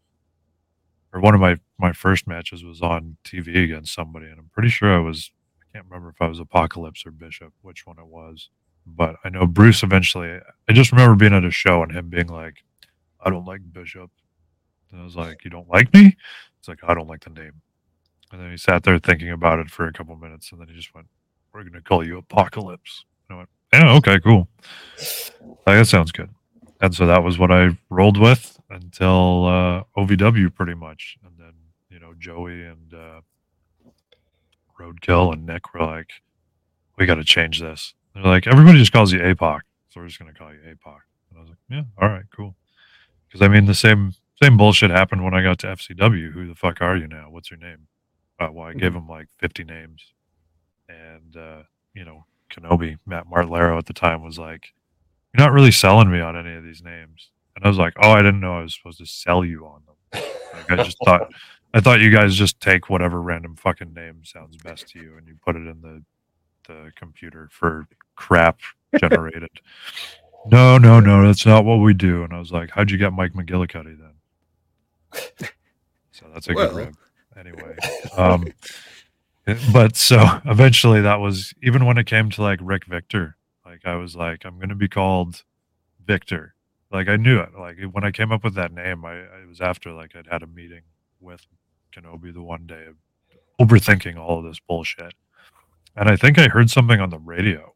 [1.13, 4.69] or one of my my first matches was on TV against somebody, and I'm pretty
[4.69, 5.31] sure I was
[5.61, 8.49] I can't remember if I was Apocalypse or Bishop, which one it was.
[8.85, 10.39] But I know Bruce eventually.
[10.69, 12.63] I just remember being at a show and him being like,
[13.21, 14.11] "I don't like Bishop,"
[14.91, 16.17] and I was like, "You don't like me?"
[16.59, 17.61] It's like, "I don't like the name."
[18.31, 20.75] And then he sat there thinking about it for a couple minutes, and then he
[20.75, 21.07] just went,
[21.53, 23.05] "We're going to call you Apocalypse."
[23.73, 24.47] And I went, "Yeah, okay, cool.
[25.65, 26.29] That sounds good."
[26.79, 31.17] And so that was what I rolled with until uh, OVW, pretty much.
[31.25, 31.53] And then
[31.89, 33.21] you know Joey and uh,
[34.79, 36.11] Roadkill and Nick were like,
[36.97, 40.19] "We got to change this." They're like, "Everybody just calls you APOC, so we're just
[40.19, 42.55] going to call you APOC." And I was like, "Yeah, all right, cool."
[43.27, 46.31] Because I mean, the same same bullshit happened when I got to FCW.
[46.31, 47.27] Who the fuck are you now?
[47.29, 47.87] What's your name?
[48.39, 50.13] Uh, well, I gave him like 50 names,
[50.89, 51.63] and uh,
[51.93, 54.73] you know, Kenobi Matt Martlaro at the time was like,
[55.33, 58.11] "You're not really selling me on any of these names." And I was like, "Oh,
[58.11, 60.23] I didn't know I was supposed to sell you on them."
[60.53, 61.31] Like, I just thought,
[61.73, 65.27] I thought you guys just take whatever random fucking name sounds best to you and
[65.27, 66.03] you put it in the
[66.67, 67.85] the computer for
[68.15, 68.59] crap
[68.99, 69.49] generated.
[70.51, 72.23] no, no, no, that's not what we do.
[72.23, 75.49] And I was like, "How'd you get Mike McGillicuddy then?"
[76.11, 76.67] So that's a Well.
[76.67, 76.97] good rib.
[77.35, 77.75] Anyway,
[78.15, 78.45] um,
[79.71, 83.95] but so eventually that was even when it came to like Rick Victor, like I
[83.95, 85.43] was like, I'm gonna be called
[86.05, 86.55] Victor.
[86.91, 87.49] Like I knew it.
[87.57, 90.43] Like when I came up with that name, I it was after like I'd had
[90.43, 90.83] a meeting
[91.19, 91.45] with
[91.95, 92.95] Kenobi the one day, of
[93.59, 95.13] overthinking all of this bullshit,
[95.95, 97.73] and I think I heard something on the radio,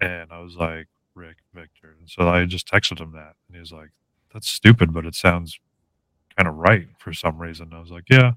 [0.00, 3.60] and I was like, Rick Victor, and so I just texted him that, and he
[3.60, 3.90] was like,
[4.32, 5.58] That's stupid, but it sounds
[6.36, 7.72] kind of right for some reason.
[7.72, 8.32] I was like, Yeah,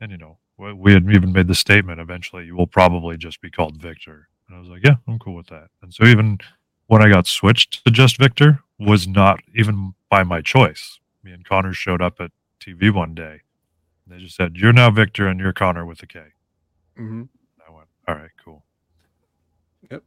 [0.00, 3.40] and you know, we- we had even made the statement eventually, you will probably just
[3.40, 4.28] be called Victor.
[4.48, 5.68] And I was like, yeah, I'm cool with that.
[5.82, 6.38] And so even
[6.86, 10.98] when I got switched to just Victor was not even by my choice.
[11.22, 13.40] Me and Connor showed up at TV one day.
[14.06, 16.20] And they just said, You're now Victor and you're Connor with a K.
[16.96, 17.28] hmm And
[17.66, 18.64] I went, All right, cool.
[19.90, 20.02] Yep.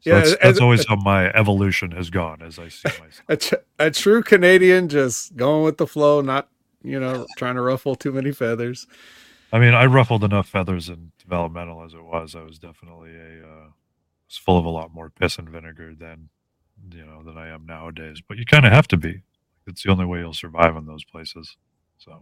[0.00, 3.22] So Yeah, that's, as- that's always how my evolution has gone as I see myself.
[3.28, 6.48] A, tr- a true Canadian, just going with the flow, not
[6.82, 8.86] you know trying to ruffle too many feathers.
[9.56, 12.34] I mean, I ruffled enough feathers in developmental as it was.
[12.34, 13.68] I was definitely a uh,
[14.28, 16.28] was full of a lot more piss and vinegar than
[16.92, 18.20] you know than I am nowadays.
[18.28, 19.22] But you kind of have to be.
[19.66, 21.56] It's the only way you'll survive in those places.
[21.96, 22.20] So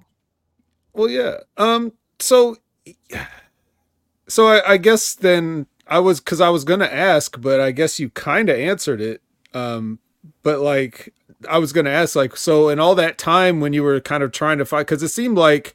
[0.92, 1.38] Well, yeah.
[1.56, 1.94] Um.
[2.20, 2.56] So,
[4.28, 7.98] so I, I guess then I was because I was gonna ask, but I guess
[7.98, 9.22] you kind of answered it.
[9.52, 9.98] Um.
[10.44, 11.12] But like,
[11.48, 14.30] I was gonna ask, like, so in all that time when you were kind of
[14.30, 15.74] trying to fight, because it seemed like,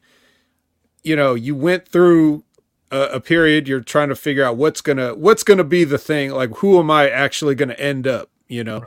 [1.03, 2.43] you know, you went through
[2.91, 3.67] a, a period.
[3.67, 6.31] You're trying to figure out what's gonna what's gonna be the thing.
[6.31, 8.30] Like, who am I actually gonna end up?
[8.47, 8.85] You know.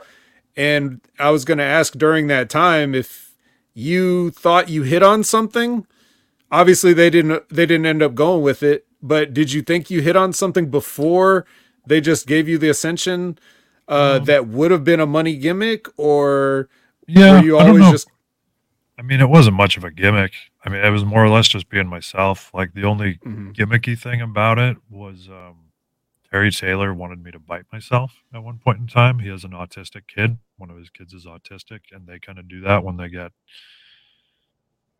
[0.55, 3.33] And I was gonna ask during that time if
[3.73, 5.87] you thought you hit on something
[6.51, 10.01] obviously they didn't they didn't end up going with it but did you think you
[10.01, 11.45] hit on something before
[11.87, 13.37] they just gave you the ascension
[13.87, 16.69] uh Um, that would have been a money gimmick or
[17.07, 18.07] yeah, were you always just
[18.97, 20.33] I mean, it wasn't much of a gimmick.
[20.65, 22.49] I mean, it was more or less just being myself.
[22.53, 23.53] Like the only Mhm.
[23.53, 25.71] gimmicky thing about it was um,
[26.31, 29.19] Terry Taylor wanted me to bite myself at one point in time.
[29.19, 30.37] He has an autistic kid.
[30.57, 33.33] One of his kids is autistic, and they kind of do that when they get.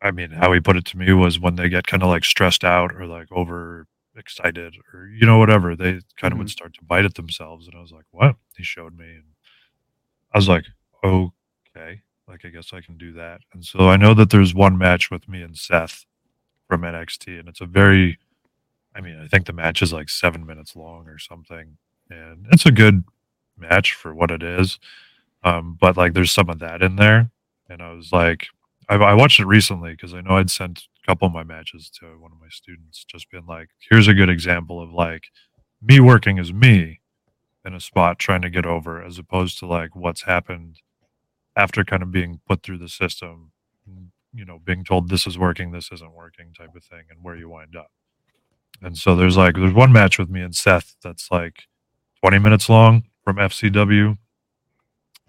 [0.02, 2.24] I mean, how he put it to me was when they get kind of like
[2.24, 3.86] stressed out or like over
[4.16, 7.74] excited or you know whatever they kind of would start to bite at themselves and
[7.76, 9.24] i was like what he showed me and
[10.32, 10.64] i was like
[11.02, 13.40] okay like i guess i can do that.
[13.52, 16.04] And so i know that there's one match with me and seth
[16.68, 18.18] from nxt and it's a very
[18.94, 21.76] i mean i think the match is like seven minutes long or something
[22.10, 23.04] and it's a good
[23.56, 24.78] match for what it is.
[25.42, 27.30] Um, but like there's some of that in there
[27.68, 28.46] and i was like
[28.88, 31.90] i, I watched it recently because i know i'd sent a couple of my matches
[32.00, 35.24] to one of my students just been like here's a good example of like
[35.82, 37.00] me working as me
[37.64, 40.80] in a spot trying to get over as opposed to like what's happened
[41.56, 43.52] after kind of being put through the system
[44.34, 47.36] you know being told this is working this isn't working type of thing and where
[47.36, 47.90] you wind up.
[48.82, 51.64] And so there's like there's one match with me and seth that's like
[52.20, 54.18] 20 minutes long from fcw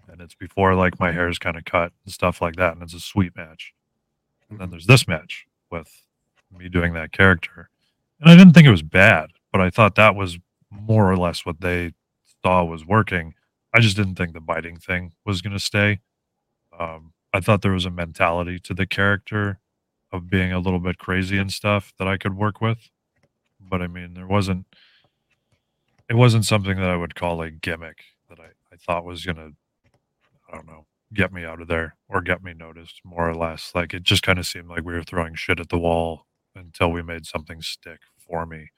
[0.08, 2.82] and it's before like my hair is kind of cut and stuff like that and
[2.82, 3.72] it's a sweet match.
[4.50, 4.72] And then mm-hmm.
[4.72, 6.02] there's this match with
[6.56, 7.70] me doing that character.
[8.20, 10.38] And i didn't think it was bad but i thought that was
[10.70, 11.92] more or less what they
[12.44, 13.34] saw was working.
[13.72, 16.00] I just didn't think the biting thing was going to stay
[16.78, 19.60] um, i thought there was a mentality to the character
[20.12, 22.90] of being a little bit crazy and stuff that i could work with
[23.60, 24.66] but i mean there wasn't
[26.08, 27.98] it wasn't something that i would call a gimmick
[28.28, 29.52] that i, I thought was going to
[30.50, 33.72] i don't know get me out of there or get me noticed more or less
[33.74, 36.26] like it just kind of seemed like we were throwing shit at the wall
[36.56, 38.70] until we made something stick for me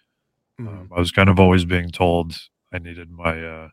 [0.61, 0.69] Mhm.
[0.69, 2.37] um, I was kind of always being told
[2.73, 3.69] I needed my uh,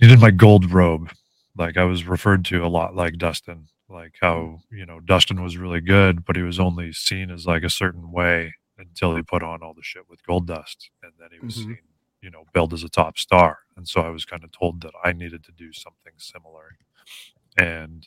[0.00, 1.10] needed my gold robe.
[1.56, 3.68] Like I was referred to a lot like Dustin.
[3.88, 7.62] Like how you know Dustin was really good, but he was only seen as like
[7.62, 11.28] a certain way until he put on all the shit with Gold Dust, and then
[11.32, 11.64] he was Mhm.
[11.64, 11.78] seen
[12.20, 13.60] you know billed as a top star.
[13.76, 16.76] And so I was kind of told that I needed to do something similar.
[17.56, 18.06] And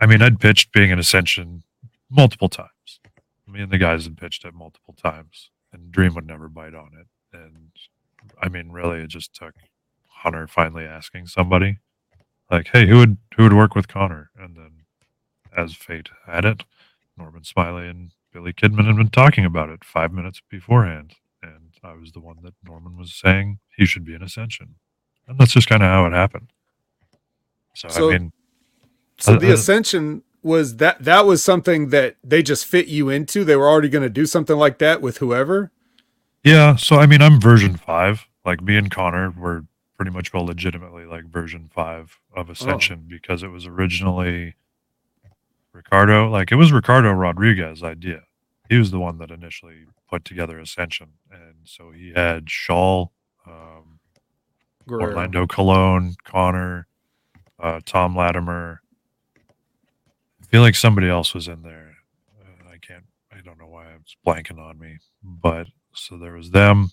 [0.00, 1.64] I mean, I'd pitched being an Ascension
[2.10, 3.00] multiple times.
[3.46, 6.90] Me and the guys had pitched it multiple times, and Dream would never bite on
[6.98, 7.06] it.
[7.36, 7.70] And
[8.40, 9.54] I mean, really, it just took
[10.06, 11.78] Hunter finally asking somebody,
[12.50, 14.70] like, "Hey, who would who would work with Connor?" And then,
[15.56, 16.64] as fate had it,
[17.16, 21.94] Norman Smiley and Billy Kidman had been talking about it five minutes beforehand, and I
[21.94, 24.76] was the one that Norman was saying he should be an Ascension,
[25.26, 26.52] and that's just kind of how it happened.
[27.74, 28.32] So, So- I mean,
[29.18, 33.56] so the ascension was that that was something that they just fit you into they
[33.56, 35.72] were already going to do something like that with whoever
[36.44, 38.26] Yeah, so I mean, I'm version five.
[38.44, 39.64] Like me and Connor were
[39.98, 44.54] pretty much well legitimately like version five of Ascension because it was originally
[45.72, 48.22] Ricardo, like it was Ricardo Rodriguez's idea.
[48.70, 53.06] He was the one that initially put together Ascension, and so he had Shaw,
[53.46, 53.98] um,
[54.88, 56.86] Orlando Colon, Connor,
[57.58, 58.80] uh, Tom Latimer.
[60.42, 61.96] I feel like somebody else was in there.
[62.40, 63.04] Uh, I can't.
[63.32, 64.98] I don't know why it's blanking on me.
[65.22, 66.90] But so there was them,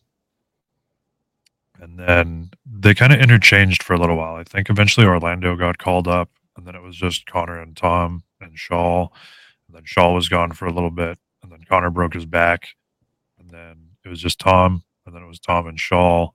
[1.85, 4.35] and then they kind of interchanged for a little while.
[4.35, 8.23] I think eventually Orlando got called up, and then it was just Connor and Tom
[8.41, 9.07] and Shaw.
[9.67, 12.69] And then Shaw was gone for a little bit, and then Connor broke his back,
[13.37, 16.29] and then it was just Tom, and then it was Tom and Shaw.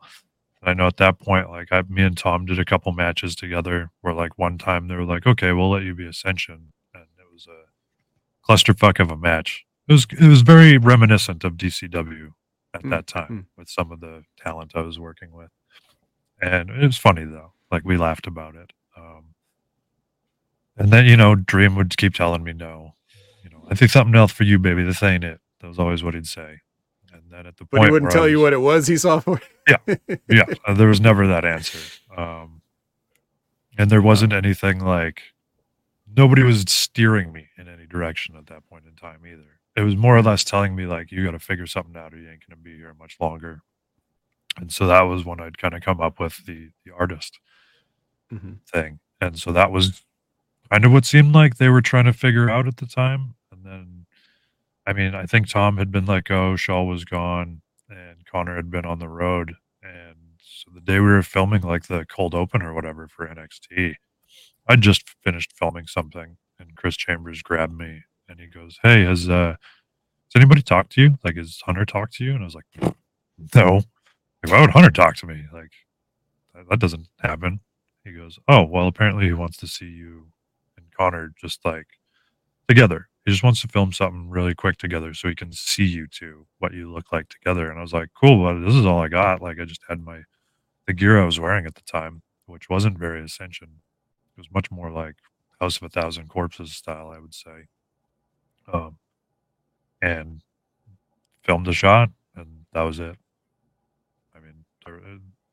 [0.62, 3.34] And I know at that point, like I, me and Tom did a couple matches
[3.34, 3.90] together.
[4.02, 7.26] Where like one time they were like, "Okay, we'll let you be Ascension," and it
[7.32, 9.64] was a clusterfuck of a match.
[9.88, 12.34] It was it was very reminiscent of DCW
[12.74, 13.46] at Mm, that time mm.
[13.56, 15.50] with some of the talent I was working with,
[16.40, 17.52] and it was funny though.
[17.70, 18.72] Like we laughed about it.
[18.96, 19.34] Um,
[20.76, 22.94] and then you know, Dream would keep telling me, "No,
[23.44, 24.84] you know, I think something else for you, baby.
[24.84, 26.60] This ain't it." That was always what he'd say.
[27.12, 28.96] And then at the point But point he wouldn't tell you what it was he
[28.98, 29.40] saw for.
[30.28, 31.78] yeah, uh, there was never that answer.
[32.16, 32.62] Um,
[33.78, 35.22] and there wasn't anything like
[36.16, 39.59] nobody was steering me in any direction at that point in time either.
[39.80, 42.18] It was more or less telling me like you got to figure something out or
[42.18, 43.62] you ain't gonna be here much longer.
[44.58, 47.38] And so that was when I'd kind of come up with the the artist
[48.32, 48.58] Mhm.
[48.66, 49.00] thing.
[49.20, 50.04] And so that was
[50.70, 53.34] kind of what seemed like they were trying to figure out at the time.
[53.52, 54.06] And then,
[54.86, 58.70] I mean, I think Tom had been let go, Shaw was gone, and Connor had
[58.70, 59.56] been on the road.
[59.82, 63.96] And so the day we were filming, like the cold open or whatever for NXT,
[64.68, 69.28] I just finished filming something, and Chris Chambers grabbed me and he goes, "Hey, has
[69.28, 71.18] uh, has anybody talked to you?
[71.24, 72.94] Like, has Hunter talked to you?" And I was like,
[73.54, 73.82] "No.
[74.42, 75.44] Like, why would Hunter talk to me?
[75.52, 75.72] Like,
[76.54, 77.60] that, that doesn't happen."
[78.04, 80.28] He goes, "Oh, well, apparently he wants to see you
[80.76, 81.86] and Connor just like
[82.68, 83.08] together.
[83.26, 86.46] He just wants to film something really quick together so he can see you two,
[86.58, 89.08] what you look like together." And I was like, "Cool, but this is all I
[89.08, 89.42] got.
[89.42, 90.22] Like, I just had my
[90.86, 93.80] the gear I was wearing at the time, which wasn't very Ascension.
[94.36, 95.16] It was much more like
[95.60, 97.66] House of a Thousand Corpses style, I would say.
[98.72, 98.96] Um,
[100.02, 100.42] and
[101.44, 103.16] filmed a shot, and that was it.
[104.34, 105.00] I mean, there,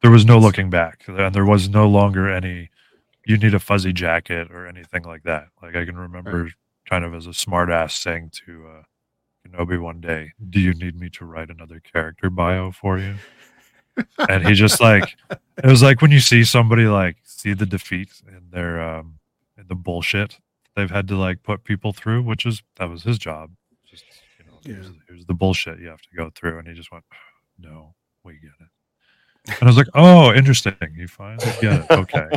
[0.02, 2.70] there was no looking back, and there was no longer any.
[3.26, 5.48] You need a fuzzy jacket or anything like that.
[5.62, 6.50] Like I can remember,
[6.90, 8.84] kind of as a smartass saying to uh,
[9.46, 13.16] Kenobi one day, "Do you need me to write another character bio for you?"
[14.30, 18.10] and he just like it was like when you see somebody like see the defeat
[18.28, 19.20] in their um
[19.58, 20.38] in the bullshit
[20.78, 23.52] they've had to like put people through which is that was his job.
[23.86, 24.06] Just
[24.40, 26.60] you know here's, here's the bullshit you have to go through.
[26.60, 27.04] And he just went
[27.60, 27.94] no
[28.24, 29.54] we get it.
[29.60, 30.76] And i was like oh interesting.
[30.96, 31.92] You finally get it.
[31.92, 32.30] Okay.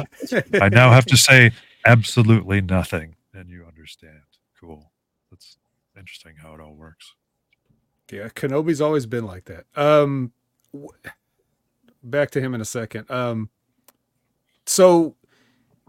[0.60, 1.52] I now have to say
[1.86, 4.22] absolutely nothing and you understand.
[4.58, 4.90] Cool.
[5.30, 5.58] That's
[5.96, 7.14] interesting how it all works.
[8.10, 9.66] Yeah, Kenobi's always been like that.
[9.76, 10.32] Um,
[10.72, 10.90] w-
[12.02, 13.08] back to him in a second.
[13.08, 13.50] Um,
[14.66, 15.14] so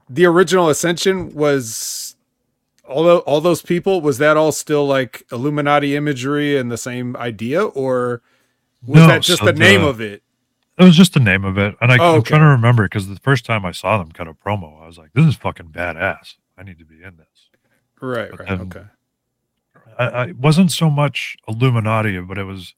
[0.10, 2.16] the original Ascension was
[2.92, 4.02] all tho- all those people.
[4.02, 8.22] Was that all still like Illuminati imagery and the same idea, or
[8.86, 10.24] was No, that just so the name the- of it?
[10.78, 12.30] It was just the name of it, and I, Oh, I'm okay.
[12.30, 14.98] trying to remember because the first time I saw them cut a promo, I was
[14.98, 16.36] like, "This is fucking badass.
[16.58, 17.50] I need to be in this."
[18.00, 18.84] Right, But right, okay.
[20.00, 22.74] I, wasn't so much Illuminati, but it was.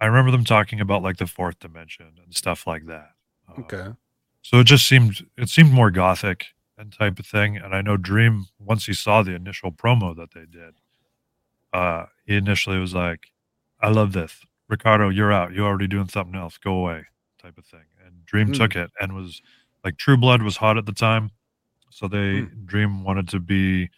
[0.00, 3.10] I remember them talking about like the fourth dimension and stuff like that.
[3.48, 3.88] Um, Okay.
[4.42, 6.46] So it just seemed it seemed more gothic
[6.78, 7.56] and type of thing.
[7.56, 10.74] And I know Dream once he saw the initial promo that they did,
[11.72, 13.32] uh, he initially was like,
[13.80, 15.08] "I love this, Ricardo.
[15.10, 15.52] You're out.
[15.52, 16.56] You're already doing something else.
[16.58, 17.04] Go away,"
[17.42, 17.84] type of thing.
[18.04, 18.52] And Dream Hmm.
[18.54, 19.42] took it and was
[19.84, 21.30] like, True Blood was hot at the time,
[21.90, 23.90] so they Dream wanted to be.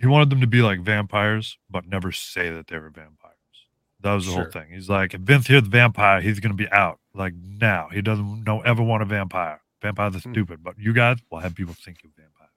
[0.00, 3.30] He wanted them to be like vampires, but never say that they were vampires.
[4.00, 4.42] That was the Sure.
[4.42, 4.70] whole thing.
[4.70, 7.00] He's like, if Vince here's the vampire, he's gonna be out.
[7.14, 9.62] Like now, he doesn't know ever want a vampire.
[9.84, 10.32] Vampires are Hmm.
[10.32, 12.48] stupid, but you guys will have people think you're vampire.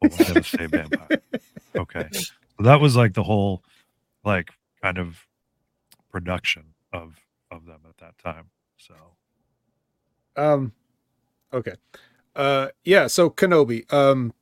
[0.00, 1.08] But we'll never say vampire.
[1.76, 3.64] Okay, so that was like the whole,
[4.24, 4.50] like,
[4.80, 5.26] kind of
[6.10, 7.16] production of
[7.50, 8.48] of them at that time.
[8.76, 8.94] So
[10.36, 10.72] Um,
[11.52, 11.74] okay.
[12.36, 13.08] Uh, yeah.
[13.08, 13.92] So Kenobi.
[13.92, 14.32] Um,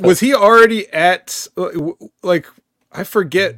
[0.00, 1.70] was he already at uh,
[2.22, 2.46] like
[2.92, 3.56] I forget?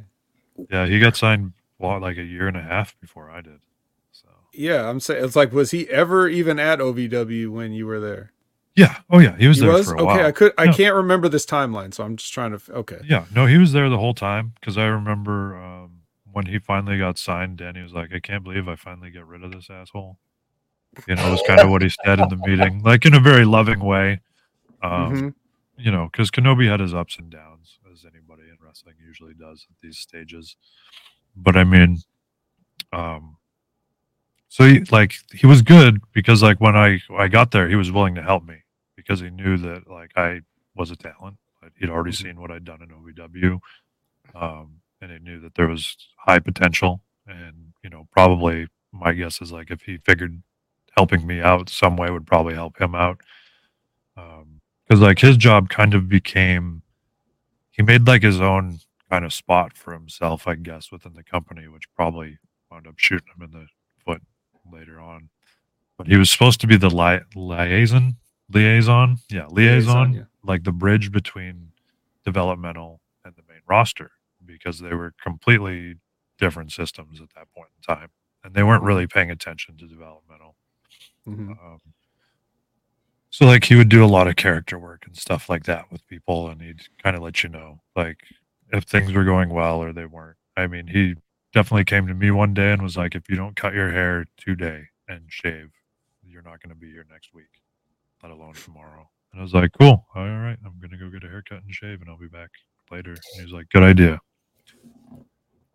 [0.71, 3.59] yeah, he got signed well, like a year and a half before I did.
[4.53, 8.31] Yeah, I'm saying it's like was he ever even at OVW when you were there?
[8.75, 10.05] yeah, oh yeah, he was He there was for a okay.
[10.05, 10.15] while.
[10.17, 10.73] Okay, I could I No.
[10.73, 12.73] can't remember this timeline, so I'm just trying to.
[12.73, 12.99] Okay.
[13.05, 16.01] Yeah, no, he was there the whole time because I remember um,
[16.31, 17.57] when he finally got signed.
[17.57, 20.17] Danny was like, "I can't believe I finally get rid of this asshole."
[21.07, 23.45] You know, was kind of what he said in the meeting, like in a very
[23.45, 24.19] loving way.
[24.81, 25.33] Um, Mhm.
[25.77, 29.65] you know, because Kenobi had his ups and downs, as anybody in wrestling usually does
[29.69, 30.55] at these stages.
[31.35, 31.97] But I mean,
[32.93, 33.37] um,
[34.51, 37.89] so he, like he was good because like when I I got there, he was
[37.89, 38.57] willing to help me
[38.97, 40.41] because he knew that like I
[40.75, 41.37] was a talent.
[41.79, 43.61] He'd already seen what I'd done in OVW,
[44.35, 46.99] um, and he knew that there was high potential.
[47.25, 50.43] And you know, probably my guess is like if he figured
[50.97, 53.21] helping me out some way would probably help him out
[54.13, 56.81] because like his job kind of became
[57.69, 58.79] he made like his own
[59.09, 62.37] kind of spot for himself i guess within the company which probably
[62.69, 63.67] wound up shooting him in the
[64.71, 65.29] later on
[65.97, 68.15] but he was supposed to be the li- liaison
[68.51, 70.21] liaison yeah liaison, yeah.
[70.43, 71.71] like the bridge between
[72.25, 74.11] developmental and the main roster
[74.45, 75.95] because they were completely
[76.39, 78.09] different systems at that point in time
[78.43, 80.55] and they weren't really paying attention to developmental
[81.27, 81.51] Mhm.
[81.63, 81.79] um,
[83.29, 86.05] so like he would do a lot of character work and stuff like that with
[86.07, 88.17] people, and he'd kind of let you know like
[88.73, 90.35] if things were going well or they weren't.
[90.57, 91.15] I mean, he
[91.53, 94.25] definitely came to me one day and was like, "If you don't cut your hair
[94.37, 95.71] today and shave,
[96.25, 97.49] you're not going to be here next week,
[98.23, 101.29] let alone tomorrow." And I was like, "Cool, all right, I'm gonna go get a
[101.29, 102.49] haircut and shave, and I'll be back
[102.89, 104.19] later." And he was like, "Good idea."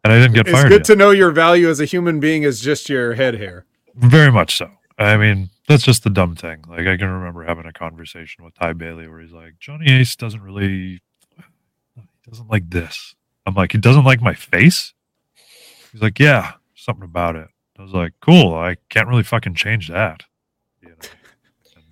[0.04, 0.66] And I didn't get It's fired.
[0.66, 0.84] It's good yet.
[0.84, 3.64] to know your value as a human being is just your head hair.
[3.96, 4.70] Very much so.
[4.98, 6.62] I mean, that's just the dumb thing.
[6.68, 10.14] Like I can remember having a conversation with Ty Bailey where he's like, Johnny Ace
[10.16, 11.02] doesn't really
[11.96, 13.14] he doesn't like this.
[13.46, 14.92] I'm like, he doesn't like my face?
[15.96, 17.48] He's like, Yeah, something about it.
[17.78, 20.24] I was like, Cool, I can't really fucking change that.
[20.82, 20.94] You know.
[21.74, 21.84] And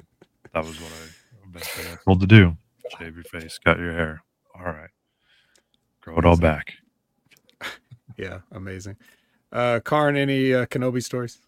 [0.52, 2.54] that was what I eventually got told to do.
[2.98, 4.22] Shave your face, cut your hair.
[4.54, 4.90] All right.
[6.02, 6.74] Grow it all back.
[8.16, 8.96] Yeah, amazing.
[9.50, 11.40] Uh, Kharn, any uh, Kenobi stories?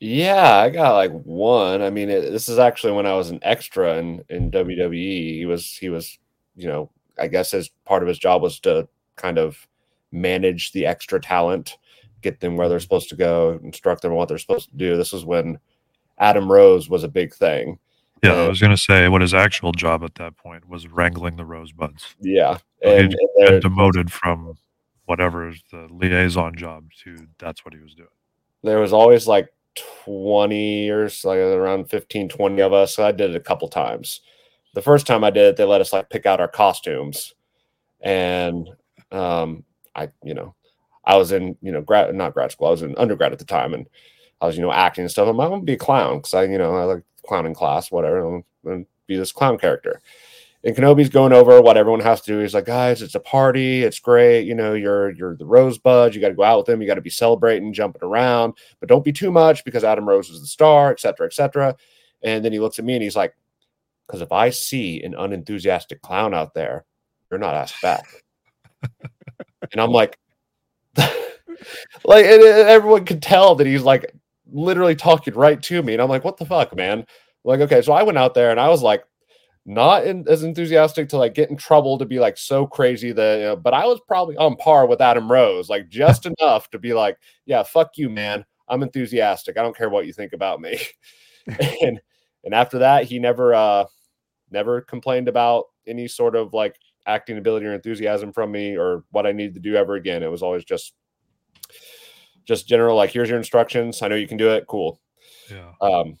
[0.00, 1.80] Yeah, I got like one.
[1.80, 5.36] I mean, it, this is actually when I was an extra in in WWE.
[5.38, 6.18] He was he was,
[6.56, 8.86] you know, I guess his part of his job was to
[9.16, 9.66] kind of
[10.12, 11.76] manage the extra talent,
[12.20, 14.96] get them where they're supposed to go, instruct them on what they're supposed to do.
[14.96, 15.58] This was when
[16.18, 17.78] Adam Rose was a big thing.
[18.22, 21.36] Yeah, I Uh, was gonna say what his actual job at that point was wrangling
[21.36, 22.14] the rosebuds.
[22.20, 24.56] Yeah, So and, he'd and demoted from
[25.06, 28.08] whatever the liaison job to that's what he was doing.
[28.62, 29.48] there was always like
[30.04, 33.66] 20 or so, like around 15 20 of us so i did it a couple
[33.68, 34.20] times
[34.74, 37.34] the first time i did it they let us like pick out our costumes
[38.00, 38.68] and
[39.10, 39.64] um
[39.94, 40.54] i you know
[41.04, 43.44] i was in you know grad not grad school i was in undergrad at the
[43.44, 43.88] time and
[44.40, 46.44] i was you know acting and stuff i'm, I'm gonna be a clown because i
[46.44, 50.00] you know i like clowning class whatever i'm gonna be this clown character
[50.64, 52.38] and Kenobi's going over what everyone has to do.
[52.38, 53.82] He's like, guys, it's a party.
[53.82, 54.46] It's great.
[54.46, 56.14] You know, you're you're the Rosebud.
[56.14, 56.80] You got to go out with them.
[56.80, 60.30] You got to be celebrating, jumping around, but don't be too much because Adam Rose
[60.30, 61.76] is the star, et cetera, et cetera.
[62.22, 63.34] And then he looks at me and he's like,
[64.06, 66.84] because if I see an unenthusiastic clown out there,
[67.30, 68.04] you're not asked back.
[69.70, 70.18] and I'm like,
[70.96, 74.12] like, and, and everyone could tell that he's like
[74.50, 75.92] literally talking right to me.
[75.92, 77.06] And I'm like, what the fuck, man?
[77.44, 79.04] Like, okay, so I went out there and I was like,
[79.64, 83.38] not in, as enthusiastic to like get in trouble to be like so crazy that,
[83.38, 86.78] you know, but I was probably on par with Adam Rose, like just enough to
[86.78, 87.16] be like,
[87.46, 88.44] yeah, fuck you, man.
[88.68, 89.56] I'm enthusiastic.
[89.56, 90.78] I don't care what you think about me.
[91.82, 92.00] and
[92.44, 93.84] and after that, he never uh
[94.50, 96.76] never complained about any sort of like
[97.06, 100.22] acting ability or enthusiasm from me or what I needed to do ever again.
[100.22, 100.94] It was always just
[102.44, 104.02] just general like here's your instructions.
[104.02, 104.66] I know you can do it.
[104.68, 105.00] Cool.
[105.50, 105.72] Yeah.
[105.80, 106.18] Um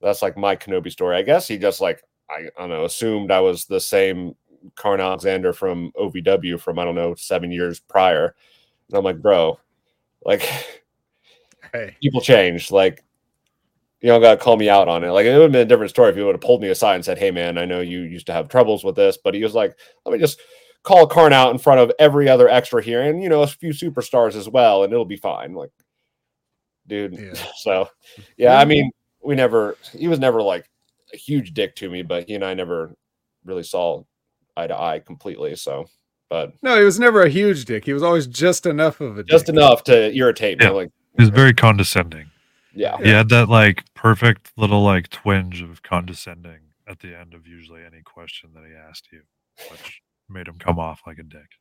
[0.00, 1.16] that's like my Kenobi story.
[1.16, 4.34] I guess he just like I, I don't know, assumed I was the same
[4.76, 8.34] Kharn Alexander from OVW from I don't know, seven years prior.
[8.88, 9.58] And I'm like, bro,
[10.24, 10.48] like
[11.72, 12.70] Hey, people change.
[12.70, 13.04] Like,
[14.00, 15.10] you don't got to call me out on it.
[15.10, 16.94] Like, it would have been a different story if he would have pulled me aside
[16.94, 19.18] and said, Hey, man, I know you used to have troubles with this.
[19.22, 20.40] But he was like, Let me just
[20.82, 23.70] call Kharn out in front of every other extra here and, you know, a few
[23.70, 25.52] superstars as well, and it'll be fine.
[25.54, 25.70] Like,
[26.86, 27.18] dude.
[27.18, 27.34] Yeah.
[27.56, 27.88] So,
[28.38, 28.90] yeah, I mean,
[29.22, 30.68] we never, he was never like
[31.12, 32.94] a huge dick to me, but he and I never
[33.44, 34.02] really saw
[34.56, 35.56] eye to eye completely.
[35.56, 35.86] So,
[36.30, 37.84] but no, he was never a huge dick.
[37.84, 39.56] He was always just enough of a just dick.
[39.56, 40.68] enough to irritate me.
[40.68, 42.30] Like, He was very condescending.
[42.74, 42.96] Yeah.
[43.02, 47.82] He had that like perfect little like twinge of condescending at the end of usually
[47.84, 49.22] any question that he asked you,
[49.70, 51.58] which made him come off like a dick.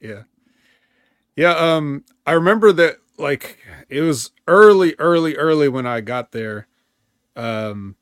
[0.00, 0.22] Yeah.
[1.36, 3.58] Yeah, um I remember that like
[3.88, 6.66] it was early early early when I got there.
[7.36, 7.96] Um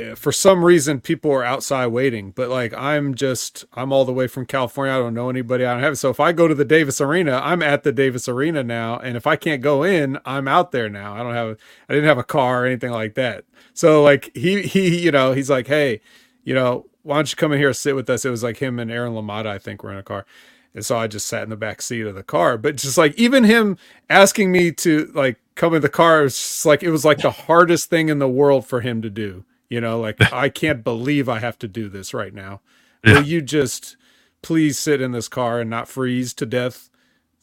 [0.00, 4.12] Eh, for some reason people are outside waiting, but like I'm just I'm all the
[4.12, 4.94] way from California.
[4.94, 5.64] I don't know anybody.
[5.64, 8.28] I don't have so if I go to the Davis Arena, I'm at the Davis
[8.28, 11.14] Arena now, and if I can't go in, I'm out there now.
[11.14, 11.56] I don't have
[11.88, 13.44] I didn't have a car or anything like that.
[13.74, 16.00] So like he he you know, he's like, "Hey,
[16.44, 18.24] you know, why don't you come in here and sit with us?
[18.24, 20.26] It was like him and Aaron Lamada, I think, were in a car.
[20.74, 22.56] And so I just sat in the back seat of the car.
[22.56, 23.76] But just like even him
[24.08, 27.18] asking me to like come in the car, it was just like it was like
[27.18, 29.44] the hardest thing in the world for him to do.
[29.70, 32.60] You know, like I can't believe I have to do this right now.
[33.04, 33.14] Yeah.
[33.14, 33.96] Will you just
[34.42, 36.90] please sit in this car and not freeze to death?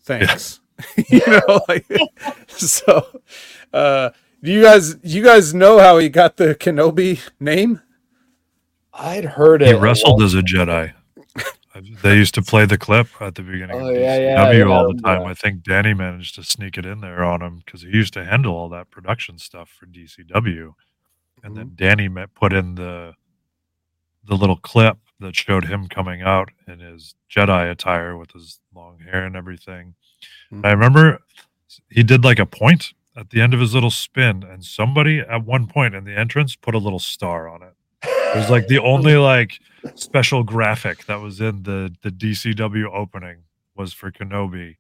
[0.04, 0.60] Thanks.
[1.10, 1.88] you know, like
[2.48, 3.08] so
[3.74, 4.12] uh
[4.44, 7.82] do you guys you guys know how he got the Kenobi name?
[8.94, 9.68] I'd heard it.
[9.70, 10.94] He wrestled as a Jedi.
[12.02, 14.66] They used to play the clip at the beginning Oh, of yeah, yeah, DCW yeah,
[14.66, 15.22] all the time.
[15.22, 15.28] that.
[15.30, 18.26] I think Danny managed to sneak it in there on him because he used to
[18.26, 20.74] handle all that production stuff for DCW.
[21.44, 21.76] And then Mm-hmm.
[21.76, 23.14] Danny met, put in the
[24.26, 29.00] the little clip that showed him coming out in his Jedi attire with his long
[29.00, 29.96] hair and everything.
[30.52, 30.66] Mm-hmm.
[30.66, 31.20] I remember
[31.90, 35.46] he did like a point at the end of his little spin, and somebody at
[35.46, 37.74] one point in the entrance put a little star on it.
[38.04, 39.60] It was like the only like
[39.96, 43.44] special graphic that was in the the DCW opening
[43.76, 44.76] was for Kenobi,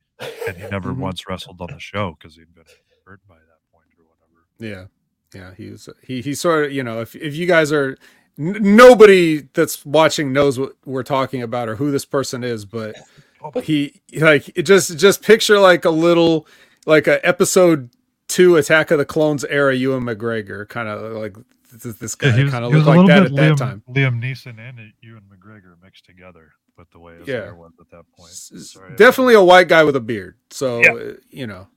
[0.47, 0.97] and he never Mhm.
[0.97, 2.65] once wrestled on the show because he'd been
[3.05, 4.45] hurt by that point or whatever.
[4.59, 4.87] Yeah.
[5.33, 7.97] Yeah, he's he he sort of, you know, if if you guys are
[8.39, 12.95] n- nobody that's watching knows what we're talking about or who this person is, but
[13.63, 16.47] he like it just just picture like a little
[16.85, 17.89] like a episode
[18.29, 21.35] 2 Attack of the Clones era Ewan McGregor kind of like
[21.71, 23.83] this, this guy he was, kind of he looked like that bit at that time.
[23.89, 27.41] Liam Neeson and Ewan McGregor mixed together with the way his Yeah.
[27.41, 28.31] hair was at that point.
[28.31, 30.35] Sorry, Definitely a white guy with a beard.
[30.51, 30.91] So, Yeah.
[30.93, 31.67] uh, you know,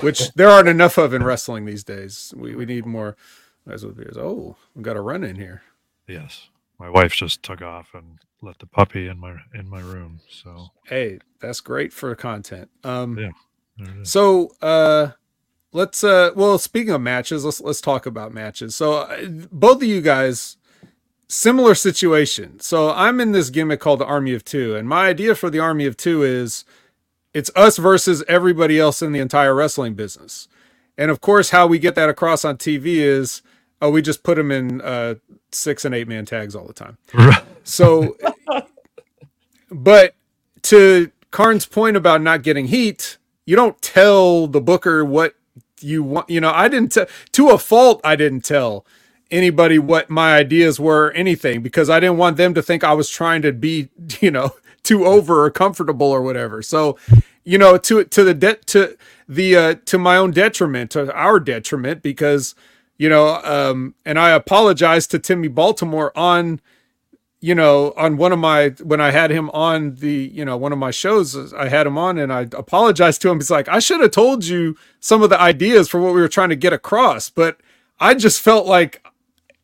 [0.00, 2.32] which there aren't enough of in wrestling these days.
[2.36, 3.16] We we need more
[3.68, 4.16] guys with beards.
[4.18, 5.62] Oh, we got a run in here.
[6.08, 6.48] Yes,
[6.78, 10.20] my wife just took off and let the puppy in my in my room.
[10.30, 12.70] So Hey, that's great for content.
[12.84, 13.30] Um Yeah.
[13.78, 14.10] there it is.
[14.10, 15.10] so uh
[15.72, 18.74] let's uh well speaking of matches, let's let's talk about matches.
[18.74, 20.56] So uh, both of you guys
[21.28, 22.60] similar situation.
[22.60, 25.58] So I'm in this gimmick called the Army of 2 and my idea for the
[25.58, 26.64] Army of 2 is
[27.36, 30.48] it's us versus everybody else in the entire wrestling business.
[30.96, 33.42] And of course how we get that across on TV is
[33.82, 35.16] oh we just put them in uh
[35.52, 36.96] 6 and 8 man tags all the time.
[37.62, 38.16] So,
[39.70, 40.14] but
[40.62, 45.34] to Kharn's point about not getting heat, you don't tell the booker what
[45.80, 46.30] you want.
[46.30, 48.00] You know, I didn't tell to a fault.
[48.02, 48.86] I didn't tell
[49.30, 52.94] anybody what my ideas were, or anything, because I didn't want them to think I
[52.94, 53.88] was trying to be,
[54.20, 54.52] you know,
[54.86, 56.62] too over or comfortable or whatever.
[56.62, 56.96] So,
[57.44, 58.96] you know, to to the debt to
[59.28, 62.54] the uh, to my own detriment, to our detriment, because
[62.98, 66.60] you know, um, and I apologize to Timmy Baltimore on
[67.40, 70.72] you know, on one of my when I had him on the, you know, one
[70.72, 73.38] of my shows, I had him on and I apologized to him.
[73.38, 76.28] He's like, I should have told you some of the ideas for what we were
[76.28, 77.60] trying to get across, but
[78.00, 79.06] I just felt like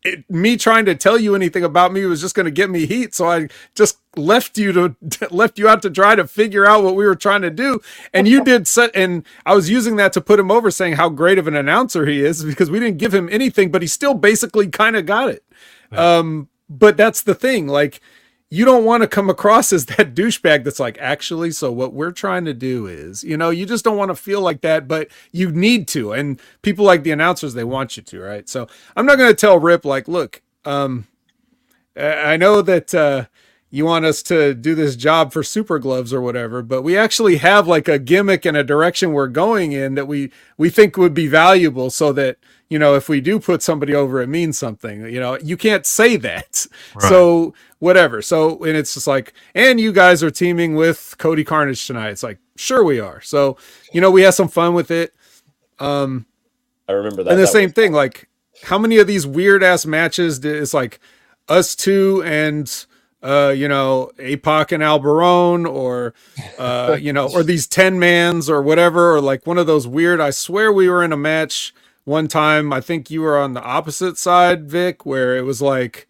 [0.04, 2.86] it, me trying to tell you anything about me was just going to get me
[2.86, 4.96] heat, so I just left you to
[5.30, 7.80] left you out to try to figure out what we were trying to do,
[8.12, 8.90] and you did set.
[8.94, 12.06] And I was using that to put him over, saying how great of an announcer
[12.06, 15.28] he is because we didn't give him anything, but he still basically kind of got
[15.28, 15.44] it.
[15.92, 18.00] Um, but that's the thing like
[18.52, 22.12] you don't want to come across as that douchebag that's like actually so what we're
[22.12, 25.08] trying to do is you know you just don't want to feel like that but
[25.32, 28.48] you need to and people like the announcers they want you to right?
[28.50, 31.06] So i'm not going to tell rip like look um
[31.96, 33.24] i know that uh
[33.74, 37.38] you want us to do this job for super gloves or whatever but we actually
[37.38, 41.14] have like a gimmick and a direction we're going in that we we think would
[41.14, 42.36] be valuable so that
[42.68, 45.38] you know if we do put somebody over it means something you know?
[45.42, 46.66] You can't say that.
[47.00, 48.22] So whatever.
[48.22, 52.10] So and it's just like and you guys are teaming with cody carnage tonight.
[52.10, 53.20] It's like sure we are.
[53.22, 53.56] So
[53.92, 55.14] you know we had some fun with it.
[55.78, 56.26] Um
[56.88, 57.30] I remember that.
[57.30, 58.28] and the That same was- thing like
[58.64, 61.00] how many of these weird ass matches did, it's like
[61.48, 62.86] us two and
[63.22, 66.14] uh you know apoc and albarone or
[66.58, 70.20] uh you know or these 10 mans or whatever or like one of those weird
[70.20, 71.74] i swear we were in a match
[72.04, 76.08] one time i think you were on the opposite side vik where it was like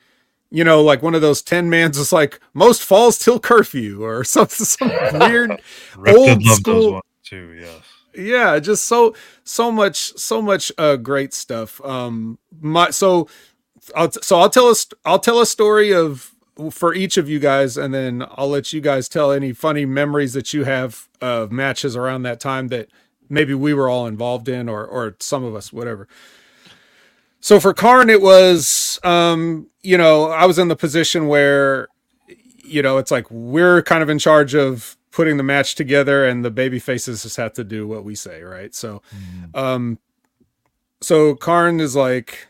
[0.50, 4.24] you know like one of those 10 mans was like most falls till curfew or
[4.26, 5.60] something some weird
[6.06, 7.52] old school too.
[7.60, 7.84] Yes.
[8.14, 9.14] yeah just so
[9.44, 13.28] so much so much uh great stuff um my so
[13.96, 16.31] I'll t- so I'll tell us I'll tell a story of
[16.70, 20.34] for each of you guys and then I'll let you guys tell any funny memories
[20.34, 22.88] that you have of matches around that time that
[23.28, 26.08] maybe we were all involved in or or some of us whatever.
[27.40, 31.88] So for Kharn it was um you know I was in the position where
[32.64, 36.44] you know it's like we're kind of in charge of putting the match together and
[36.44, 38.74] the baby faces just have to do what we say right?
[38.74, 39.00] So
[39.54, 39.98] um
[41.00, 42.46] so Kharn is like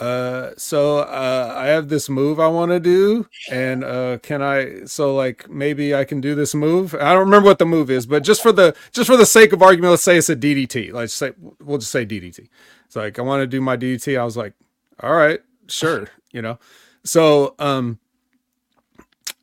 [0.00, 4.84] uh, so uh, I have this move I want to do, and uh, can I?
[4.86, 6.94] So like maybe I can do this move.
[6.94, 9.52] I don't remember what the move is, but just for the just for the sake
[9.52, 10.94] of argument, let's say it's a DDT.
[10.94, 12.48] Let's say we'll just say DDT.
[12.86, 14.18] It's like I want to do my DDT.
[14.18, 14.54] I was like,
[15.02, 16.58] all right, sure, you know.
[17.04, 17.98] So um,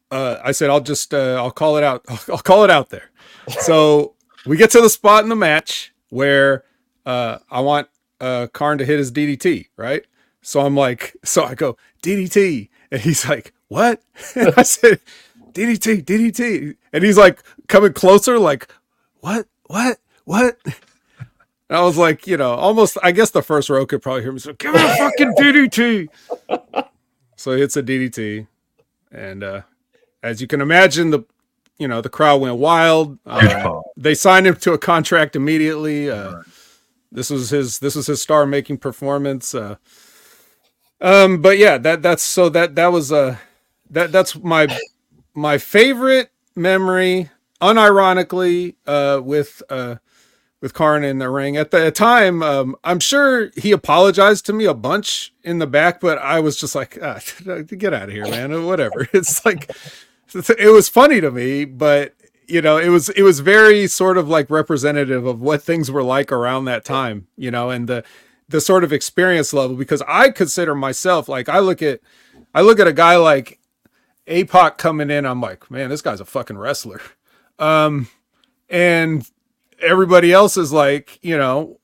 [0.10, 2.04] uh, I said I'll just uh, I'll call it out.
[2.30, 3.12] I'll call it out there.
[3.60, 4.16] So
[4.48, 6.64] we get to the spot in the match where
[7.06, 7.90] uh, I want
[8.20, 10.04] uh, Kharn to hit his DDT, right?
[10.48, 14.02] So I'm like, so I go DDT, and he's like, what?
[14.36, 15.02] And I said
[15.52, 18.74] DDT, DDT, and he's like coming closer, like,
[19.20, 20.58] what, what, what?
[20.66, 20.76] And
[21.78, 22.98] I was like, you know, almost.
[23.04, 26.08] I guess the first row could probably hear me say, "Give me a fucking DDT."
[27.36, 28.48] so it's a DDT,
[29.12, 29.62] and uh,
[30.24, 31.24] as you can imagine, the
[31.78, 33.20] you know the crowd went wild.
[33.26, 36.10] Uh, they signed him to a contract immediately.
[36.10, 36.36] Uh,
[37.12, 39.54] This was his this was his star making performance.
[39.54, 39.76] Uh,
[41.02, 43.38] um, but yeah, that that's so that that was uh
[43.90, 44.68] that that's my
[45.34, 47.30] my favorite memory,
[47.62, 49.96] unironically, uh, with uh
[50.62, 51.56] with Kharn in the ring.
[51.56, 56.00] At the time, um, I'm sure he apologized to me a bunch in the back,
[56.02, 57.20] but I was just like, ah,
[57.78, 58.66] get out of here, man.
[58.66, 59.08] Whatever.
[59.14, 59.72] It's like
[60.34, 62.14] it was funny to me, but
[62.48, 66.04] you know, it was it was very sort of like representative of what things were
[66.04, 68.04] like around that time, you know, and the
[68.50, 72.00] the sort of experience level because I consider myself like I look at
[72.54, 73.60] I look at a guy like
[74.28, 77.02] APOC coming in, I'm like, man, this guy's a fucking wrestler.
[77.60, 78.08] Um
[78.70, 79.28] and
[79.80, 81.80] everybody else is like, you know,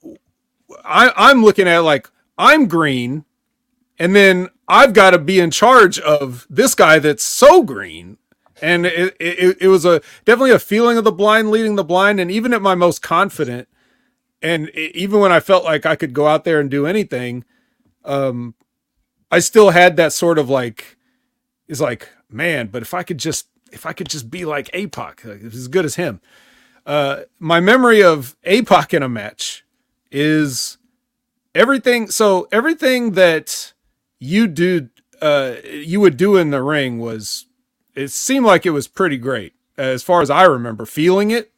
[0.85, 3.25] I I'm looking at like I'm green
[3.97, 8.17] and then I've got to be in charge of this guy that's so green.
[8.61, 12.19] And it, it, it was a definitely a feeling of the blind leading the blind.
[12.19, 13.67] And even at my most confident,
[14.43, 17.45] and even when I felt like I could go out there and do anything,
[18.03, 18.55] um,
[19.31, 20.97] I still had that sort of like,
[21.69, 25.23] is like, man, but if I could just, if I could just be like APOC,
[25.23, 26.19] like, as good as him.
[26.85, 29.63] Uh, my memory of APOC in a match
[30.11, 30.77] is
[31.55, 32.09] everything.
[32.11, 33.71] So everything that
[34.19, 34.89] you do,
[35.21, 37.45] uh, you would do in the ring was,
[37.95, 41.51] it seemed like it was pretty great as far as I remember feeling it.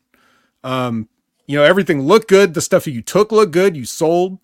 [0.64, 1.10] Um,
[1.46, 2.54] you know, everything looked good.
[2.54, 3.76] The stuff you took looked good.
[3.78, 4.40] You sold.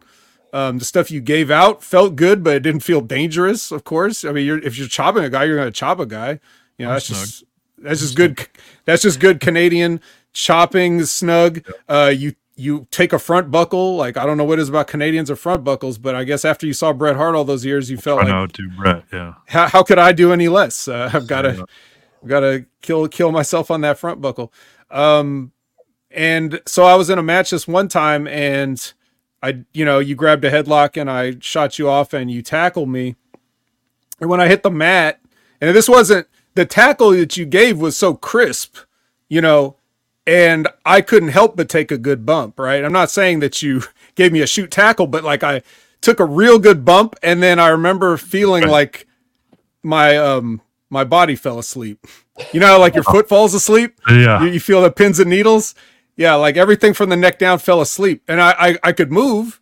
[0.54, 3.72] Um, the stuff you gave out felt good, but it didn't feel dangerous.
[3.72, 6.06] Of course, I mean, you're, if you're chopping a guy, you're going to chop a
[6.06, 6.40] guy.
[6.78, 7.44] You know, that's just
[7.78, 8.48] that's just good.
[8.86, 10.02] That's just good Canadian
[10.34, 11.66] chopping snug.
[11.88, 13.96] Uh, you you take a front buckle.
[13.96, 16.44] Like I don't know what it is about Canadians or front buckles, but I guess
[16.44, 19.04] after you saw Bret Hart all those years, you felt I like know, to Bret.
[19.12, 19.36] Yeah.
[19.48, 20.88] how, how could I do any less?
[20.88, 21.66] Uh, I've got to,
[22.26, 24.52] got to kill kill myself on that front buckle.
[24.90, 25.54] Um,
[26.14, 28.94] and so I was in a match this one time, and
[29.42, 32.90] I, you know, you grabbed a headlock and I shot you off, and you tackled
[32.90, 33.16] me.
[34.20, 35.20] And when I hit the mat,
[35.60, 38.78] and this wasn't the tackle that you gave was so crisp,
[39.30, 39.78] you know,
[40.28, 42.84] and I couldn't help but take a good bump, right?
[42.84, 43.84] I'm not saying that you
[44.16, 45.62] gave me a shoot tackle, but like I
[46.02, 49.08] took a real good bump, and then I remember feeling like
[49.84, 52.06] my um my body fell asleep.
[52.52, 54.00] You know, how, like your foot falls asleep.
[54.10, 54.44] Yeah.
[54.44, 55.74] You, you feel the pins and needles.
[56.22, 59.62] Yeah, like everything from the neck down fell asleep, and I I, I could move,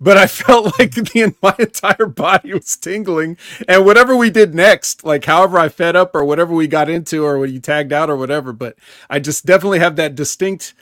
[0.00, 3.38] but I felt like the my entire body was tingling.
[3.68, 7.24] And whatever we did next, like however I fed up or whatever we got into
[7.24, 8.76] or when you tagged out or whatever, but
[9.08, 10.74] I just definitely have that distinct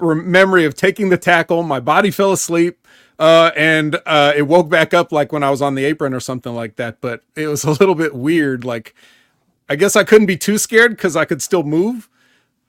[0.00, 1.64] memory of taking the tackle.
[1.64, 2.78] My body fell asleep.
[3.18, 6.20] Uh, and uh, it woke back up like when I was on the apron or
[6.20, 7.00] something like that.
[7.00, 8.64] But it was a little bit weird.
[8.64, 8.94] Like,
[9.68, 12.08] I guess I couldn't be too scared because I could still move,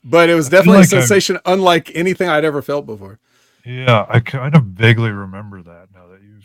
[0.03, 3.19] but it was definitely like a I- sensation unlike anything I'd ever felt before.
[3.65, 6.39] Yeah, I kind of vaguely remember that now that you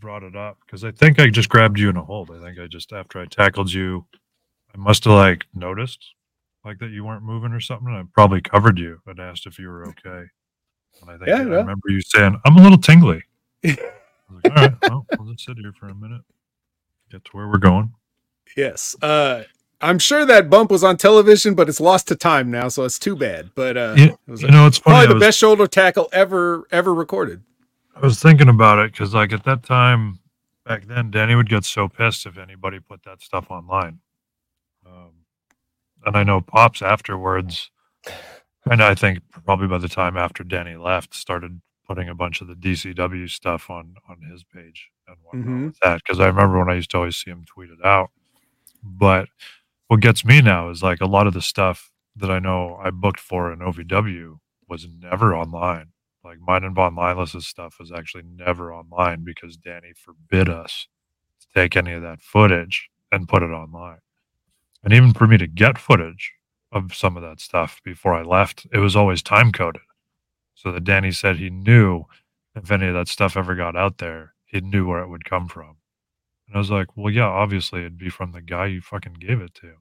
[0.00, 2.30] brought it up because I think I just grabbed you in a hold.
[2.30, 4.06] I think I just after I tackled you,
[4.74, 6.12] I must have like noticed
[6.64, 7.88] like that you weren't moving or something.
[7.88, 10.26] And I probably covered you and asked if you were okay.
[11.00, 11.44] And I think Yeah, I yeah.
[11.56, 13.22] remember you saying, "I'm a little tingly."
[13.64, 13.76] I
[14.30, 16.20] was like, All right, well, we'll just sit here for a minute,
[17.10, 17.94] get to where we're going.
[18.56, 18.94] Yes.
[19.00, 19.44] Uh,
[19.80, 22.98] I'm sure that bump was on television, but it's lost to time now, so it's
[22.98, 23.50] too bad.
[23.54, 26.08] But uh, Yeah, it was you know, it's probably I the was- best shoulder tackle
[26.12, 27.42] ever ever recorded.
[27.94, 30.20] I was thinking about it because, like, at that time,
[30.64, 33.98] back then, Danny would get so pissed if anybody put that stuff online.
[34.86, 35.10] Um,
[36.06, 37.70] and I know Pops afterwards,
[38.70, 42.46] and I think probably by the time after Danny left, started putting a bunch of
[42.46, 45.66] the DCW stuff on on his page and whatnot Mhm.
[45.66, 46.02] with that.
[46.04, 48.10] Because I remember when I used to always see him tweet it out.
[48.84, 49.28] But
[49.88, 52.90] what gets me now is like a lot of the stuff that I know I
[52.90, 54.38] booked for in OVW
[54.68, 55.88] was never online.
[56.22, 60.86] Like mine and Von Lilas's stuff was actually never online because Danny forbid us
[61.40, 64.00] to take any of that footage and put it online.
[64.84, 66.32] And even for me to get footage
[66.70, 69.82] of some of that stuff before I left, it was always time coded.
[70.54, 72.04] So that Danny said he knew
[72.54, 75.48] if any of that stuff ever got out there, he knew where it would come
[75.48, 75.77] from.
[76.48, 79.40] And I was like, well, yeah, obviously it'd be from the guy you fucking gave
[79.40, 79.74] it to.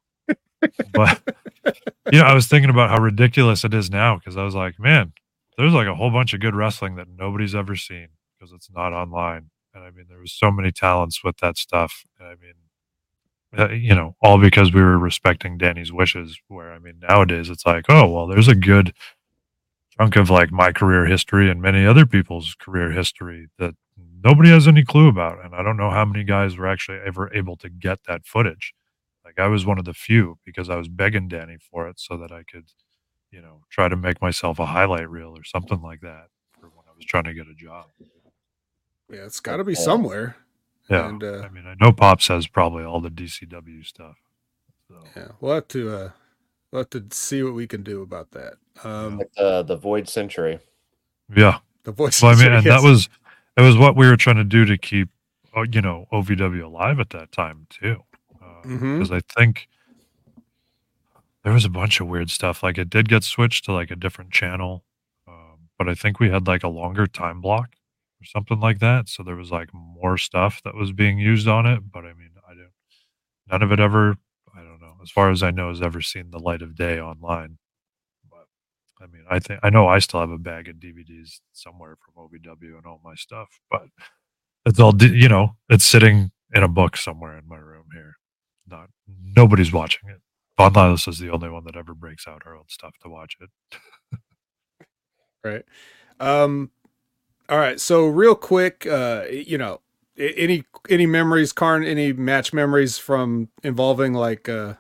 [0.94, 1.22] but
[2.12, 4.80] you know, I was thinking about how ridiculous it is now because I was like,
[4.80, 5.14] man,
[5.58, 8.94] there's like a whole bunch of good wrestling that nobody's ever seen because it's not
[8.94, 9.50] online.
[9.74, 12.04] And I mean, there was so many talents with that stuff.
[12.20, 12.54] And I mean,
[13.58, 16.38] uh, you know, all because we were respecting Danny's wishes.
[16.48, 18.94] Where I mean, nowadays it's like, oh, well, there's a good
[19.98, 23.76] chunk of like my career history and many other people's career history that
[24.24, 25.44] nobody has any clue about.
[25.44, 28.74] And I don't know how many guys were actually ever able to get that footage.
[29.24, 32.18] Like I was one of the few because I was begging Danny for it so
[32.18, 32.66] that I could,
[33.32, 36.28] you know, try to make myself a highlight reel or something like that
[36.60, 37.86] for when I was trying to get a job.
[39.10, 40.38] Yeah, it's got to be somewhere.
[40.90, 41.10] Yeah.
[41.10, 44.16] And, uh, I mean, I know Pops has probably all the DCW stuff.
[44.88, 44.96] So.
[45.16, 46.10] Yeah, we'll have to uh,
[46.72, 48.54] we'll have to see what we can do about that.
[48.86, 50.60] Um, Like the the Void Century.
[51.36, 51.60] Yeah.
[51.84, 52.22] the voice.
[52.22, 53.10] Well, I mean, and that was
[53.58, 55.10] it was what we were trying to do to keep,
[55.56, 58.04] uh, you know, OVW alive at that time too,
[58.98, 59.68] because I think
[61.44, 62.64] there was a bunch of weird stuff.
[62.64, 64.84] Like it did get switched to like a different channel,
[65.28, 67.76] um, but I think we had like a longer time block
[68.22, 69.10] or something like that.
[69.10, 71.92] So there was like more stuff that was being used on it.
[71.92, 72.72] But I mean, I don't.
[73.52, 74.18] None of it ever.
[74.56, 74.96] I don't know.
[75.04, 77.58] As far as I know, has ever seen the light of day online.
[79.00, 81.98] But I mean, I think I know I still have a bag of DVDs somewhere
[82.04, 83.84] from OVW and all my stuff, but
[84.66, 85.56] it's all you know.
[85.70, 88.14] It's sitting in a book somewhere in my room here.
[88.68, 88.90] Not
[89.36, 90.22] nobody's watching it.
[90.58, 93.38] Von Lilas is the only one that ever breaks out our old stuff to watch
[93.40, 94.20] it.
[95.44, 95.64] right.
[96.20, 96.72] Um,
[97.50, 97.80] all right.
[97.80, 99.82] So real quick, uh, you know,
[100.18, 101.86] any any memories, Kharn?
[101.88, 104.74] Any match memories from involving like uh,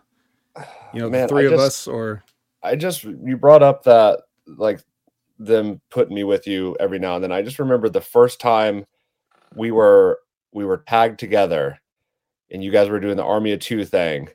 [0.94, 2.24] you know, Man, the three I of just- us or
[2.64, 4.82] I just you brought up that like
[5.40, 7.32] them putting me with you every now and then.
[7.32, 8.86] I just remember the first time
[9.56, 10.20] we were
[10.52, 11.80] we were tagged together
[12.50, 14.30] and you guys were doing the army of two thing.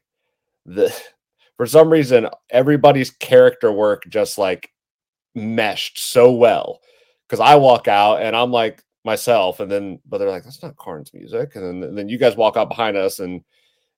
[0.67, 0.95] The
[1.57, 4.71] for some reason everybody's character work just like
[5.35, 6.81] meshed so well
[7.27, 10.77] because I walk out and I'm like myself, and then but they're like, that's not
[10.77, 13.43] Kharn's music, and then and then you guys walk out behind us, and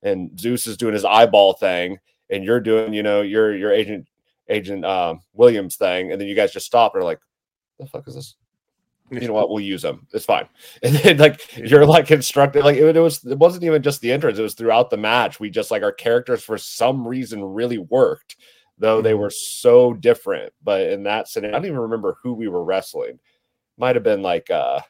[0.02, 1.98] and Zeus is doing his eyeball thing,
[2.30, 4.06] and you're doing you know your your agent
[4.48, 7.20] agent uh, Williams thing, and then you guys just stop and are like,
[7.78, 8.36] the fuck is this?
[9.10, 9.50] You know what?
[9.50, 10.06] We'll use them.
[10.12, 10.48] It's fine.
[10.82, 13.24] And then like you're like instructed, like it, it was.
[13.24, 14.38] It wasn't even just the entrance.
[14.38, 15.38] It was throughout the match.
[15.38, 18.36] We just like our characters for some reason really worked,
[18.78, 20.52] though they were so different.
[20.62, 23.18] But in that scenario, I don't even remember who we were wrestling.
[23.76, 24.80] Might have been like uh,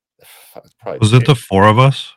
[0.80, 2.12] probably Was it the four of us?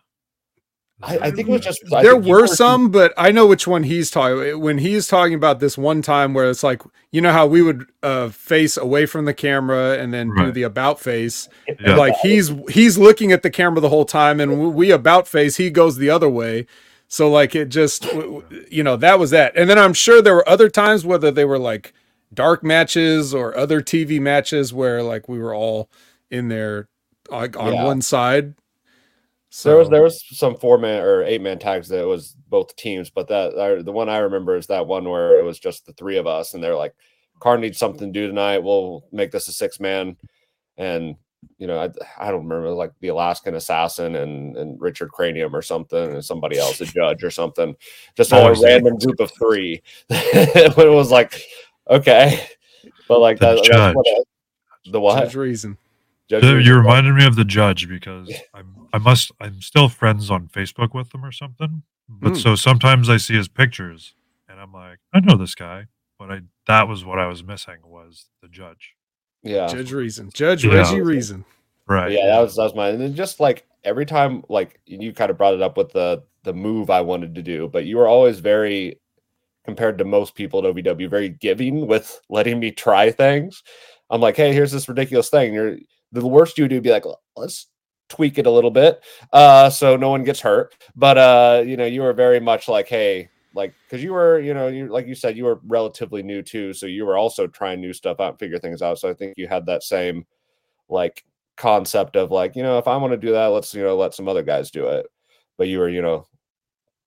[1.04, 3.46] I, I think it was just I there think you were some, but I know
[3.46, 4.60] which one he's talking.
[4.62, 6.82] When he's talking about this one time where it's like,
[7.12, 10.64] you know how we would uh, face away from the camera and then do the
[10.64, 11.50] about face.
[11.82, 11.96] Yeah.
[11.98, 15.70] Like he's he's looking at the camera the whole time, and we about face, he
[15.70, 16.66] goes the other way.
[17.08, 19.56] So like it just, w- w- you know, that was that.
[19.56, 21.94] And then I'm sure there were other times whether they were like
[22.34, 25.90] dark matches or other TV matches where like we were all
[26.32, 26.88] in there
[27.30, 27.84] like on Yeah.
[27.84, 28.56] one side.
[29.58, 32.76] So There was there was some four man or eight man tags that was both
[32.76, 35.86] teams, but that I, the one I remember is that one where it was just
[35.86, 36.94] the three of us, and they're like,
[37.40, 38.58] "Kharn needs something to do tonight.
[38.64, 40.18] We'll make this a six man."
[40.78, 41.16] And
[41.58, 41.90] you know, I,
[42.28, 46.58] I don't remember like the Alaskan assassin and and Richard Cranium or something, and somebody
[46.58, 47.78] else, a judge or something,
[48.18, 49.82] just a random group of three.
[50.10, 51.42] it was like,
[51.90, 52.46] okay,
[53.08, 53.96] but like The that, that's judge.
[53.96, 55.20] what I- the what?
[55.24, 55.78] Judge reason.
[56.28, 56.74] Judge So Reason.
[56.74, 60.94] you reminded me of the judge because I'm I must I'm still friends on Facebook
[60.94, 61.84] with him or something.
[62.08, 62.36] But Hmm.
[62.36, 64.14] so sometimes I see his pictures
[64.48, 65.88] and I'm like, I know this guy,
[66.20, 68.96] but I that was what I was missing was the judge.
[69.44, 69.68] yeah.
[69.68, 70.30] Judge Reason.
[70.34, 70.76] Judge Yeah.
[70.76, 71.44] Reggie Reason.
[71.88, 72.12] Right.
[72.12, 75.30] yeah that was that was mine and then just like every time like you kind
[75.30, 78.08] of brought it up with the the move i wanted to do but you were
[78.08, 79.00] always very
[79.66, 83.62] compared to most people at ovw very giving with letting me try things
[84.10, 85.78] i'm like hey here's this ridiculous thing you're
[86.12, 87.06] the worst you would do would be like
[87.36, 87.68] let's
[88.10, 89.04] tweak it a little bit
[89.34, 90.76] uh so no one gets hurt.
[90.96, 94.54] But uh you know you were very much like hey like because you were you
[94.54, 97.80] know you like you said you were relatively new too so you were also trying
[97.80, 99.00] new stuff out figure things out.
[99.00, 100.26] So i think you had that same
[100.90, 101.24] like
[101.58, 104.14] concept of like you know if i want to do that let's you know let
[104.14, 105.08] some other guys do it.
[105.58, 106.28] But you were you know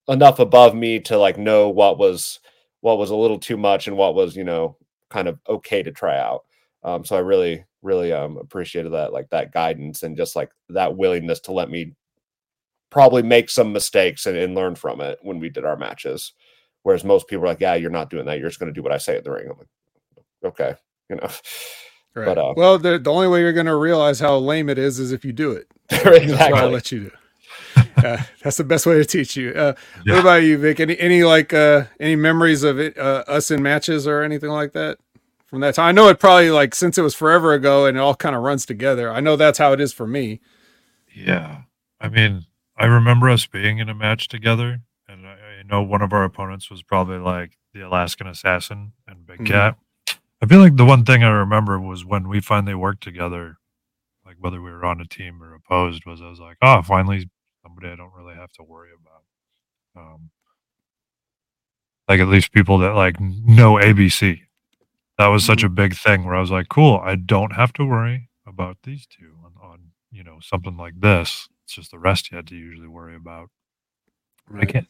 [0.09, 2.41] enough above me to like know what was
[2.81, 4.77] what was a little too much and what was you know
[5.11, 6.45] kind of okay to try out
[6.85, 10.97] um so i really really um appreciated that like that guidance and just like that
[10.97, 11.95] willingness to let me
[12.91, 16.33] probably make some mistakes and, and learn from it when we did our matches.
[16.83, 18.39] Whereas most people are like, yeah, you're not doing that.
[18.39, 19.49] You're just going to do what I say in the ring.
[19.51, 19.69] I'm like,
[20.45, 20.75] okay,
[21.09, 21.29] you know.
[22.15, 22.25] Right.
[22.25, 24.99] But, uh, well, the, the only way you're going to realize how lame it is
[24.99, 25.69] is if you do it.
[25.89, 27.11] That's why I let you do.
[27.97, 29.53] Uh, that's the best way to teach you.
[29.53, 29.75] Uh,
[30.05, 30.15] Yeah.
[30.15, 30.81] What about you, Vik?
[30.81, 34.73] Any any like uh, any memories of it, uh, us in matches or anything like
[34.73, 34.99] that
[35.49, 35.87] from that time?
[35.89, 38.43] I know it probably like since it was forever ago and it all kind of
[38.43, 39.11] runs together.
[39.11, 40.41] I know that's how it is for me.
[41.13, 41.63] Yeah.
[42.01, 42.47] I mean,
[42.77, 46.23] I remember us being in a match together, and I, I know one of our
[46.23, 49.47] opponents was probably like the Alaskan Assassin and Big Mhm.
[49.47, 49.77] Cat.
[50.41, 53.57] I feel like the one thing I remember was when we finally worked together,
[54.25, 57.29] like whether we were on a team or opposed, was I was like, oh, finally
[57.65, 59.23] somebody I don't really have to worry about.
[60.01, 60.31] Um,
[62.09, 64.43] like at least people that like know ABC.
[65.19, 67.85] That was such a big thing where I was like, cool, I don't have to
[67.85, 69.79] worry about these two on, on
[70.11, 71.49] you know something like this.
[71.65, 73.51] It's just the rest you had to usually worry about.
[74.59, 74.87] I can't,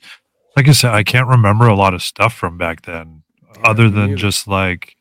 [0.57, 3.23] like I said, I can't remember a lot of stuff from back then,
[3.65, 4.17] other than neither.
[4.17, 4.97] just like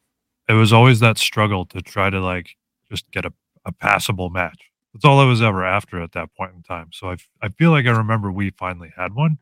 [0.48, 2.56] it was always that struggle to try to like
[2.90, 3.34] just get a,
[3.66, 4.72] a passable match.
[4.94, 6.90] That's all I was ever after at that point in time.
[6.94, 9.38] So I, I feel like I remember we finally had one,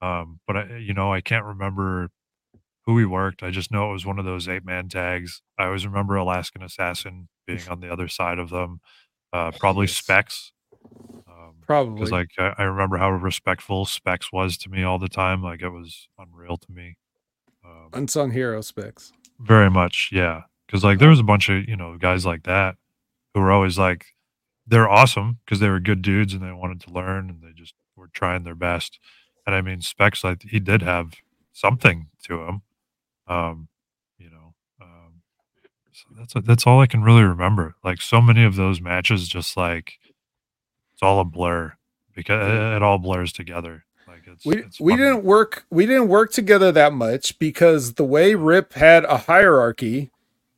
[0.00, 2.10] um, but I, you know, I can't remember
[2.88, 3.42] who we worked.
[3.42, 5.42] I just know it was one of those eight man tags.
[5.58, 8.80] I always remember Alaskan Assassin being on the other side of them.
[9.30, 9.96] Uh, probably Yes.
[9.96, 10.52] Specs.
[11.28, 11.96] Um, Probably.
[11.96, 15.42] because like I, I remember how respectful Specs was to me all the time.
[15.42, 16.96] Like it was unreal to me.
[17.62, 19.12] Um, Unsung hero specs.
[19.38, 20.42] very much, yeah.
[20.66, 22.76] Because like there was a bunch of you know guys like that
[23.34, 24.06] who were always like
[24.66, 27.74] they're awesome because they were good dudes and they wanted to learn and they just
[27.96, 28.98] were trying their best.
[29.46, 31.12] And I mean, Specs like he did have
[31.52, 32.62] something to him,
[33.28, 33.68] um,
[34.18, 34.54] you know.
[34.80, 35.22] Um,
[35.92, 37.74] so that's that's all I can really remember.
[37.84, 39.98] Like so many of those matches, just like
[40.92, 41.72] it's all a blur
[42.14, 43.84] because it, it all blurs together.
[44.06, 48.04] Like it's we it's we didn't work we didn't work together that much because the
[48.04, 50.10] way Rip had a hierarchy,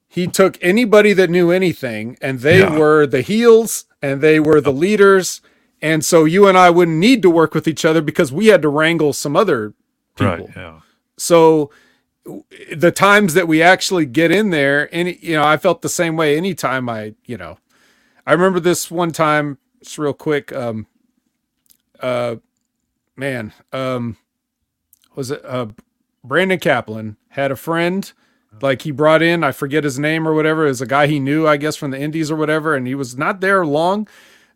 [0.09, 2.78] he took anybody that knew anything and they Yeah.
[2.78, 5.40] were the heels and they were the leaders.
[5.82, 8.60] And so you and I wouldn't need to work with each other because we had
[8.62, 9.72] to wrangle some other
[10.14, 10.47] people.
[10.47, 10.56] right.
[10.56, 10.80] Yeah.
[11.16, 11.70] So
[12.24, 16.16] the times that we actually get in there, any you know, I felt the same
[16.16, 17.59] way anytime I, you know,
[18.26, 20.86] I remember this one time, just real quick, um
[22.01, 22.36] uh
[23.16, 24.16] man, um
[25.14, 25.66] was it uh
[26.22, 28.12] Brandon Kaplan had a friend
[28.60, 31.47] like he brought in, I forget his name or whatever, is a guy he knew,
[31.47, 34.09] I guess, from the Indies or whatever, and he was not there long.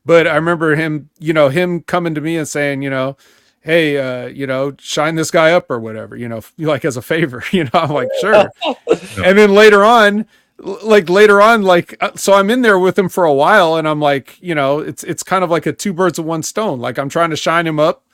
[0.05, 3.17] But I remember him, you know, him coming to me and saying, you know,
[3.65, 7.03] hey, uh, you know, shine this guy up or whatever, you know, like as a
[7.03, 8.51] favor, you know, I'm like, sure.
[9.25, 10.27] And then later on,
[10.59, 13.89] like later on, like, uh, so I'm in there with him for a while and
[13.89, 16.79] I'm like, you know, it's, it's kind of like a two birds of one stone.
[16.79, 18.05] Like I'm trying to shine him up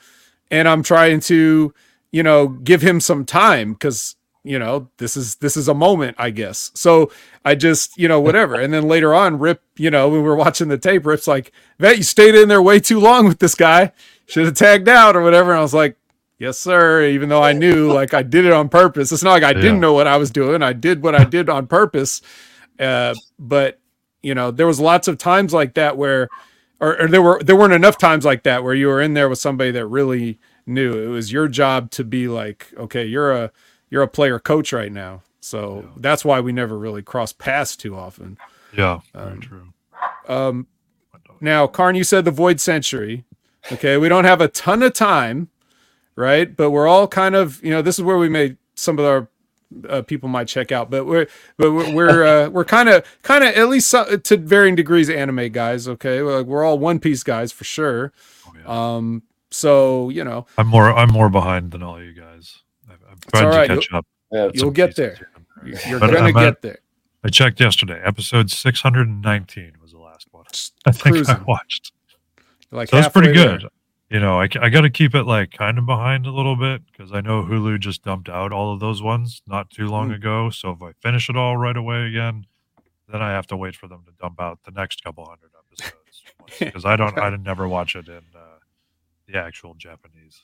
[0.49, 1.73] and I'm trying to,
[2.11, 6.15] you know, give him some time because, you know, this is, this is a moment,
[6.19, 6.71] I guess.
[6.75, 7.11] So
[7.45, 8.55] I just, you know, whatever.
[8.55, 11.51] And then later on, Rip, you know, when we were watching the tape, Rip's like,
[11.79, 13.91] Vet, you stayed in there way too long with this guy.
[14.27, 15.51] Should have tagged out or whatever.
[15.51, 15.97] And I was like,
[16.39, 17.05] yes, sir.
[17.05, 19.11] Even though I knew like I did it on purpose.
[19.11, 19.61] It's not like I Yeah.
[19.61, 20.63] didn't know what I was doing.
[20.63, 22.21] I did what I did on purpose.
[22.79, 23.79] Uh, but
[24.23, 26.29] you know, there was lots of times like that where,
[26.79, 29.29] or, or there were, there weren't enough times like that where you were in there
[29.29, 33.51] with somebody that really knew it was your job to be like, okay, you're a,
[33.91, 35.21] you're a player coach right now.
[35.41, 38.37] So that's why we never really cross paths too often.
[38.75, 39.01] Yeah.
[39.13, 39.73] Very Um, true.
[40.27, 40.67] Um,
[41.39, 43.25] now, Kharn, you said the Void Century.
[43.71, 45.49] Okay, we don't have a ton of time,
[46.15, 46.55] right?
[46.55, 49.27] But we're all kind of, you know, this is where we made some of our
[49.87, 51.27] uh, people might check out, but we're
[51.57, 55.09] but we're we're, uh, we're kind of kind of at least so, to varying degrees
[55.09, 55.87] anime guys.
[55.87, 58.11] Okay, Like, we're all One Piece guys for sure.
[58.47, 58.95] Oh, yeah.
[58.95, 62.13] Um, so you know, I'm more I'm more behind than all you
[63.31, 63.41] guys.
[63.43, 63.81] I've, I've tried all to right.
[63.81, 64.05] catch up.
[64.31, 65.15] Yeah, You'll get there.
[65.15, 65.27] here
[65.63, 65.89] and there.
[65.89, 66.77] you're But gonna I'm at- get there.
[67.23, 68.01] I checked yesterday.
[68.03, 70.45] Episode 619 was the last one.
[70.85, 71.91] I think I watched.
[72.71, 73.57] Like So that's pretty halfway there.
[73.59, 73.69] good.
[74.09, 76.81] You know, I, I got to keep it like kind of behind a little bit
[76.87, 80.15] because I know Hulu just dumped out all of those ones not too long Mm.
[80.15, 80.49] ago.
[80.49, 82.45] So if I finish it all right away again,
[83.07, 86.23] then I have to wait for them to dump out the next couple hundred episodes
[86.59, 88.57] because I don't I never watch it in uh,
[89.27, 90.41] the actual Japanese.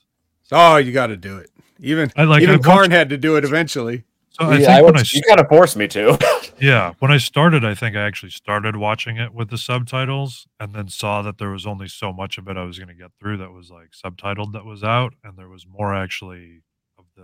[0.51, 1.49] Oh, you got to do it.
[1.79, 4.03] Even I like I even watched- Kharn had to do it eventually.
[4.31, 6.17] So I yeah, think I when was, I s- you kind of forced me to.
[6.59, 10.73] Yeah, when I started, I think I actually started watching it with the subtitles, and
[10.73, 13.11] then saw that there was only so much of it I was going to get
[13.19, 16.63] through that was like subtitled that was out, and there was more actually
[16.97, 17.21] of the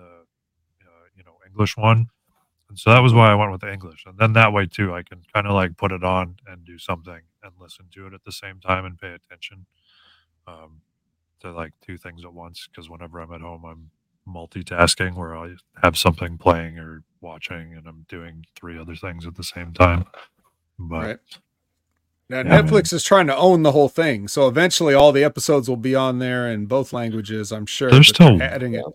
[0.83, 2.09] uh, you know English one,
[2.69, 4.93] and so that was why I went with the English, and then that way too
[4.93, 8.13] I can kind of like put it on and do something and listen to it
[8.13, 9.65] at the same time and pay attention.
[10.45, 10.81] Um,
[11.43, 13.89] to like two things at once because whenever I'm at home, I'm
[14.27, 15.53] multitasking where I
[15.83, 20.05] have something playing or watching, and I'm doing three other things at the same time.
[20.79, 21.17] But Right.
[22.29, 25.69] Now Yeah, Netflix is trying to own the whole thing, so eventually all the episodes
[25.69, 27.51] will be on there in both languages.
[27.51, 27.91] I'm sure.
[27.91, 28.85] They're still- adding it.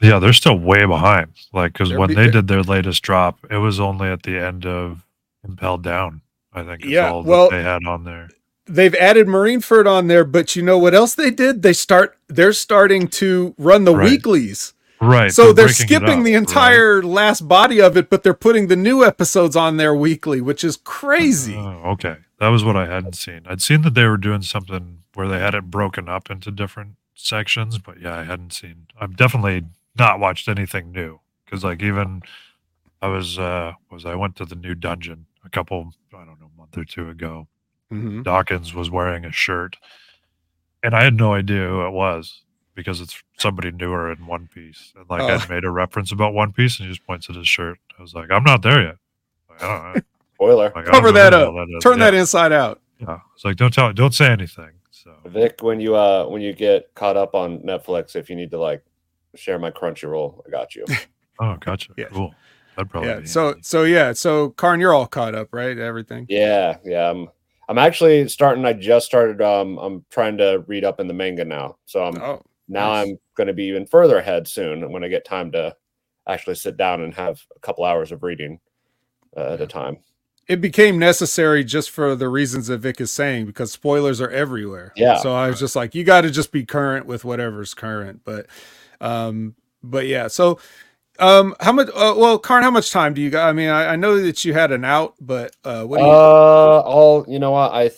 [0.00, 1.32] yeah, they're still way behind.
[1.52, 4.64] Like because when be- they did their latest drop, it was only at the end
[4.66, 5.04] of
[5.46, 6.22] Impel Down.
[6.52, 8.28] I think Yeah, all that well, they had on there.
[8.66, 11.62] They've added Marineford on there, but you know what else they did?
[11.62, 12.18] They start.
[12.28, 14.10] They're starting to run the Right.
[14.10, 14.74] weeklies.
[15.00, 15.32] Right.
[15.32, 16.38] So they're it skipping up, the right?
[16.38, 20.64] entire last body of it, but they're putting the new episodes on there weekly, which
[20.64, 21.54] is crazy.
[21.54, 22.16] Oh, okay.
[22.40, 23.42] That was what I hadn't seen.
[23.46, 26.96] I'd seen that they were doing something where they had it broken up into different
[27.14, 28.86] sections, but yeah, I hadn't seen.
[29.00, 29.64] I've definitely
[29.98, 32.22] not watched anything new because, like, even
[33.02, 36.50] I was uh was I went to the new dungeon a couple I don't know
[36.56, 37.48] month or two ago.
[37.92, 38.24] Mhm.
[38.24, 39.76] Dawkins was wearing a shirt,
[40.82, 42.42] and I had no idea who it was
[42.74, 45.28] because it's somebody newer in One Piece, and like Oh.
[45.28, 47.78] I made a reference about One Piece, and he just points at his shirt.
[47.98, 48.96] I was like, I'm not there yet.
[49.48, 50.02] Like, I don't know.
[50.34, 50.72] Spoiler.
[50.74, 51.54] Like, Cover that up.
[51.70, 51.82] is.
[51.82, 52.04] Turn Yeah.
[52.10, 52.80] that inside out.
[52.98, 54.70] Yeah, it's like don't tell, don't say anything.
[54.90, 58.50] So Vik, when you uh when you get caught up on Netflix, if you need
[58.50, 58.82] to like
[59.34, 60.84] share my Crunchyroll, I got you.
[61.40, 62.06] oh, gotcha, Yeah.
[62.12, 62.34] cool.
[62.74, 63.20] That'd probably Yeah.
[63.20, 63.60] be So handy.
[63.62, 64.12] so yeah.
[64.12, 65.78] So Kharn, you're all caught up, right?
[65.78, 66.26] Everything.
[66.28, 67.10] yeah, yeah.
[67.10, 67.28] I'm
[67.68, 68.64] I'm actually starting.
[68.64, 69.42] I just started.
[69.42, 73.08] Um, I'm trying to read up in the manga now, so I'm Oh, now nice.
[73.08, 75.74] I'm going to be even further ahead soon when I get time to
[76.28, 78.58] actually sit down and have a couple hours of reading
[79.36, 79.98] uh, at a time.
[80.48, 84.92] it became necessary just for the reasons that Vik is saying because spoilers are everywhere.
[84.96, 85.16] Yeah.
[85.18, 88.20] So I was just like, you got to just be current with whatever's current.
[88.24, 88.46] But,
[89.00, 90.28] um, but yeah.
[90.28, 90.58] So,
[91.18, 91.88] um, how much?
[91.88, 93.48] Uh, well, Kharn, how much time do you got?
[93.48, 96.10] I mean, I, I know that you had an out, but uh, what do you?
[96.10, 97.72] Uh, all you know what?
[97.72, 97.90] I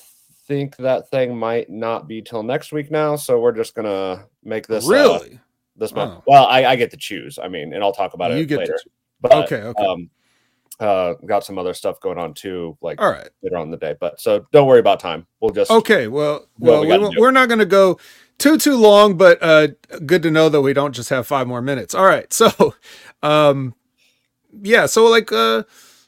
[0.47, 4.67] think that thing might not be till next week now, so we're just gonna make
[4.67, 5.41] this uh, really?
[5.77, 6.15] this month.
[6.19, 6.23] Oh.
[6.27, 7.39] Well, I, I get to choose.
[7.39, 8.79] I mean, and I'll talk about You it get to later.
[8.83, 8.91] choo-
[9.21, 9.85] But, Okay, okay.
[9.87, 10.11] Um,
[10.81, 13.29] uh, got some other stuff going on too, like All right.
[13.43, 13.97] later on in the day.
[13.99, 15.27] But so don't worry about time.
[15.41, 16.07] We'll just Okay.
[16.07, 17.99] Well, Well, well, we we gotta won't- do we're not going to go
[18.39, 19.69] too too long, but uh,
[20.07, 21.95] good to know that we don't just have five more minutes.
[21.95, 22.33] All right.
[22.33, 22.75] So,
[23.23, 23.75] um,
[24.63, 24.87] yeah.
[24.87, 25.65] So like, uh,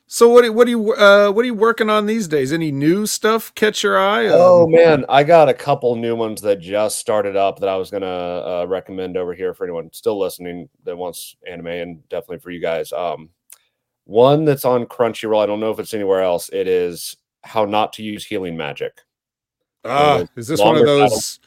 [0.06, 0.52] so what?
[0.54, 0.92] What are you?
[0.92, 2.52] Uh, what are you working on these days?
[2.52, 4.26] Any new stuff catch your eye?
[4.26, 7.76] Oh Um, man, I got a couple new ones that just started up that I
[7.76, 12.38] was gonna uh, recommend over here for anyone still listening that wants anime, and definitely
[12.38, 12.92] for you guys.
[12.92, 13.30] Um,
[14.04, 15.42] one that's on Crunchyroll.
[15.42, 16.50] I don't know if it's anywhere else.
[16.52, 19.00] It is how not to use healing magic.
[19.84, 21.38] Ah, is this one of those?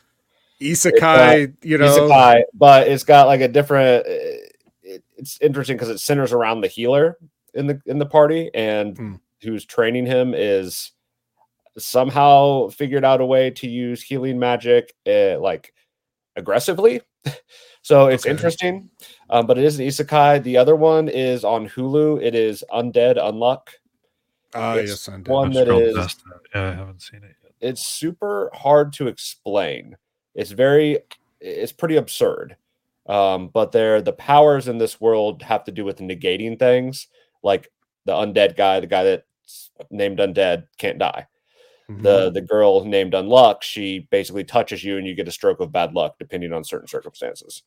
[0.64, 1.54] Those isekai?
[1.64, 4.06] you know, Isekai, but it's got like a different.
[4.08, 7.18] It, it's interesting because it centers around the healer
[7.54, 9.16] in the in the party, and Hmm.
[9.42, 10.92] who's training him is
[11.78, 15.74] somehow figured out a way to use healing magic uh, like
[16.36, 17.02] aggressively.
[17.82, 18.32] so it's Okay.
[18.32, 18.90] interesting,
[19.30, 20.44] um, but it is an isekai.
[20.44, 22.22] The other one is on Hulu.
[22.22, 23.70] It is Undead Unluck.
[24.54, 26.40] ah, it's yes, I'm one I've that scrolled is past that.
[26.54, 27.54] Yeah, I haven't seen it yet.
[27.62, 29.96] it's super hard to explain.
[30.36, 31.00] It's very
[31.40, 32.56] it's pretty absurd.
[33.08, 37.08] Um, but they're the powers in this world have to do with negating things,
[37.44, 37.70] like
[38.06, 41.28] the undead guy, the guy that's named undead can't die.
[41.90, 42.02] Mm-hmm.
[42.02, 45.72] The the girl named Unluck, she basically touches you and you get a stroke of
[45.74, 47.64] bad luck depending on certain circumstances.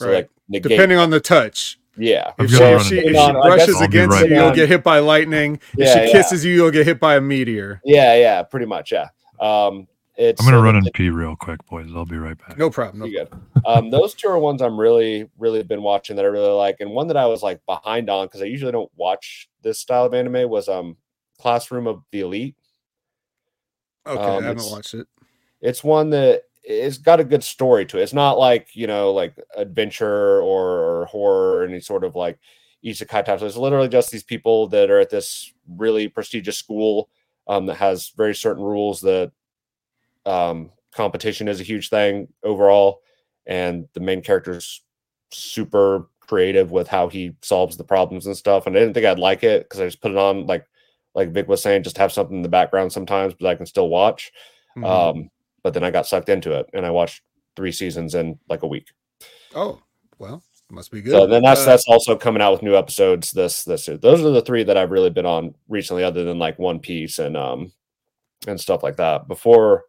[0.00, 0.14] So Right.
[0.14, 1.78] like negate, depending on the touch.
[1.96, 2.32] yeah.
[2.38, 4.68] If gonna she, if she, if she I guess brushes against right you, you'll get
[4.68, 5.60] hit by lightning.
[5.74, 6.12] If Yeah, she yeah.
[6.12, 7.80] kisses you, you'll get hit by a meteor.
[7.84, 9.08] Yeah, yeah, pretty much, yeah.
[9.38, 9.86] Um
[10.20, 11.88] it's I'm gonna run the- and pee real quick, boys.
[11.94, 12.58] I'll be right back.
[12.58, 13.00] No problem.
[13.00, 13.40] No You good.
[13.66, 16.90] Um, those two are ones I'm really, really been watching that I really like, and
[16.90, 20.14] one that I was like behind on because I usually don't watch this style of
[20.14, 20.96] anime was um
[21.38, 22.56] Classroom of the Elite.
[24.06, 25.06] Okay, Um, I haven't watched it.
[25.60, 28.02] It's one that it's got a good story to it.
[28.02, 32.38] It's not like you know like adventure or, or horror or any sort of like
[32.84, 33.40] isekai type.
[33.40, 37.08] So it's literally just these people that are at this really prestigious school
[37.46, 39.32] um, that has very certain rules that
[40.26, 43.00] um, competition is a huge thing overall,
[43.46, 44.82] and the main character's
[45.32, 48.66] super creative with how he solves the problems and stuff.
[48.66, 50.64] And I didn't think I'd like it because I just put it on like
[51.14, 53.88] like Vik was saying, just have something in the background sometimes, but I can still
[53.88, 54.30] watch.
[54.76, 54.86] Mhm.
[54.86, 55.30] Um,
[55.64, 57.22] but then I got sucked into it and I watched
[57.56, 58.88] three seasons in like a week.
[59.56, 59.82] oh,
[60.18, 61.10] well, must be good.
[61.12, 63.32] So then that's Uh, that's also coming out with new episodes.
[63.32, 66.58] This this those are the three that I've really been on recently, other than like
[66.60, 67.72] One Piece and um
[68.46, 69.26] and stuff like that.
[69.26, 69.86] Before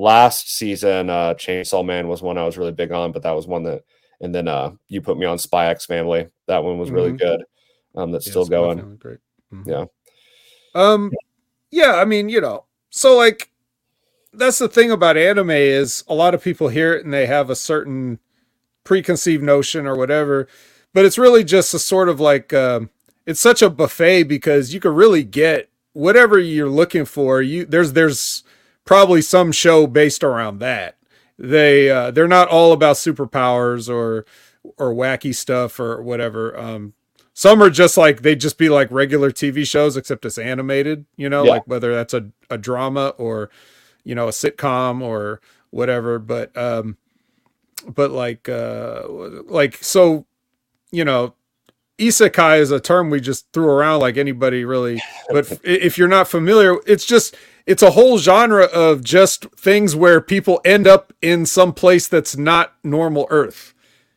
[0.00, 3.46] last season, uh Chainsaw Man was one I was really big on, but that was
[3.46, 3.82] one that
[4.20, 6.28] and then uh you put me on Spy X Family.
[6.46, 7.18] That one was really Mhm.
[7.18, 7.44] good.
[7.94, 8.78] Um that's yeah, still going.
[8.78, 9.18] Family, Great.
[9.52, 9.66] Mhm.
[9.66, 9.84] Yeah.
[10.74, 11.10] Um,
[11.70, 13.50] yeah, I mean, you know, so like,
[14.32, 17.50] that's the thing about anime is a lot of people hear it and they have
[17.50, 18.18] a certain
[18.84, 20.48] preconceived notion or whatever,
[20.94, 22.90] but it's really just a sort of like um,
[23.26, 27.42] it's such a buffet because you can really get whatever you're looking for.
[27.42, 28.44] You there's there's
[28.84, 30.96] probably some show based around that.
[31.38, 34.26] They uh, they're not all about superpowers or
[34.76, 36.58] or wacky stuff or whatever.
[36.58, 36.92] Um,
[37.32, 41.06] some are just like they just be like regular TV shows except it's animated.
[41.16, 41.52] You know, Yeah.
[41.52, 43.50] like whether that's a a drama or
[44.04, 45.40] you know a sitcom or
[45.70, 46.18] whatever.
[46.18, 46.98] But um,
[47.88, 50.26] but like uh, like so
[50.90, 51.34] you know
[51.98, 54.98] isekai is a term we just threw around like anybody really
[55.28, 60.20] but if you're not familiar it's just it's a whole genre of just things where
[60.20, 63.74] people end up in some place that's not normal earth.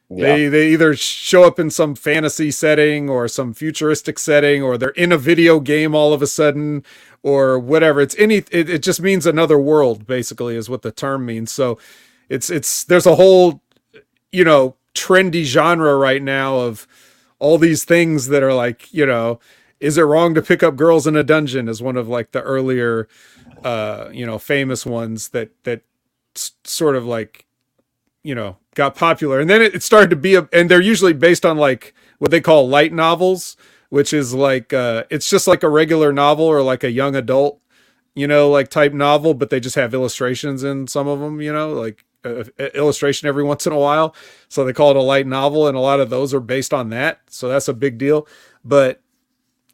[0.09, 4.89] They they either show up in some fantasy setting or some futuristic setting or they're
[4.89, 6.83] in a video game all of a sudden
[7.23, 8.01] or whatever.
[8.01, 11.51] It's any it, it just means another world basically is what the term means.
[11.51, 11.79] So
[12.29, 13.61] it's it's there's a whole
[14.31, 16.87] you know trendy genre right now of
[17.39, 19.39] all these things that are like you know
[19.79, 22.41] is it wrong to pick up girls in a dungeon is one of like the
[22.41, 23.07] earlier
[23.63, 25.81] uh you know famous ones that that
[26.35, 27.45] sort of like
[28.23, 29.39] you know got popular.
[29.39, 32.31] And then it, it started to be a and they're usually based on like what
[32.31, 33.57] they call light novels
[33.89, 37.59] which is like uh it's just like a regular novel or like a young adult
[38.15, 41.53] you know like type novel but they just have illustrations in some of them you
[41.53, 44.15] know like uh, illustration every once in a while.
[44.47, 46.89] So they call it a light novel and a lot of those are based on
[46.89, 47.19] that.
[47.27, 48.27] So that's a big deal.
[48.63, 49.01] But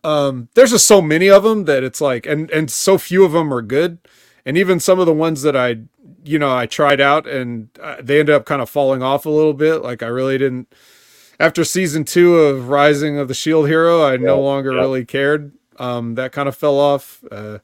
[0.03, 3.31] um there's just so many of them that it's like and and so few of
[3.31, 3.99] them are good.
[4.45, 5.77] And even some of the ones that i
[6.23, 9.29] you know i tried out and uh, they ended up kind of falling off a
[9.29, 9.81] little bit.
[9.81, 10.73] Like i really didn't
[11.39, 14.79] after season two of rising of the shield hero i no longer yeah.
[14.79, 15.53] really cared.
[15.77, 17.23] Um that kind of fell off.
[17.29, 17.59] Uh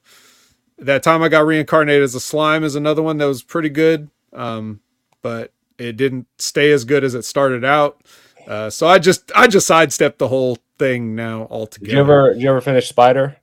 [0.78, 4.10] that time i got reincarnated as a slime is another one that was pretty good.
[4.32, 4.80] Um
[5.22, 8.02] but it didn't stay as good as it started out.
[8.46, 12.32] Uh so i just i just sidestepped the whole thing now altogether Did you ever
[12.34, 13.36] did you ever finish Spider?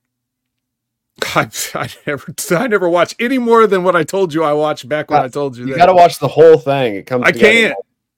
[1.35, 4.87] I, I never I never watch any more than what I told you I watched
[4.89, 5.77] back when I told you, You that.
[5.79, 6.95] got to watch the whole thing.
[6.95, 7.23] It comes.
[7.25, 7.51] I together.
[7.53, 7.75] can't.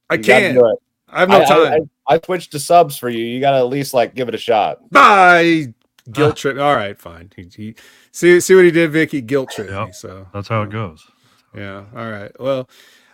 [0.09, 0.53] I You gotta can't.
[0.57, 0.79] do it.
[1.09, 1.89] I have no I, I- time.
[2.07, 3.23] I, I switched to subs for you.
[3.25, 4.89] You got to at least like give it a shot.
[4.91, 5.73] Bye.
[6.11, 6.57] Guilt trip.
[6.59, 7.31] All right, fine.
[7.35, 7.75] He, he
[8.11, 9.21] see see what he did, Vicky.
[9.21, 9.91] Guilt trip me.
[9.91, 11.05] So That's how it goes.
[11.55, 11.85] yeah.
[11.95, 12.31] All right.
[12.39, 12.69] Well,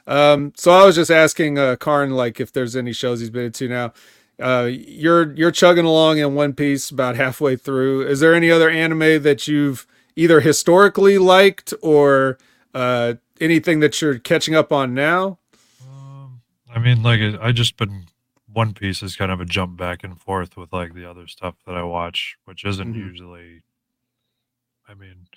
[0.08, 3.46] um, so I was just asking uh Kharn like if there's any shows he's been
[3.46, 3.94] into now.
[4.42, 8.08] Uh, you're you're chugging along in One Piece about halfway through.
[8.08, 9.86] Is there any other anime that you've
[10.16, 12.38] either historically liked or
[12.74, 15.38] uh anything that you're catching up on now?
[16.74, 18.06] I mean, like I just been
[18.52, 21.56] One Piece is kind of a jump back and forth with like the other stuff
[21.68, 22.98] that I watch, which isn't Mhm.
[22.98, 23.62] usually.
[24.88, 25.28] I mean,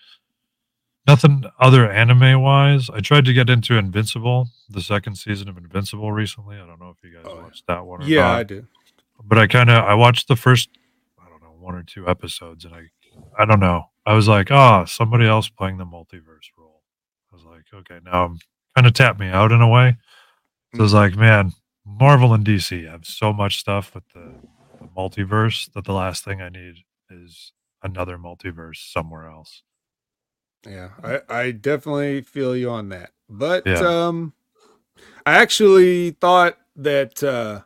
[1.07, 2.89] nothing other anime wise.
[2.91, 6.57] I tried to get into Invincible, the second season of Invincible recently.
[6.57, 8.01] I don't know if you guys watched that one.
[8.01, 8.39] Or Oh, Yeah, not.
[8.39, 8.67] I do.
[9.25, 10.69] But I kind of I watched the first
[11.19, 12.83] I don't know one or two episodes and I
[13.39, 16.83] I don't know I was like oh somebody else playing the multiverse role
[17.33, 18.39] I was like okay now I'm
[18.77, 19.97] kind of tapped me out in a way
[20.75, 21.53] so I was like man
[21.87, 24.35] Marvel and DC have so much stuff with the,
[24.81, 26.77] the multiverse that the last thing I need
[27.11, 27.53] is
[27.83, 29.63] another multiverse somewhere else
[30.67, 33.11] Yeah, I, I definitely feel you on that.
[33.29, 33.81] But Yeah.
[33.81, 34.33] um
[35.27, 37.63] I actually thought that uh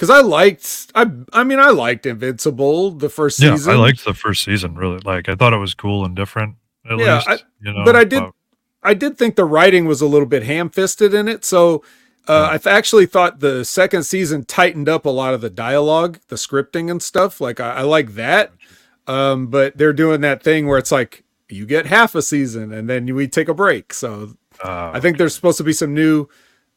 [0.00, 3.74] cuz I liked I I mean I liked Invincible the first yeah season.
[3.74, 6.56] I liked the first season really like I thought it was cool and different
[6.90, 8.22] at Yeah, least I- you know but I did
[8.82, 11.44] I did think the writing was a little bit ham-fisted in it.
[11.44, 11.84] So
[12.26, 16.18] uh, I th- actually thought the second season tightened up a lot of the dialogue,
[16.28, 17.40] the scripting and stuff.
[17.42, 18.52] Like I, I like that.
[19.06, 22.88] Um, but they're doing that thing where it's like you get half a season and
[22.88, 23.92] then we take a break.
[23.92, 26.28] So uh, I think there's supposed to be some new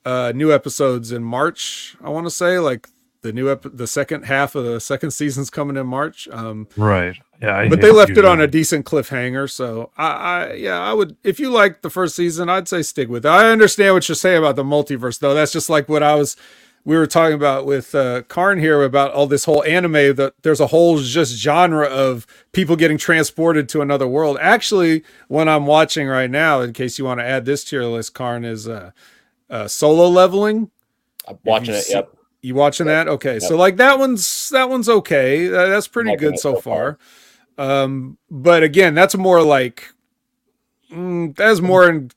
[0.04, 2.90] uh new episodes in March, I want to say like
[3.24, 6.28] the new ep- the second half of the second season's coming in March.
[6.32, 10.08] Um right yeah I but they left it using- on a decent cliffhanger, so I,
[10.08, 13.30] I yeah, I would if you like the first season, I'd say stick with it.
[13.30, 15.34] I understand what you're saying about the multiverse though.
[15.34, 16.38] That's just like what I was
[16.86, 20.60] we were talking about with uh Kharn here about all this whole anime that there's
[20.60, 24.38] a whole just genre of people getting transported to another world.
[24.42, 27.86] Actually, what I'm watching right now, in case you want to add this to your
[27.86, 28.92] list, Kharn, is uh,
[29.50, 30.72] uh solo leveling.
[31.26, 31.84] I'm watching it.
[31.84, 32.13] see- Yep.
[32.44, 33.08] You watching that?
[33.08, 35.48] Okay, so like that one's that one's okay.
[35.48, 36.98] That's pretty Liking good so so far.
[37.58, 39.92] Um, but again, that's more like
[40.92, 42.12] mm, that's more in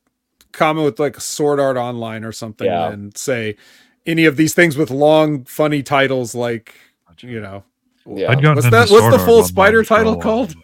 [0.50, 2.90] common with like Sword Art Online or something Yeah.
[2.90, 3.56] than say
[4.04, 6.74] any of these things with long, funny titles like
[7.20, 7.62] you know.
[8.04, 8.30] Yeah.
[8.32, 8.90] I'd What's that?
[8.90, 10.54] What's the full spider title while, called?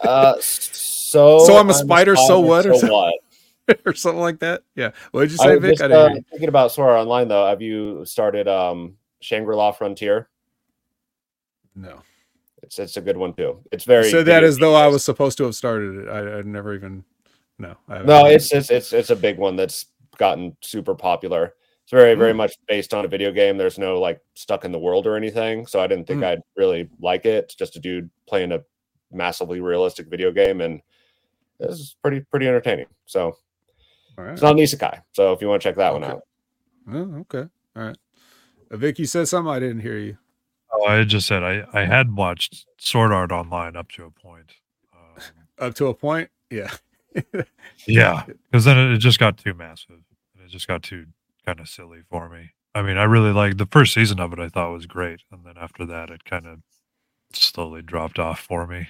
[0.00, 3.14] Uh, so So I'm a spider, so what, or So so- what?
[3.86, 4.62] or something like that.
[4.74, 4.90] Yeah.
[5.12, 5.70] What did you I say, Vik?
[5.72, 7.46] just, I didn't uh, thinking about Sword Art Online though.
[7.46, 10.28] Have you started um Shangri-La Frontier?
[11.74, 12.02] No.
[12.62, 13.60] It's it's a good one too.
[13.72, 16.08] It's very said that as though I was supposed to have started it.
[16.08, 17.04] I, I never even.
[17.58, 17.74] No.
[17.88, 18.02] I.
[18.02, 19.86] No, it's it's it's it's a big one that's
[20.16, 21.54] gotten super popular.
[21.82, 23.56] It's very very much based on a video game.
[23.58, 26.24] There's no like stuck in the world or anything, so I didn't think Hmm.
[26.24, 27.44] I'd really like it.
[27.44, 28.60] It's just a dude playing a
[29.10, 30.80] massively realistic video game, and
[31.58, 32.86] this is pretty pretty entertaining.
[33.06, 33.36] So
[34.16, 34.32] All right.
[34.34, 35.02] it's not an isekai.
[35.12, 36.22] So if you want to check that one out,
[36.88, 37.48] Oh, okay.
[37.76, 37.96] All right.
[38.76, 39.52] Vik, you said something.
[39.52, 40.16] I didn't hear you.
[40.72, 44.52] Oh, I just said I, I had watched Sword Art Online up to a point.
[44.94, 45.22] Um,
[45.58, 46.30] Up to a point.
[46.50, 46.70] Yeah.
[47.86, 50.00] yeah, because then it, it just got too massive.
[50.42, 51.06] It just got too
[51.44, 52.50] kind of silly for me.
[52.74, 54.38] I mean, I really like the first season of it.
[54.38, 56.60] I thought was great, and then after that, it kind of
[57.34, 58.88] slowly dropped off for me.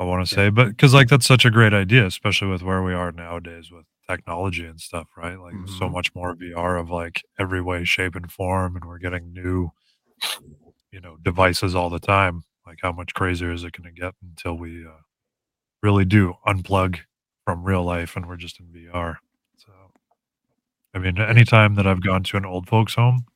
[0.00, 2.82] I want to say, but because like that's such a great idea, especially with where
[2.82, 5.38] we are nowadays with technology and stuff, right?
[5.38, 8.98] Like there's so much more VR of like every way, shape, and form, and we're
[8.98, 9.70] getting new,
[10.90, 12.42] you know, devices all the time.
[12.66, 15.02] Like how much crazier is it going to get until we uh,
[15.82, 17.00] really do unplug
[17.44, 19.16] from real life and we're just in VR?
[19.56, 19.72] So,
[20.94, 23.26] I mean, anytime that I've gone to an old folks' home,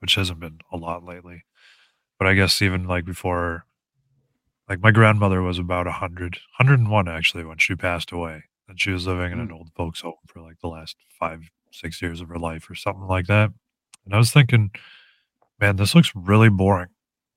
[0.00, 1.44] which hasn't been a lot lately,
[2.18, 3.64] but I guess even like before
[4.68, 9.06] like my grandmother was about 100 101 actually when she passed away and she was
[9.06, 12.38] living in an old folks home for like the last five six years of her
[12.38, 13.50] life or something like that
[14.04, 14.70] and i was thinking
[15.60, 16.88] man this looks really boring.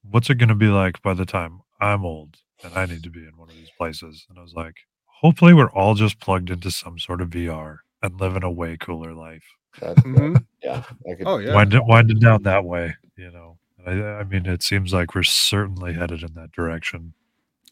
[0.02, 3.10] What's it going to be like by the time i'm old and i need to
[3.10, 4.26] be in one of these places?
[4.30, 4.76] And i was like
[5.06, 9.14] hopefully we're all just plugged into some sort of vr and living a way cooler
[9.14, 9.44] life.
[9.82, 10.46] That's, Mhm.
[10.64, 11.54] yeah, could, Oh yeah.
[11.54, 13.58] wind it wind it down that way you know?
[13.86, 17.14] I, I mean it seems like we're certainly headed in that direction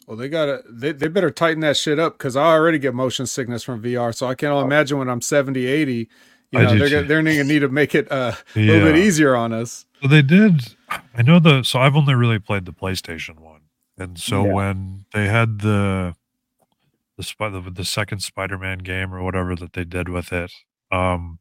[0.07, 3.25] Well, they gotta they, they better tighten that shit up because I already get motion
[3.27, 4.15] sickness from VR.
[4.15, 6.07] So I can only imagine when I'm 70, 80, you
[6.55, 6.59] Oh.
[6.61, 9.51] Know, they're gonna, they're gonna need to make it uh, a little bit easier on
[9.51, 9.85] us.
[10.01, 10.75] So they did.
[11.13, 11.63] I know the.
[11.63, 13.61] So I've only really played the PlayStation one,
[13.97, 14.53] and so Yeah.
[14.53, 16.15] when they had the
[17.17, 20.53] the the, the second Spider-Man game or whatever that they did with it,
[20.89, 21.39] um,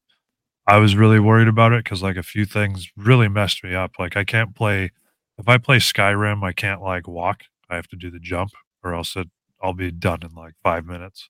[0.67, 3.93] I was really worried about it because like a few things really messed me up.
[4.01, 4.91] Like I can't play
[5.39, 7.45] if I play Skyrim, I can't like walk.
[7.71, 8.53] I have to do the jump,
[8.83, 9.29] or else it,
[9.63, 11.29] I'll be done in like five minutes.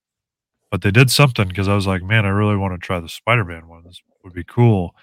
[0.70, 3.08] But they did something because I was like, man, I really want to try the
[3.08, 3.84] Spider-Man one.
[3.84, 4.94] This would be cool.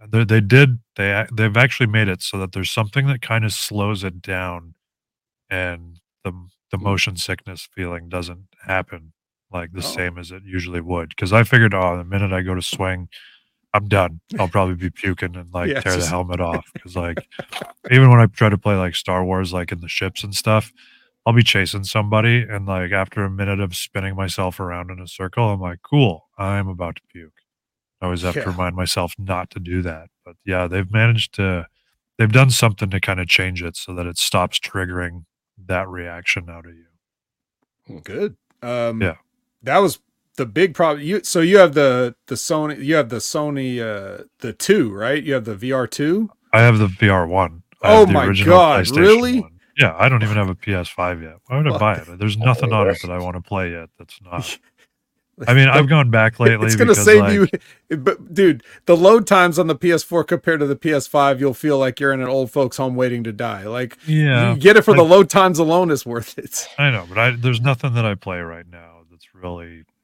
[0.00, 0.78] And they, they did.
[0.96, 4.74] They they've actually made it so that there's something that kind of slows it down,
[5.50, 6.32] and the
[6.70, 6.84] the hmm.
[6.84, 9.12] motion sickness feeling doesn't happen
[9.50, 9.80] like the Oh.
[9.80, 11.10] same as it usually would.
[11.10, 13.08] Because I figured, oh, the minute I go to swing,
[13.74, 14.20] I'm done.
[14.38, 16.70] I'll probably be puking and like Yeah, tear the helmet off.
[16.72, 17.18] Because like
[17.90, 20.72] even when I try to play like Star Wars, like in the ships and stuff,
[21.26, 25.06] I'll be chasing somebody, and like after a minute of spinning myself around in a
[25.06, 27.32] circle, I'm like, cool, I'm about to puke.
[28.00, 28.44] I always have Yeah.
[28.44, 30.08] to remind myself not to do that.
[30.24, 31.66] But yeah, they've managed to,
[32.16, 35.24] they've done something to kind of change it so that it stops triggering
[35.66, 38.00] that reaction out of you.
[38.02, 38.36] Good.
[38.62, 39.16] Um, Yeah.
[39.62, 39.98] that was
[40.38, 41.04] the big problem.
[41.04, 45.22] You so you have the the Sony, you have the Sony, uh, the two, right?
[45.22, 46.30] You have the VR two.
[46.54, 47.62] I have the VR one.
[47.82, 49.40] I Oh have the my original God, PlayStation really?
[49.40, 49.60] one.
[49.76, 51.36] Yeah, I don't even have a PS5 yet.
[51.46, 52.18] Why would I buy it?
[52.18, 53.90] There's nothing on it that I want to play yet.
[53.98, 54.58] That's not.
[55.46, 56.66] I mean, I've gone back lately.
[56.66, 57.52] It's gonna save like,
[57.90, 61.78] you, but dude, the load times on the PS4 compared to the PS5, you'll feel
[61.78, 63.64] like you're in an old folks' home waiting to die.
[63.64, 66.66] Like, Yeah, you get it for the load times alone is worth it.
[66.76, 69.78] I know, but I there's nothing that I play right now that's really I don't
[69.78, 69.97] know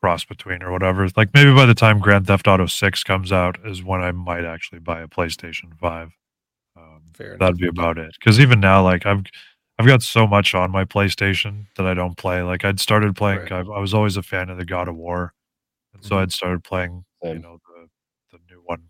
[0.00, 1.08] cross between or whatever.
[1.16, 4.44] Like maybe by the time Grand Theft Auto Six comes out is when I might
[4.44, 6.10] actually buy a PlayStation Five.
[6.76, 7.40] Um, Fair enough.
[7.40, 8.14] that'd be about it.
[8.20, 9.24] Because even now, like I've
[9.78, 12.42] I've got so much on my PlayStation that I don't play.
[12.42, 13.40] Like I'd started playing.
[13.40, 13.52] Right.
[13.52, 15.32] I, I was always a fan of the God of War,
[15.94, 16.22] and so Mhm.
[16.22, 17.04] I'd started playing.
[17.22, 17.88] You know the
[18.32, 18.82] the new one,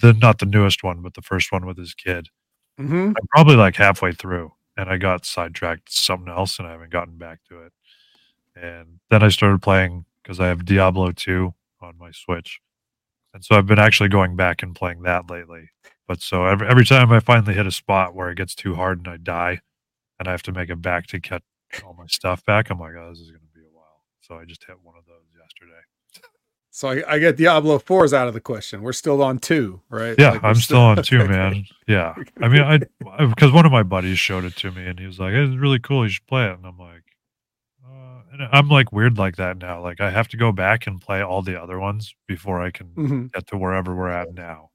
[0.00, 2.28] the not the newest one, but the first one with his kid.
[2.78, 6.90] hmm I'm probably like halfway through and I got sidetracked something else and I haven't
[6.90, 7.72] gotten back to it.
[8.56, 12.60] And then I started playing because I have Diablo 2 on my Switch.
[13.34, 15.70] And so I've been actually going back and playing that lately.
[16.06, 18.98] But so every, every time I finally hit a spot where it gets too hard
[18.98, 19.60] and I die
[20.18, 21.42] and I have to make it back to get
[21.84, 24.02] all my stuff back, I'm like, oh, this is going to be a while.
[24.20, 25.80] So I just hit one of those yesterday.
[26.74, 28.80] So I, I get Diablo 4 is out of the question.
[28.80, 30.14] We're still on two, right?
[30.18, 31.66] Yeah, Like, I'm still on two, man.
[31.86, 32.78] Yeah, I mean, I
[33.26, 35.78] because one of my buddies showed it to me, and he was like, "It's really
[35.78, 36.04] cool.
[36.04, 37.02] You should play it." And I'm like,
[38.52, 39.80] I'm like weird like that now.
[39.82, 42.88] Like I have to go back and play all the other ones before I can
[42.96, 43.32] Mhm.
[43.32, 44.70] get to wherever we're at now.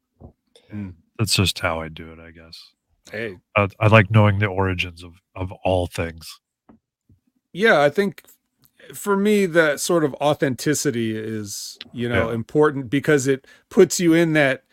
[0.73, 0.93] Mm.
[1.17, 2.73] That's just how I do it, I guess.
[3.11, 6.39] Hey, I, I like knowing the origins of of all things.
[7.53, 8.23] yeah, I think
[8.93, 12.35] for me that sort of authenticity is you know Yeah.
[12.35, 14.63] important because it puts you in that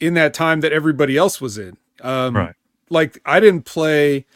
[0.00, 2.54] in that time that everybody else was in um Right.
[2.90, 4.26] like i didn't play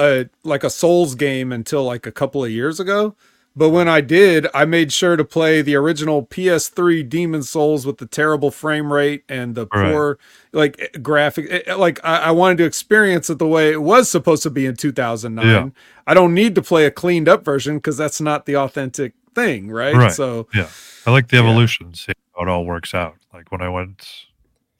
[0.00, 3.14] a like a souls game until like a couple of years ago
[3.56, 7.98] but when i did i made sure to play the original ps3 Demon's Souls with
[7.98, 9.92] the terrible frame rate and the Right.
[9.92, 10.18] poor
[10.52, 14.42] like graphic eh, like I, I wanted to experience it the way it was supposed
[14.44, 15.68] to be in 2009 Yeah.
[16.06, 19.70] I don't need to play a cleaned up version because that's not the authentic thing,
[19.70, 19.94] right?
[19.94, 20.12] Right.
[20.12, 20.68] So Yeah.
[21.06, 21.42] I like the Yeah.
[21.44, 23.16] evolution, see how it all works out.
[23.34, 24.06] Like when I went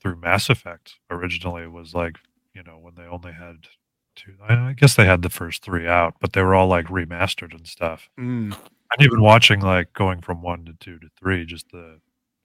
[0.01, 2.17] through Mass Effect originally it was like,
[2.55, 3.67] you know, when they only had
[4.23, 6.85] two I I guess they had the first three out, but they were all like
[6.87, 8.09] remastered and stuff.
[8.19, 11.99] mm, And even watching like going from one to two to three, just the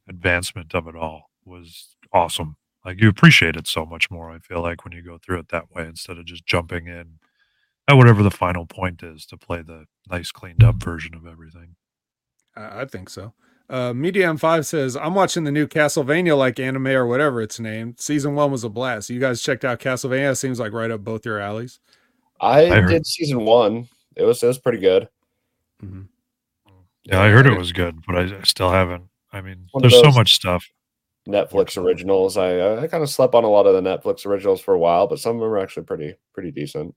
[0.09, 2.57] advancement of it all was awesome.
[2.85, 5.49] Like you appreciate it so much more, I feel like, when you go through it
[5.49, 7.19] that way instead of just jumping in
[7.89, 11.77] at whatever the final point is to play the nice cleaned up version of everything.
[12.57, 13.33] I, I think so.
[13.69, 17.99] Uh, Media M5 says, I'm watching the new Castlevania like anime or whatever it's named.
[17.99, 19.11] Season one was a blast.
[19.11, 20.33] You guys checked out Castlevania?
[20.33, 21.81] It seems like right up both your alleys.
[22.41, 23.89] I, I did season one.
[24.15, 25.09] It was it was pretty good.
[27.05, 29.05] Yeah, I heard it was good, but I I still haven't.
[29.33, 30.67] I mean, One there's so much stuff.
[31.29, 32.37] Netflix originals.
[32.37, 35.07] I I kind of slept on a lot of the Netflix originals for a while,
[35.07, 36.95] but some of them are actually pretty pretty decent.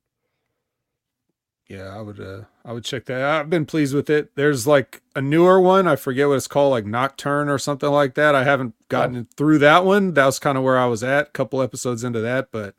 [1.69, 3.21] Yeah, I would uh I would check that.
[3.21, 4.35] I've been pleased with it.
[4.35, 5.87] There's like a newer one.
[5.87, 8.33] I forget what it's called, like Nocturne or something like that.
[8.33, 10.15] I haven't gotten through that one.
[10.15, 12.75] That was kind of where I was at, a couple episodes into that, but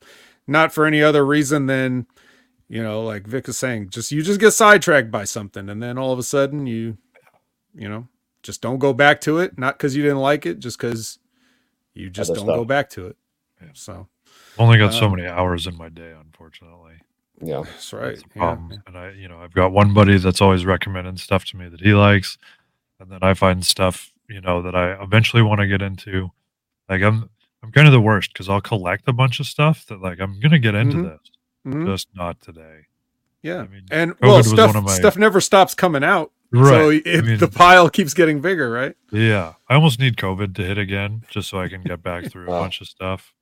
[0.49, 2.07] not for any other reason than
[2.69, 5.97] you know, like Vik is saying, just you just get sidetracked by something and then
[5.97, 6.99] all of a sudden you
[7.75, 8.09] you know,
[8.43, 9.57] just don't go back to it.
[9.57, 11.21] Not because you didn't like it, just because
[11.95, 12.57] you just Other don't stuff.
[12.57, 13.17] go back to it.
[13.62, 13.69] Yeah.
[13.75, 14.09] So
[14.59, 16.95] Only got so Um, many hours in my day, unfortunately.
[17.41, 17.62] Yeah.
[17.65, 18.17] that's right.
[18.17, 18.83] That's Yeah, problem.
[18.87, 21.81] And I, you know, I've got one buddy that's always recommending stuff to me that
[21.81, 22.37] he likes,
[22.99, 26.31] and then I find stuff, you know, that I eventually want to get into.
[26.89, 27.31] Like I'm,
[27.62, 30.39] I'm kind of the worst because I'll collect a bunch of stuff that like I'm
[30.41, 31.03] gonna get into Mhm.
[31.11, 31.31] this,
[31.67, 31.87] Mhm.
[31.87, 32.87] just not today.
[33.43, 33.59] Yeah.
[33.62, 36.33] I mean, And COVID well, was stuff one of my- stuff never stops coming out.
[36.53, 36.59] So
[36.89, 37.03] Right.
[37.07, 38.97] it, I mean- the pile keeps getting bigger, right?
[39.12, 42.45] Yeah, I almost need COVID to hit again just so I can get back through
[42.45, 43.33] a bunch of stuff.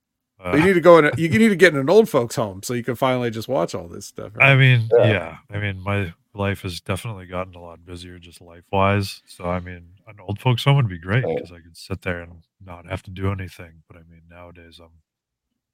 [0.43, 1.05] Uh, you need to go in.
[1.05, 3.47] A, you need to get in an old folks' home so you can finally just
[3.47, 4.31] watch all this stuff.
[4.35, 4.51] right?
[4.51, 5.07] I mean, Yeah.
[5.11, 5.37] yeah.
[5.51, 9.21] I mean, my life has definitely gotten a lot busier, just life wise.
[9.27, 12.21] So, I mean, an old folks home would be great because I could sit there
[12.21, 13.83] and not have to do anything.
[13.87, 14.91] But I mean, nowadays I'm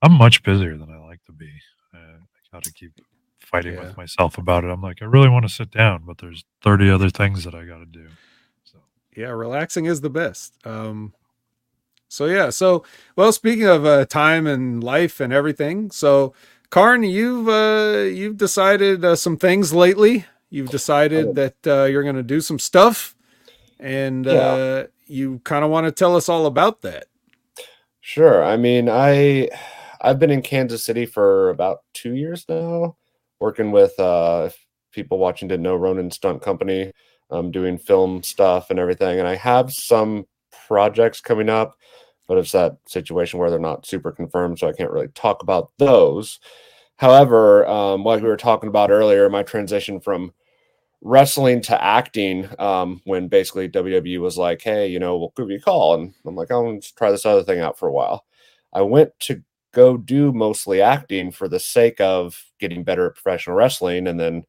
[0.02, 1.52] I'm much busier than I like to be.
[1.94, 2.92] Uh, I got to keep
[3.40, 3.82] fighting Yeah.
[3.82, 4.70] with myself about it.
[4.70, 7.66] I'm like, I really want to sit down, but there's 30 other things that I
[7.66, 8.08] got to do.
[8.64, 8.80] So,
[9.16, 10.56] yeah, relaxing is the best.
[10.66, 11.14] Um,
[12.07, 12.84] so yeah, so
[13.15, 16.34] well, speaking of uh, time and life and everything, so
[16.72, 20.26] Kharn, you've uh, you've decided uh, some things lately.
[20.49, 23.15] You've decided that uh, you're going to do some stuff,
[23.80, 27.07] and uh, you kind of want to tell us all about that.
[28.02, 28.44] Sure.
[28.44, 29.49] I mean, I
[29.99, 32.98] I've been in Kansas City for about two years now,
[33.40, 36.91] working with uh if people watching didn't know Ronin Stunt Company,
[37.32, 39.19] um, doing film stuff and everything.
[39.19, 40.26] And I have some
[40.68, 41.78] projects coming up,
[42.28, 45.72] but it's that situation where they're not super confirmed, so I can't really talk about
[45.78, 46.40] those.
[46.98, 50.34] However, um, like we were talking about earlier, my transition from
[51.02, 55.58] wrestling to acting um, when basically WWE was like, hey, you know, we'll give you
[55.58, 55.94] a call.
[55.94, 58.26] And I'm like, I'll just try this other thing out for a while.
[58.74, 63.56] I went to go do mostly acting for the sake of getting better at professional
[63.56, 64.46] wrestling and then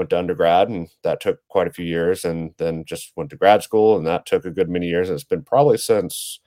[0.00, 3.36] went to undergrad and that took quite a few years and then just went to
[3.36, 5.10] grad school and that took a good many years.
[5.10, 6.40] And it's been probably since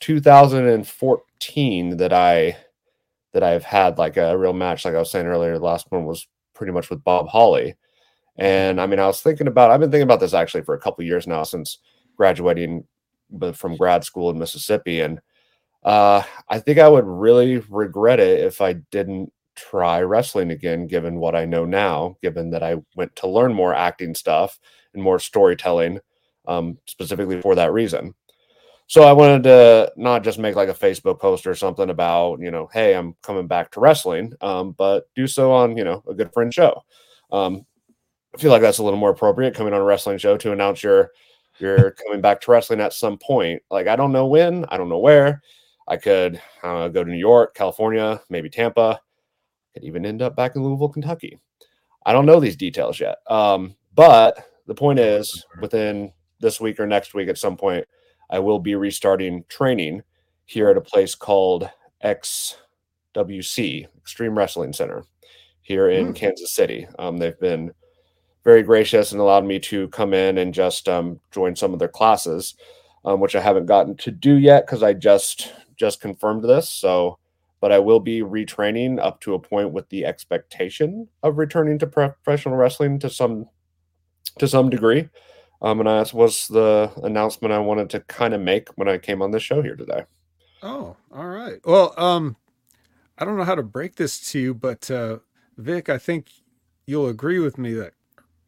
[0.00, 2.54] 2014 that I
[3.32, 4.84] that I've had like a real match.
[4.84, 7.76] Like I was saying earlier, the last one was pretty much with Bob Holly.
[8.36, 10.80] And I mean, I was thinking about, I've been thinking about this actually for a
[10.80, 11.78] couple years now since
[12.18, 12.84] graduating
[13.54, 15.00] from grad school in Mississippi.
[15.00, 15.18] And
[15.82, 19.32] uh, I think I would really regret it if I didn't
[19.70, 23.74] try wrestling again, given what I know now, given that I went to learn more
[23.74, 24.58] acting stuff
[24.94, 26.00] and more storytelling,
[26.46, 28.14] um, specifically for that reason.
[28.88, 32.50] So I wanted to not just make like a Facebook post or something about, you
[32.50, 36.14] know, hey, I'm coming back to wrestling, um, but do so on, you know, a
[36.14, 36.82] good friend show.
[37.30, 37.64] Um,
[38.34, 40.82] I feel like that's a little more appropriate coming on a wrestling show to announce
[40.82, 41.10] you're
[41.58, 43.62] you're coming back to wrestling at some point.
[43.70, 45.40] Like I don't know when, I don't know where.
[45.88, 49.00] I could go to New York, California, maybe Tampa.
[49.74, 51.38] Could even end up back in Louisville, Kentucky.
[52.04, 53.18] I don't know these details yet.
[53.28, 57.86] Um, but the point is, within this week or next week, at some point,
[58.30, 60.02] I will be restarting training
[60.46, 61.68] here at a place called
[63.14, 65.04] XWC, Extreme Wrestling Center,
[65.62, 66.12] here in Hmm.
[66.12, 66.86] Kansas City.
[66.98, 67.72] Um, they've been
[68.44, 71.88] very gracious and allowed me to come in and just um, join some of their
[71.88, 72.54] classes,
[73.04, 76.68] um, which I haven't gotten to do yet because I just just confirmed this.
[76.68, 77.18] So,
[77.62, 81.86] but I will be retraining up to a point with the expectation of returning to
[81.86, 83.46] professional wrestling to some
[84.38, 85.08] to some degree.
[85.62, 89.22] Um, and that was the announcement I wanted to kind of make when I came
[89.22, 90.04] on this show here today.
[90.60, 91.60] Oh, all right.
[91.64, 92.36] Well, um,
[93.16, 95.18] I don't know how to break this to you, but uh,
[95.56, 96.30] Vik, I think
[96.86, 97.92] you'll agree with me that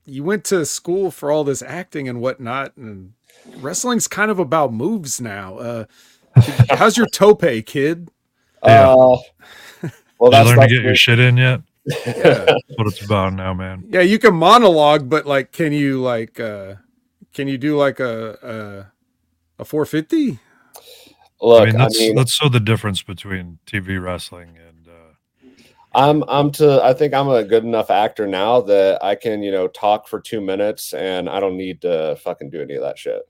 [0.05, 3.12] you went to school for all this acting and whatnot, and
[3.59, 5.59] wrestling's kind of about moves now.
[5.59, 5.85] Uh,
[6.70, 8.11] how's your tope, kid?
[8.65, 8.89] Yeah.
[8.91, 9.19] Uh,
[10.19, 11.61] well, Did that's, you learn to that's get your shit in yet?
[12.07, 12.23] Yeah.
[12.47, 13.85] That's what it's about now, man.
[13.89, 16.77] yeah, you can monologue, but like, can you like, uh,
[17.35, 18.89] can you do like a
[19.59, 20.39] a, a 450?
[21.43, 21.62] look.
[21.62, 25.62] I mean, that's I mean, that's so the difference between TV wrestling and uh,
[25.95, 29.53] I'm I'm to I think I'm a good enough actor now that I can, you
[29.53, 32.99] know, talk for two minutes and I don't need to fucking do any of that
[32.99, 33.23] shit.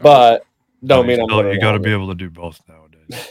[0.00, 0.44] But
[0.84, 3.28] don't you mean I'm still- gonna you got to be able to do both nowadays.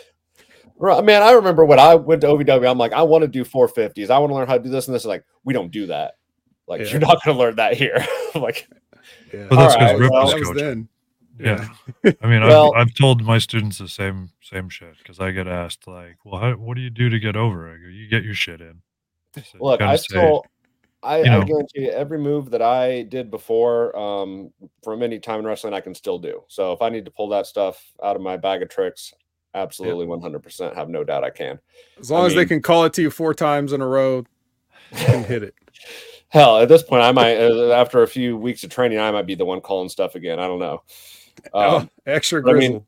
[0.77, 3.45] Right, man, I remember when I went to OVW, I'm like, I want to do
[3.45, 4.09] 450s.
[4.09, 5.05] I want to learn how to do this and this.
[5.05, 6.15] And Like, we don't do that.
[6.67, 6.87] Like, Yeah.
[6.87, 8.05] you're not gonna learn that here.
[8.35, 8.67] Like,
[9.33, 9.47] Yeah.
[9.49, 10.65] But that's because Alright, Rip well, was that was coaching.
[10.65, 10.89] then.
[12.03, 12.13] Yeah.
[12.21, 15.47] I mean, Well- I've, I've told my students the same same shit because I get
[15.47, 18.23] asked like, "Well, how, what do you do to get over?" I go, "You get
[18.23, 18.81] your shit in."
[19.37, 20.45] I said, "You look, I say- still
[21.03, 24.51] I, you I guarantee you every move that I did before um
[24.83, 26.41] from any time in wrestling I can still do.
[26.47, 29.13] So if I need to pull that stuff out of my bag of tricks,
[29.55, 31.59] absolutely 100% have no doubt I can.
[31.99, 34.17] As long I as they can call it to you four times in a row,
[34.91, 35.55] you can hit it.
[36.29, 39.25] Hell, at this point, I might uh, after a few weeks of training, I might
[39.25, 40.37] be the one calling stuff again.
[40.39, 40.83] I don't know.
[41.53, 42.85] oh, Um, extra but I mean,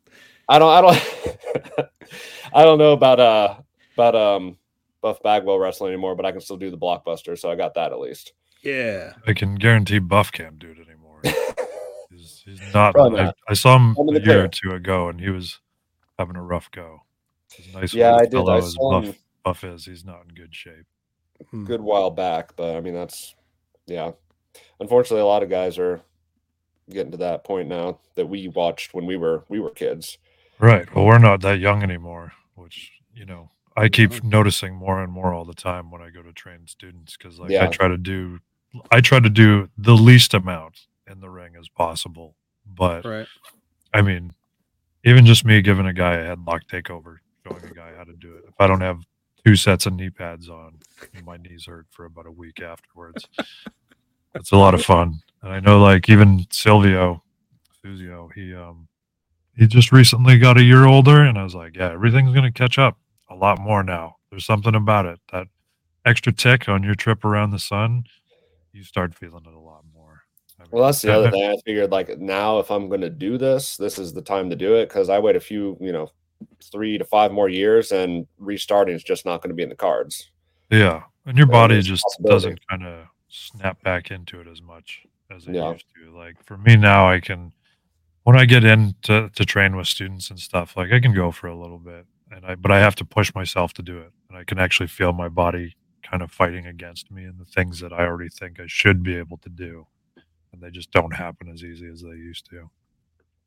[0.50, 1.90] I don't, I don't,
[2.54, 3.56] I don't know about uh
[3.96, 4.58] about um
[5.02, 7.92] Buff Bagwell wrestling anymore, but I can still do the blockbuster, so I got that
[7.94, 8.34] at least.
[8.64, 9.14] yeah.
[9.26, 11.22] I can guarantee Buff can't do it anymore.
[12.12, 12.96] he's, he's not.
[12.96, 13.32] Probably I.
[13.48, 14.46] I saw him I'm in a year clear.
[14.46, 15.60] or two ago, and he was
[16.18, 17.02] having a rough go.
[17.56, 18.32] He's a nice Yeah, I did.
[18.34, 19.86] fellow I as saw Buff, him Buff is.
[19.86, 20.86] He's not in good shape.
[21.52, 21.66] Hmm.
[21.66, 23.36] good while back, but I mean that's
[23.86, 24.12] yeah.
[24.80, 26.02] Unfortunately, a lot of guys are
[26.90, 30.18] getting to that point now that we watched when we were we were kids.
[30.60, 30.94] Right.
[30.96, 34.30] Well, we're not that young anymore, which you know I keep Mm-hmm.
[34.30, 37.52] noticing more and more all the time when I go to train students because like
[37.52, 38.40] I try to do,
[38.92, 42.36] I try to do the least amount in the ring as possible.
[42.66, 43.28] But Right.
[43.94, 44.34] I mean,
[45.04, 48.36] even just me giving a guy a headlock takeover, showing a guy how to do
[48.36, 48.44] it.
[48.48, 49.00] If I don't have
[49.46, 50.80] two sets of knee pads on,
[51.24, 53.28] my knees hurt for about a week afterwards.
[54.36, 57.24] it's a lot of fun, and I know like even Silvio,
[57.84, 58.88] Suzio, he um
[59.56, 62.78] he just recently got a year older, and I was like, yeah, everything's gonna catch
[62.78, 62.98] up
[63.30, 64.18] a lot more now.
[64.30, 65.48] There's something about it that
[66.06, 68.04] extra tick on your trip around the sun,
[68.72, 69.84] you start feeling it a lot
[70.72, 71.44] Well, that's the other thing.
[71.50, 74.56] I figured like now if I'm going to do this, this is the time to
[74.56, 76.10] do it because I wait a few, you know,
[76.72, 79.76] three to five more years, and restarting is just not going to be in the
[79.76, 80.32] cards.
[80.70, 85.04] Yeah, and your So body just doesn't kind of snap back into it as much
[85.32, 85.74] as it Yeah.
[85.74, 86.16] used to.
[86.16, 87.54] Like for me now, I can
[88.24, 91.32] when I get in to, to train with students and stuff, like I can go
[91.32, 94.12] for a little bit, and I but I have to push myself to do it,
[94.30, 97.80] and I can actually feel my body kind of fighting against me and the things
[97.80, 99.88] that I already think I should be able to do,
[100.58, 102.70] and they just don't happen as easy as they used to.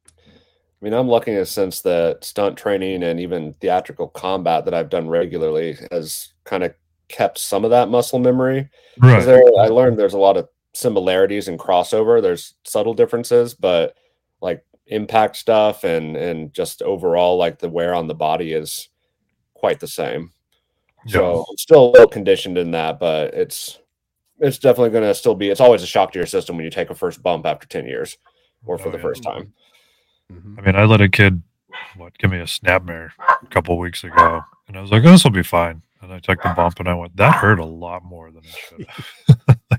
[0.07, 4.75] I mean, I'm lucky in a sense that stunt training and even theatrical combat that
[4.75, 6.73] I've done regularly has kind of
[7.09, 8.71] kept some of that muscle memory.
[8.99, 9.25] Right.
[9.25, 12.23] There, I learned there's a lot of similarities and crossover.
[12.23, 13.95] There's subtle differences, but
[14.41, 18.89] like impact stuff and and just overall like the wear on the body is
[19.55, 20.33] quite the same.
[21.07, 23.80] So I'm still a little conditioned in that, but it's
[24.41, 25.49] it's definitely going to still be.
[25.51, 27.87] It's always a shock to your system when you take a first bump after ten
[27.87, 28.17] years
[28.67, 29.03] or for Oh, the yeah.
[29.03, 29.53] first time.
[30.33, 30.59] Mhm.
[30.59, 31.43] I mean, I let a kid
[31.97, 33.11] what give me a snapmare
[33.43, 36.19] a couple weeks ago, and I was like, "Oh, this will be fine." And I
[36.19, 38.87] took the bump, and I went, "That hurt a lot more than it should."
[39.75, 39.77] I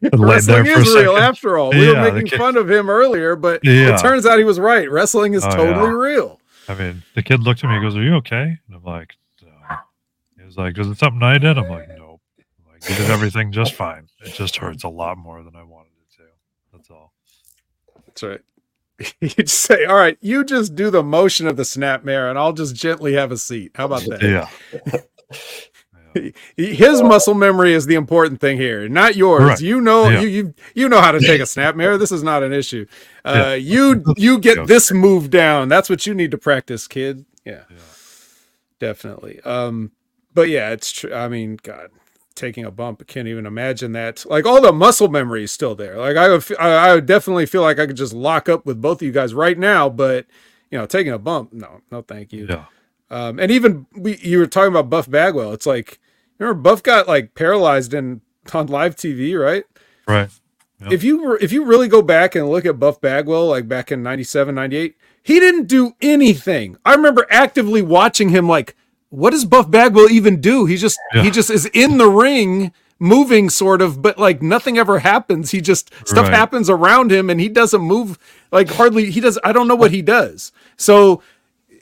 [0.16, 1.70] laid Wrestling there for is real after all.
[1.70, 3.94] We Yeah, were making kid- fun of him earlier, but Yeah.
[3.94, 4.88] it turns out he was right.
[4.90, 5.92] Wrestling is Oh, totally yeah.
[5.92, 6.40] real.
[6.68, 9.16] I mean, the kid looked at me, and goes, "Are you okay?" And I'm like,
[9.42, 9.48] no.
[10.38, 11.88] "He was like, is it something I did?" I'm like,
[12.82, 14.08] Like, did everything just fine.
[14.24, 16.22] It just hurts a lot more than I wanted it to.
[16.72, 17.12] That's all."
[18.06, 18.40] That's right.
[19.20, 22.38] You just say, "All right, you just do the motion of the snap snapmare, and
[22.38, 24.22] I'll just gently have a seat." How about that?
[24.22, 24.48] Yeah.
[26.14, 26.30] Yeah.
[26.56, 29.42] His muscle memory is the important thing here, not yours.
[29.42, 29.60] Right.
[29.60, 30.20] You know, Yeah.
[30.22, 31.98] you you you know how to take a snap snapmare.
[31.98, 32.86] This is not an issue.
[33.26, 33.54] Uh, Yeah.
[33.54, 35.68] You you get this move down.
[35.68, 37.26] That's what you need to practice, kid.
[37.44, 37.76] Yeah, Yeah.
[38.80, 39.40] definitely.
[39.44, 39.92] Um,
[40.34, 41.12] but yeah, it's true.
[41.12, 41.90] I mean, God,
[42.38, 43.02] taking a bump.
[43.02, 44.24] I can't even imagine that.
[44.26, 45.98] Like all the muscle memory is still there.
[45.98, 49.02] Like I would, I would definitely feel like I could just lock up with both
[49.02, 49.90] of you guys right now.
[49.90, 50.26] But
[50.70, 52.46] you know, taking a bump, no, no, thank you.
[52.48, 52.64] Yeah.
[53.10, 55.52] Um, and even we, you were talking about Buff Bagwell.
[55.52, 55.98] It's like
[56.38, 58.20] remember Buff got like paralyzed in
[58.54, 59.64] on live TV, right?
[60.06, 60.30] Right.
[60.80, 60.92] Yep.
[60.92, 63.90] If you were, if you really go back and look at Buff Bagwell, like back
[63.90, 66.76] in 97, 98, he didn't do anything.
[66.84, 68.76] I remember actively watching him like,
[69.10, 70.66] what does Buff Bagwell even do?
[70.66, 74.98] He just, he just is in the ring moving sort of, but like nothing ever
[74.98, 75.50] happens.
[75.52, 76.34] He just, stuff Right.
[76.34, 78.18] happens around him and he doesn't move
[78.50, 80.52] like hardly, he does, I don't know what he does.
[80.76, 81.22] So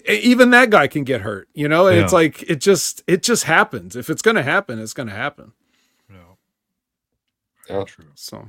[0.08, 3.44] even that guy can get hurt, you know, and it's like, it just, it just
[3.44, 3.96] happens.
[3.96, 5.52] If it's going to happen, it's going to happen.
[7.68, 7.82] Yeah.
[7.84, 8.04] True.
[8.14, 8.48] So,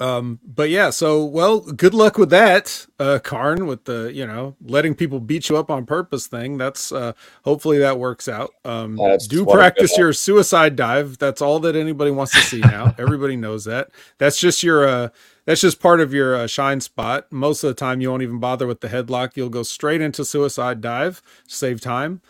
[0.00, 4.54] um, but yeah, so well, good luck with that, uh, Kharn, with the you know
[4.64, 6.56] letting people beat you up on purpose thing.
[6.56, 7.14] That's uh,
[7.44, 8.50] hopefully that works out.
[8.64, 11.18] Um, That's do practice your suicide dive.
[11.18, 12.94] That's all that anybody wants to see now.
[12.98, 13.90] Everybody knows that.
[14.18, 15.08] That's just your uh,
[15.46, 17.32] that's just part of your uh, shine spot.
[17.32, 19.32] Most of the time, you won't even bother with the headlock.
[19.34, 22.20] You'll go straight into suicide dive, save time.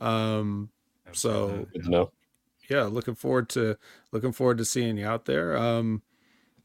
[0.00, 0.70] Um,
[1.12, 2.10] so Good to know.
[2.70, 3.76] yeah, looking forward to
[4.10, 5.54] looking forward to seeing you out there.
[5.54, 6.00] Um,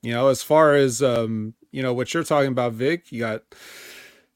[0.06, 3.44] you know, as far as um, you know, what you're talking about, Vik, you got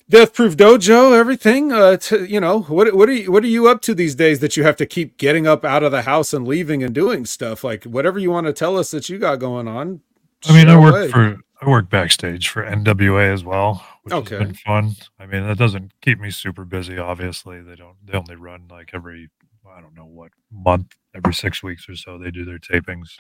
[0.10, 1.72] Death Proof Dojo, everything.
[1.74, 4.40] Uh, to, you know, what what are you what are you up to these days
[4.42, 7.26] that you have to keep getting up out of the house and leaving and doing
[7.26, 10.02] stuff like whatever you want to tell us that you got going on.
[10.46, 11.08] I mean, I work away.
[11.12, 14.38] for I work backstage for NWA as well, which Okay.
[14.38, 14.98] has been fun.
[15.20, 16.98] I mean, that doesn't keep me super busy.
[17.00, 17.96] Obviously, they don't.
[18.06, 19.30] They only run like every
[19.74, 22.18] I don't know what month, every six weeks or so.
[22.18, 23.18] They do their tapings.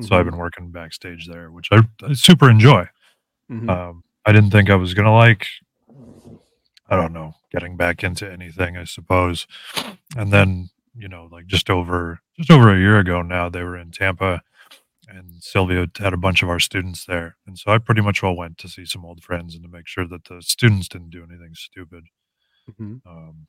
[0.00, 2.86] So I've Mhm, been working backstage there, which I, I super enjoy.
[3.48, 3.68] mhm.
[3.70, 5.46] Um, I didn't think I was gonna like.
[6.88, 9.46] I don't know, getting back into anything, I suppose.
[10.16, 13.78] And then you know, like just over just over a year ago now, they were
[13.78, 14.42] in Tampa,
[15.08, 18.36] and Sylvia had a bunch of our students there, and so I pretty much all
[18.36, 21.24] went to see some old friends and to make sure that the students didn't do
[21.24, 22.04] anything stupid,
[22.66, 23.02] Mhm.
[23.06, 23.46] um,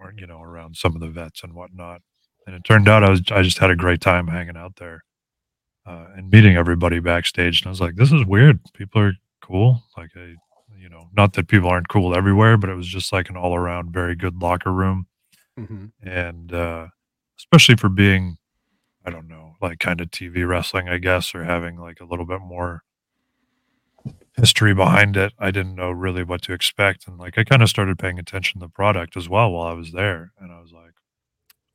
[0.00, 2.02] or you know, around some of the vets and whatnot.
[2.46, 5.02] And it turned out I was I just had a great time hanging out there
[5.86, 7.60] uh, and meeting everybody backstage.
[7.60, 8.60] And I was like, this is weird.
[8.74, 9.82] People are cool.
[9.96, 10.34] Like, I,
[10.78, 13.54] you know, not that people aren't cool everywhere, but it was just like an all
[13.54, 15.06] around very good locker room.
[15.58, 15.92] Mhm.
[16.02, 16.88] And uh,
[17.38, 18.38] especially for being,
[19.04, 22.26] I don't know, like kind of TV wrestling, I guess, or having like a little
[22.26, 22.82] bit more
[24.36, 25.32] history behind it.
[25.38, 27.06] I didn't know really what to expect.
[27.06, 29.74] And like, I kind of started paying attention to the product as well while I
[29.74, 30.32] was there.
[30.38, 30.94] And I was like,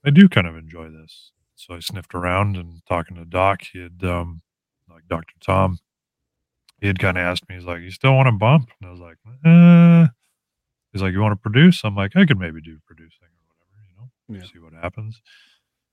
[0.05, 1.31] I do kind of enjoy this.
[1.57, 4.41] So I sniffed around and talking to Doc, he had, um,
[4.89, 5.33] like Dr.
[5.41, 5.79] Tom,
[6.79, 8.69] he had kind of asked me, he's like, you still want to bump?
[8.79, 10.07] And I was like, eh.
[10.93, 11.81] He's like, you want to produce?
[11.83, 14.51] I'm like, I could maybe do producing or whatever, you know, Yeah.
[14.51, 15.19] see what happens.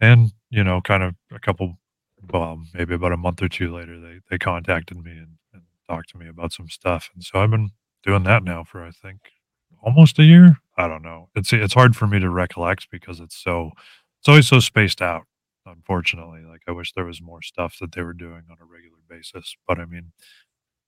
[0.00, 1.78] And, you know, kind of a couple,
[2.30, 6.10] well, maybe about a month or two later, they, they contacted me and, and talked
[6.10, 7.10] to me about some stuff.
[7.14, 7.70] And so I've been
[8.02, 9.20] doing that now for, I think,
[9.82, 10.58] almost a year.
[10.76, 11.30] I don't know.
[11.34, 13.70] It's, it's hard for me to recollect because it's so,
[14.20, 15.22] it's always so spaced out
[15.66, 16.42] unfortunately.
[16.42, 19.56] Like I wish there was more stuff that they were doing on a regular basis.
[19.66, 20.12] But I mean,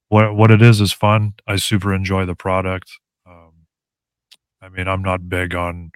[0.08, 1.34] what what it is is fun.
[1.46, 2.90] I super enjoy the product.
[3.26, 3.52] Um,
[4.62, 5.92] I mean, I'm not big on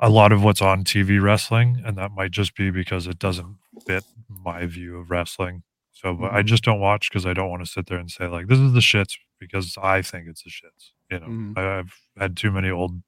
[0.00, 3.56] a lot of what's on TV wrestling, and that might just be because it doesn't
[3.86, 5.62] fit my view of wrestling.
[5.92, 8.28] So, but I just don't watch because I don't want to sit there and say
[8.28, 10.90] like this is the shits because I think it's the shits.
[11.10, 11.58] You know, Mhm.
[11.58, 13.02] I, I've had too many old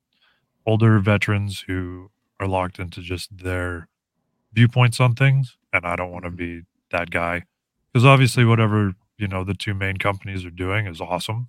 [0.67, 2.11] older veterans who
[2.41, 3.89] are locked into just their
[4.53, 7.45] viewpoints on things and i don't want to be that guy.
[7.93, 11.49] Because obviously whatever you know the two main companies are doing is awesome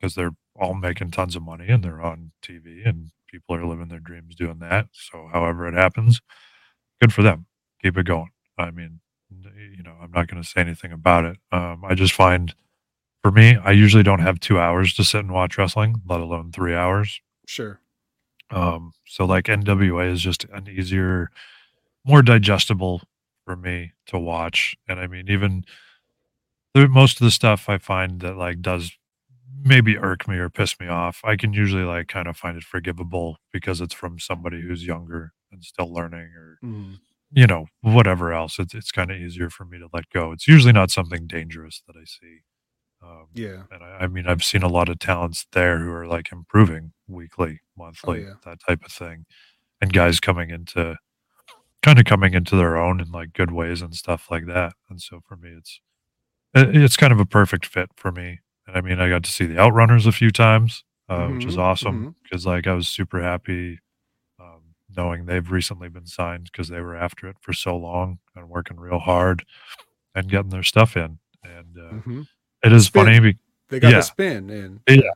[0.00, 3.88] because they're all making tons of money and they're on tv and people are living
[3.88, 4.86] their dreams doing that.
[4.92, 6.20] So however it happens
[7.00, 7.46] good for them.
[7.82, 8.30] Keep it going.
[8.56, 11.36] I mean you know i'm not going to say anything about it.
[11.52, 12.54] Um, i just find
[13.22, 16.50] for me i usually don't have two hours to sit and watch wrestling let alone
[16.50, 17.20] three hours.
[17.46, 17.80] Sure.
[18.50, 21.30] Um, so like NWA is just an easier,
[22.04, 23.02] more digestible
[23.44, 24.76] for me to watch.
[24.88, 25.64] And I mean, even
[26.74, 28.92] the, most of the stuff I find that like does
[29.64, 32.64] maybe irk me or piss me off, I can usually like kind of find it
[32.64, 36.98] forgivable because it's from somebody who's younger and still learning or, Mhm.
[37.32, 38.58] you know, whatever else.
[38.58, 40.32] It's, it's kind of easier for me to let go.
[40.32, 42.40] It's usually not something dangerous that I see.
[43.02, 43.64] Um, Yeah.
[43.70, 46.92] and I, I mean, I've seen a lot of talents there who are like improving
[47.06, 48.34] weekly, monthly, yeah.
[48.44, 49.26] that type of thing,
[49.80, 50.96] and guys coming into
[51.82, 54.74] kind of coming into their own in like good ways and stuff like that.
[54.90, 55.80] And so for me, it's
[56.54, 58.40] it's kind of a perfect fit for me.
[58.66, 61.56] And I mean, I got to see the Outrunners a few times, uh, which is
[61.56, 63.80] Mhm, awesome because like I was super happy.
[64.40, 64.62] Um,
[64.96, 68.78] knowing they've recently been signed because they were after it for so long and working
[68.78, 69.44] real hard
[70.14, 71.18] and getting their stuff in.
[71.44, 72.26] And uh, Mhm.
[72.64, 73.04] It is Spin.
[73.04, 73.20] funny.
[73.20, 73.38] Be-
[73.68, 73.98] They got Yeah.
[73.98, 75.10] the spin and yeah,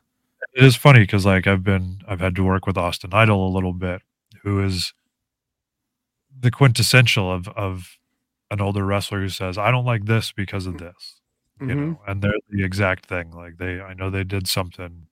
[0.53, 3.51] it is funny because like I've been I've had to work with Austin Idol a
[3.53, 4.01] little bit,
[4.43, 4.93] who is
[6.39, 7.97] the quintessential of of
[8.51, 11.19] an older wrestler who says I don't like this because of this,
[11.59, 11.75] you Mhm.
[11.75, 13.31] know, and they're the exact thing.
[13.31, 15.07] Like they, I know they did something.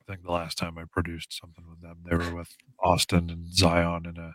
[0.00, 3.52] I think the last time I produced something with them, they were with Austin and
[3.52, 4.34] Zion in a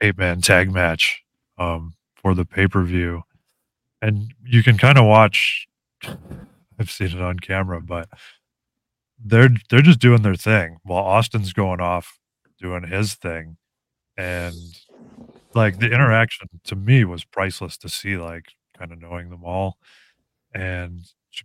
[0.00, 1.22] eight man tag match
[1.58, 3.24] um, for the pay per view,
[4.00, 5.67] and you can kind of watch.
[6.78, 8.08] I've seen it on camera, but
[9.22, 12.18] they're they're just doing their thing while Austin's going off
[12.60, 13.56] doing his thing,
[14.16, 14.54] and
[15.54, 18.46] like the interaction to me was priceless to see, like
[18.78, 19.78] kind of knowing them all,
[20.54, 21.00] and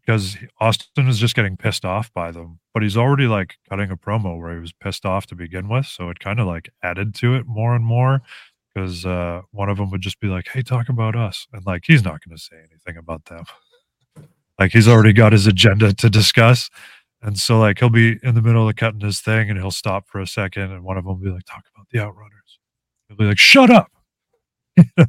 [0.05, 3.97] because Austin was just getting pissed off by them, but he's already like cutting a
[3.97, 7.15] promo where he was pissed off to begin with, so it kind of like added
[7.15, 8.21] to it more and more.
[8.73, 11.83] Because uh, one of them would just be like, "Hey, talk about us," and like
[11.87, 13.45] he's not going to say anything about them.
[14.59, 16.69] Like he's already got his agenda to discuss,
[17.21, 20.07] and so like he'll be in the middle of cutting his thing, and he'll stop
[20.07, 22.59] for a second, and one of them will be like, "Talk about the Outrunners."
[23.07, 23.91] He'll be like, "Shut up!"
[24.77, 25.05] you know,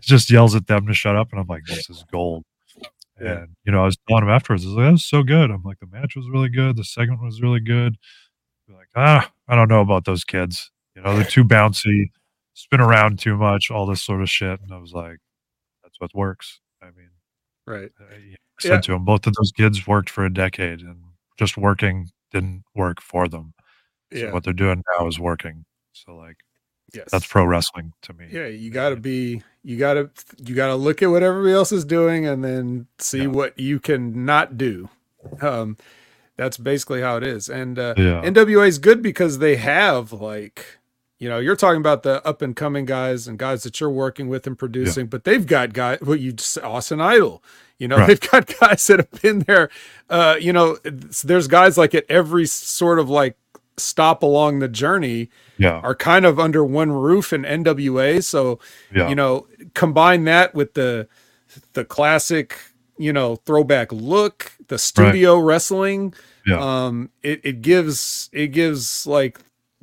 [0.00, 2.44] just yells at them to shut up, and I'm like, "This is gold."
[3.18, 5.50] And you know, I was telling him afterwards, I was like, "That was so good."
[5.50, 6.76] I'm like, "The match was really good.
[6.76, 7.96] The segment was really good."
[8.68, 10.70] Be like, ah, I don't know about those kids.
[10.96, 12.10] You know, they're too bouncy,
[12.54, 14.60] spin around too much, all this sort of shit.
[14.60, 15.18] And I was like,
[15.82, 17.10] "That's what works." I mean,
[17.66, 17.90] right.
[18.00, 18.80] I I said Yeah.
[18.80, 20.98] to him, both of those kids worked for a decade, and
[21.38, 23.54] just working didn't work for them.
[24.12, 24.32] So Yeah.
[24.32, 25.64] what they're doing now is working.
[25.92, 26.36] So like,
[26.92, 27.08] Yes.
[27.10, 28.26] that's pro wrestling to me.
[28.30, 30.10] Yeah, you got to be you got to
[30.44, 33.26] you got to look at what everybody else is doing and then see Yeah.
[33.28, 34.88] what you can not do.
[35.40, 35.76] Um
[36.36, 37.48] that's basically how it is.
[37.48, 38.22] And uh Yeah.
[38.24, 40.78] NWA is good because they have like
[41.20, 44.28] you know, you're talking about the up and coming guys and guys that you're working
[44.28, 47.42] with and producing, but they've got guys what you just Austin Idol.
[47.78, 48.08] You know, Right.
[48.08, 49.70] they've got guys that have been there
[50.08, 50.78] uh you know,
[51.22, 53.36] there's guys like at every sort of like
[53.76, 55.80] stop along the journey Yeah.
[55.80, 58.22] are kind of under one roof in NWA.
[58.24, 58.58] So,
[58.94, 59.08] Yeah.
[59.08, 61.06] you know, combine that with the
[61.74, 62.56] the classic,
[62.98, 66.14] you know, throwback look, the studio wrestling.
[66.46, 66.58] Yeah.
[66.86, 69.38] Um, it, it gives it gives like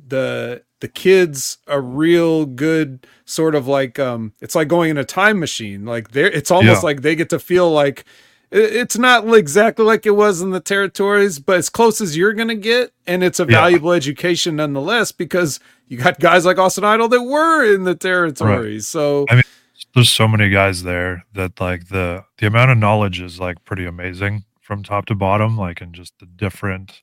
[0.08, 5.04] the the kids a real good sort of like um it's like going in a
[5.04, 5.84] time machine.
[5.84, 6.86] Like they're it's almost Yeah.
[6.86, 8.04] like they get to feel like
[8.50, 12.54] it's not exactly like it was in the territories, but as close as you're gonna
[12.54, 13.60] get, and it's a Yeah.
[13.60, 18.86] valuable education nonetheless because you got guys like Austin Idol that were in the territories.
[18.88, 19.42] So I mean,
[19.94, 23.84] there's so many guys there that like the the amount of knowledge is like pretty
[23.84, 27.00] amazing from top to bottom like and just the different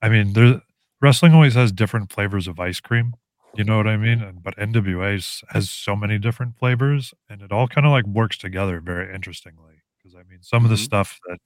[0.00, 0.60] i mean there
[1.00, 3.14] wrestling always has different flavors of ice cream
[3.54, 7.52] you know what i mean and but nwa has so many different flavors and it
[7.52, 10.84] all kind of like works together very interestingly because i mean some of the Mhm.
[10.84, 11.40] stuff that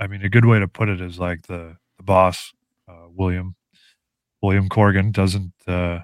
[0.00, 2.52] i mean a good way to put it is like the the boss
[2.88, 3.54] uh, william
[4.42, 6.00] william corgan doesn't uh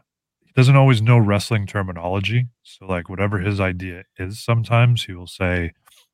[0.47, 2.49] he doesn't always know wrestling terminology.
[2.63, 5.73] So like whatever his idea is, sometimes he will say,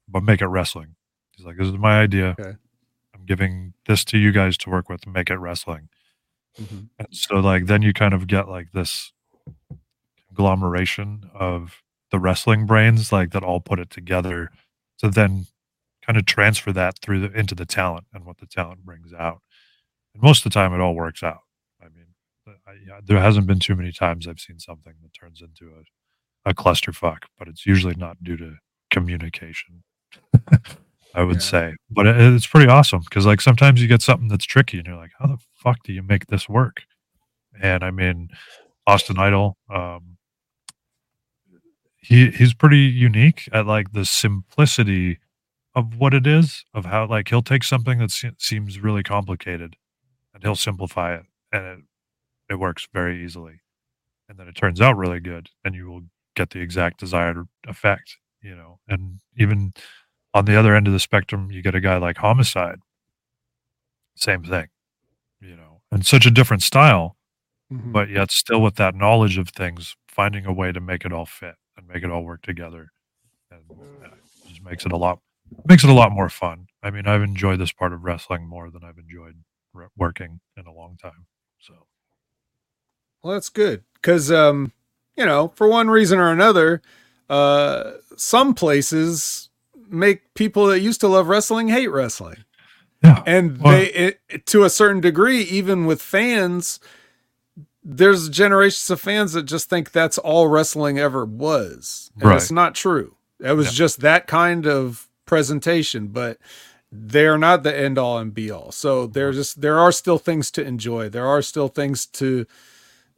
[0.08, 0.96] "But make it wrestling."
[1.36, 2.36] He's like, "This is my idea.
[2.40, 2.54] Okay.
[3.14, 5.06] I'm giving this to you guys to work with.
[5.06, 5.88] Make it wrestling."
[6.60, 6.88] Mhm.
[6.98, 9.12] And so like then you kind of get like this
[10.28, 14.50] conglomeration of the wrestling brains like that all put it together
[14.98, 15.46] to then
[16.04, 19.40] kind of transfer that through the, into the talent and what the talent brings out.
[20.14, 21.40] And most of the time, it all works out.
[21.82, 22.06] I mean,
[22.66, 25.72] I, yeah, there hasn't been too many times I've seen something that turns into
[26.46, 28.56] a, a clusterfuck, but it's usually not due to
[28.90, 29.84] communication.
[31.16, 31.40] I would Yeah.
[31.42, 34.86] say, but it, it's pretty awesome because like sometimes you get something that's tricky and
[34.86, 36.82] you're like, how the fuck do you make this work?
[37.62, 38.30] And I mean,
[38.86, 40.18] Austin Idol, um,
[41.98, 45.18] he he's pretty unique at like the simplicity
[45.74, 49.76] of what it is of how like he'll take something that se- seems really complicated
[50.34, 51.78] and he'll simplify it and it
[52.50, 53.60] it works very easily
[54.28, 56.02] and then it turns out really good and you will
[56.36, 59.72] get the exact desired effect you know and even
[60.36, 62.80] on the other end of the spectrum you get a guy like homicide.
[64.16, 64.68] Same thing
[65.40, 67.16] you know and such a different style
[67.72, 67.92] Mhm.
[67.92, 71.26] but yet still with that knowledge of things finding a way to make it all
[71.26, 72.92] fit and make it all work together.
[73.50, 73.62] And
[74.04, 74.12] it
[74.48, 75.20] just makes it a lot
[75.66, 76.68] makes it a lot more fun.
[76.82, 79.36] I mean i've enjoyed this part of wrestling more than i've enjoyed
[79.74, 81.26] re- working in a long time
[81.60, 81.86] so.
[83.22, 84.72] Well, that's good because, um,
[85.16, 86.82] you know, for one reason or another,
[87.28, 89.45] uh, some places
[89.88, 92.44] make people that used to love wrestling hate wrestling,
[93.02, 96.80] yeah and Well- they, it, to a certain degree, even with fans,
[97.84, 102.10] there's generations of fans that just think that's all wrestling ever was.
[102.16, 102.36] And Right.
[102.36, 103.14] it's not true.
[103.40, 103.72] It was Yeah.
[103.72, 106.38] just that kind of presentation, but
[106.90, 108.72] they're not the end all and be all.
[108.72, 111.08] So there's just there are still things to enjoy.
[111.08, 112.46] There are still things to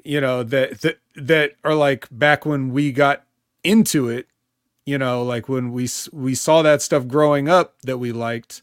[0.04, 3.24] you know that that that are like back when we got
[3.64, 4.26] into it,
[4.88, 8.62] you know, like when we we saw that stuff growing up that we liked.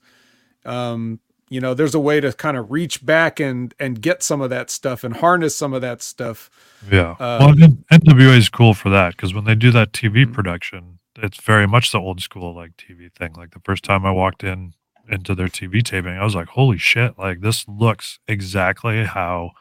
[0.65, 4.41] Um you know, there's a way to kind of reach back and and get some
[4.41, 6.49] of that stuff and harness some of that stuff.
[6.91, 7.11] Yeah.
[7.19, 7.53] Uh, well,
[7.99, 10.33] NWA is cool for that because when they do that TV Mhm.
[10.33, 10.81] production,
[11.27, 13.33] it's very much the old school like TV thing.
[13.41, 14.73] Like the first time I walked in
[15.07, 17.11] into their TV taping, I was like, "Holy shit!
[17.25, 19.51] Like this looks exactly how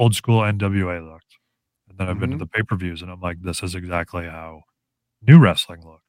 [0.00, 1.32] old school NWA looked."
[1.88, 2.40] And then I've been to Mhm.
[2.40, 4.50] the pay per views, and I'm like, "This is exactly how
[5.28, 6.07] new wrestling looks."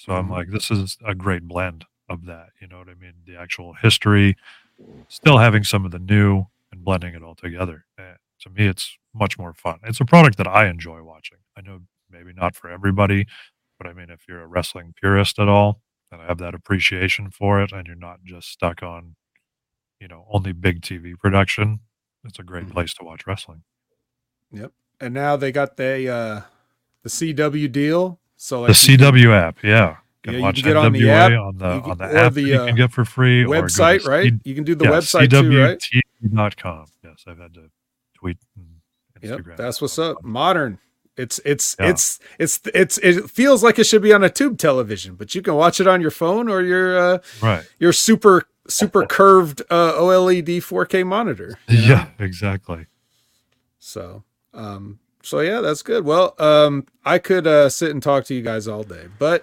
[0.00, 0.30] So I'm Mhm.
[0.30, 3.14] like, "This is a great blend of that." You know what I mean?
[3.26, 4.36] The actual history,
[5.08, 7.86] still having some of the new, and blending it all together.
[7.98, 9.80] Eh, to me, it's much more fun.
[9.84, 11.38] It's a product that I enjoy watching.
[11.56, 11.80] I know
[12.10, 13.26] maybe not for everybody,
[13.78, 17.62] but I mean, if you're a wrestling purist at all and have that appreciation for
[17.62, 19.16] it, and you're not just stuck on,
[20.00, 21.80] you know, only big TV production,
[22.24, 22.72] it's a great Mhm.
[22.72, 23.64] place to watch wrestling.
[24.52, 24.72] Yep.
[25.00, 26.42] And now they got the uh
[27.02, 28.20] the CW deal.
[28.42, 29.70] So The like can- CW app, yeah.
[29.70, 31.98] You Yeah, can you watch can get on the NWA app, on the can- on
[31.98, 33.44] the app the, that you uh, can get for free.
[33.44, 34.32] website, right?
[34.32, 35.78] C- You can do the yeah, website too, right?
[36.22, 36.86] CWTV.com.
[37.04, 37.70] Yes, I've had to
[38.14, 38.76] tweet and
[39.22, 39.46] Instagram.
[39.48, 40.22] Yep, that's what's up.
[40.24, 40.78] Modern.
[41.18, 41.90] It's it's Yeah.
[41.90, 45.42] it's it's it's it feels like it should be on a tube television, but you
[45.42, 47.64] can watch it on your phone or your uh Right.
[47.78, 51.58] your super super curved uh OLED 4K monitor.
[51.68, 52.86] Yeah, exactly.
[53.78, 56.04] So, um, so yeah, that's good.
[56.04, 59.42] Well, um, I could uh, sit and talk to you guys all day, but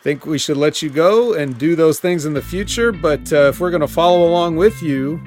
[0.00, 2.92] I think we should let you go and do those things in the future.
[2.92, 5.20] But uh, if we're going to follow along with you,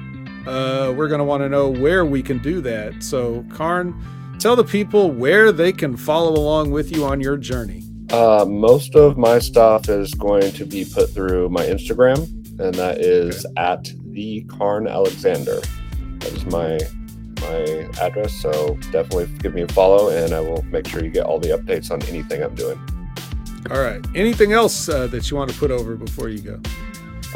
[0.46, 3.02] uh, we're going to want to know where we can do that.
[3.02, 3.94] So, Kharn,
[4.40, 7.82] tell the people where they can follow along with you on your journey.
[8.10, 12.18] Uh, most of my stuff is going to be put through my Instagram,
[12.58, 15.60] and that is at the Kharn Alexander.
[16.18, 16.78] That is my
[17.40, 18.32] my address.
[18.34, 21.48] So definitely give me a follow, and I will make sure you get all the
[21.48, 22.78] updates on anything I'm doing.
[23.70, 24.04] All right.
[24.14, 26.60] Anything else uh, that you want to put over before you go?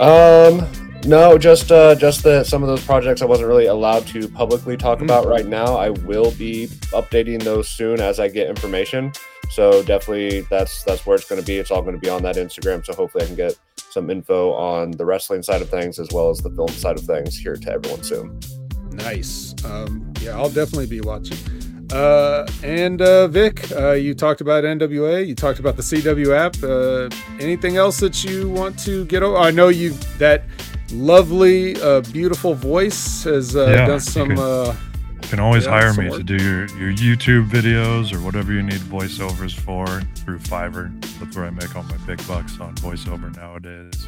[0.03, 0.67] Um,
[1.07, 4.77] no, just uh, just that some of those projects I wasn't really allowed to publicly
[4.77, 5.05] talk Mhm.
[5.05, 5.77] about right now.
[5.77, 9.13] I will be updating those soon as I get information.
[9.51, 11.59] So definitely, that's that's where it's going to be.
[11.59, 12.85] It's all going to be on that Instagram.
[12.85, 16.31] So hopefully, I can get some info on the wrestling side of things as well
[16.31, 18.41] as the film side of things here to everyone soon.
[18.97, 19.55] Nice.
[19.65, 21.39] Um, yeah, I'll definitely be watching.
[21.93, 25.27] Uh, and uh, Vik, uh, you talked about NWA.
[25.27, 26.57] You talked about the CW app.
[26.63, 27.09] Uh,
[27.41, 29.37] anything else that you want to get over?
[29.37, 30.45] I know you that
[30.93, 34.29] lovely, uh, beautiful voice has uh, Yeah, done some.
[34.29, 34.75] can- Uh,
[35.23, 36.19] You can always Yeah, hire me work.
[36.19, 40.91] to do your, your YouTube videos or whatever you need voiceovers for through Fiverr.
[41.19, 44.07] That's where I make all my big bucks on voiceover nowadays.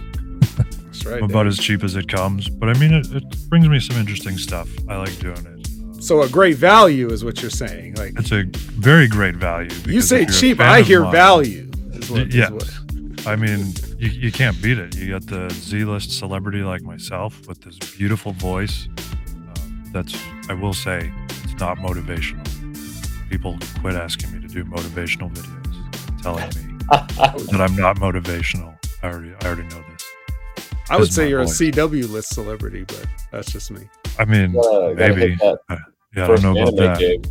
[1.05, 1.23] That's right.
[1.23, 4.39] About as cheap as it comes, but I mean, it, it brings me some interesting
[4.39, 4.69] stuff.
[4.89, 6.03] I like doing it.
[6.03, 7.95] So a great value is what you're saying.
[7.95, 8.45] Like It's a
[8.79, 9.71] very great value.
[9.87, 11.71] you say if you're a cheap, I hear mine- value.
[11.93, 12.51] Is what, is Yes.
[12.51, 12.71] what-
[13.27, 14.95] I mean, you, you can't beat it.
[14.97, 18.89] You got the Z-list celebrity like myself with this beautiful voice.
[19.35, 20.17] Um, that's,
[20.49, 22.47] I will say, it's not motivational.
[23.29, 26.79] People quit asking me to do motivational videos, telling me
[27.51, 28.77] that I'm not motivational.
[29.03, 30.06] I already, I already know this.
[30.91, 31.61] I would say you're voice.
[31.61, 33.89] a CW list celebrity, but that's just me.
[34.19, 35.33] I mean, Uh, maybe.
[35.33, 35.59] hit that
[36.17, 36.99] yeah, I don't know about that.
[36.99, 37.27] gig.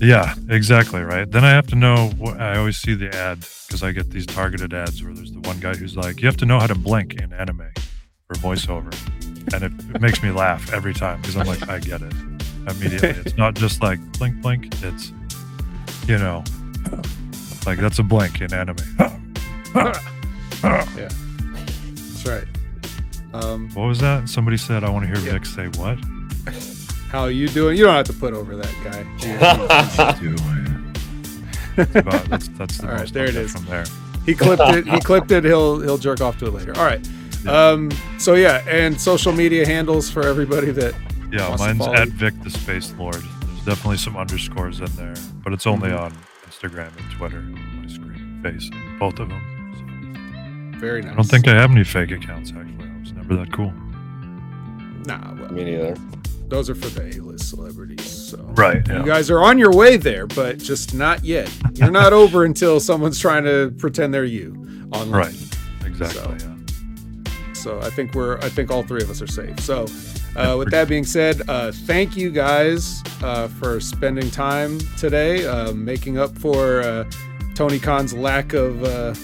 [0.00, 1.28] Yeah, exactly right.
[1.30, 2.10] Then I have to know.
[2.18, 5.40] What, I always see the ad because I get these targeted ads where there's the
[5.40, 7.68] one guy who's like, "You have to know how to blink in anime
[8.26, 8.92] for voiceover,"
[9.54, 12.12] and it, it makes me laugh every time because I'm like, I get it
[12.68, 13.08] immediately.
[13.24, 14.68] It's not just like blink, blink.
[14.84, 15.12] It's
[16.06, 16.44] you know,
[17.66, 18.76] like that's a blink in anime.
[18.98, 20.00] Yeah,
[21.08, 22.44] that's right.
[23.34, 24.28] Um, What was that?
[24.28, 25.32] Somebody said, "I want to hear Yeah.
[25.38, 25.98] Vik say what?"
[27.10, 27.76] how are you doing?
[27.76, 29.04] You don't have to put over that guy.
[31.76, 33.52] That's about, that's, that's the All right, there it is.
[33.52, 33.84] from there.
[34.26, 34.86] He clipped it.
[34.88, 35.44] He clipped it.
[35.44, 36.76] He'll he'll jerk off to it later.
[36.76, 37.06] All right.
[37.44, 37.52] Yeah.
[37.68, 37.90] Um.
[38.18, 40.94] So yeah, and social media handles for everybody that.
[41.30, 42.08] Yeah, mine's at.
[42.08, 43.14] Vik the Space Lord.
[43.14, 46.00] There's definitely some underscores in there, but it's only Mhm.
[46.00, 46.12] on
[46.50, 47.40] Instagram and Twitter.
[47.42, 50.74] My screen face, both of them.
[50.80, 51.12] Very nice.
[51.12, 52.50] I don't think I have any fake accounts.
[52.50, 52.87] Actually,
[53.30, 53.72] I was never that cool.
[55.06, 55.34] Nah.
[55.34, 55.96] Well, Me neither.
[56.48, 58.04] those are for the A-list celebrities.
[58.10, 58.38] So.
[58.38, 58.86] Right.
[58.88, 61.50] You guys are on your way there, but just not yet.
[61.74, 64.54] You're not over until someone's trying to pretend they're you
[64.92, 65.10] online.
[65.10, 65.56] Right.
[65.86, 66.38] Exactly.
[66.38, 66.54] So- yeah.
[67.54, 69.58] So I think we're I think all three of us are safe.
[69.60, 69.86] So
[70.36, 75.72] Uh, with that being said, uh, thank you guys uh, for spending time today, uh,
[75.72, 77.04] making up for uh,
[77.56, 79.14] Tony Khan's lack of, uh,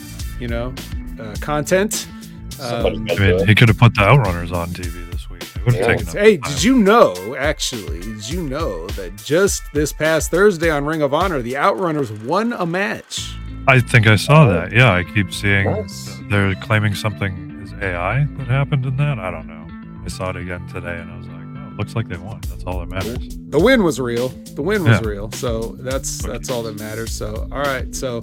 [0.40, 0.74] you know,
[1.20, 2.08] uh, content.
[2.56, 5.42] Somebody's Um, I mean, he could have put the Outrunners on TV this week.
[5.42, 5.96] It would have Yeah.
[5.96, 6.52] taken Hey, time.
[6.52, 11.12] did you know, actually, did you know that just this past Thursday on Ring of
[11.14, 13.34] Honor, the Outrunners won a match?
[13.66, 14.72] I think I saw that.
[14.72, 16.18] Yeah, I keep seeing Nice.
[16.30, 19.18] they're claiming something is AI that happened in that.
[19.18, 19.66] I don't know.
[20.04, 22.40] I saw it again today, and I was like, "Oh, it looks like they won.
[22.50, 24.28] That's all that matters." The win was real.
[24.54, 25.08] The win was Yeah.
[25.08, 25.30] real.
[25.32, 27.10] So that's that's all that matters.
[27.10, 27.94] So all right.
[27.94, 28.20] So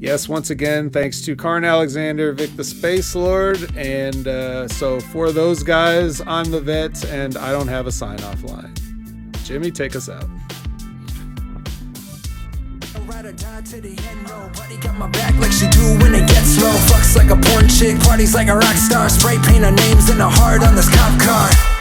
[0.00, 5.30] yes, once again, thanks to Kharn Alexander, Vik the Space Lord, and uh, so for
[5.30, 8.74] those guys, I'm the vet, and I don't have a sign off line.
[9.44, 10.24] Jimmy, take us out.
[14.80, 16.70] Got my back like she do when it gets low.
[16.88, 19.10] Fucks like a porn chick, parties like a rock star.
[19.10, 21.79] Spray paint our names in the heart on this cop car.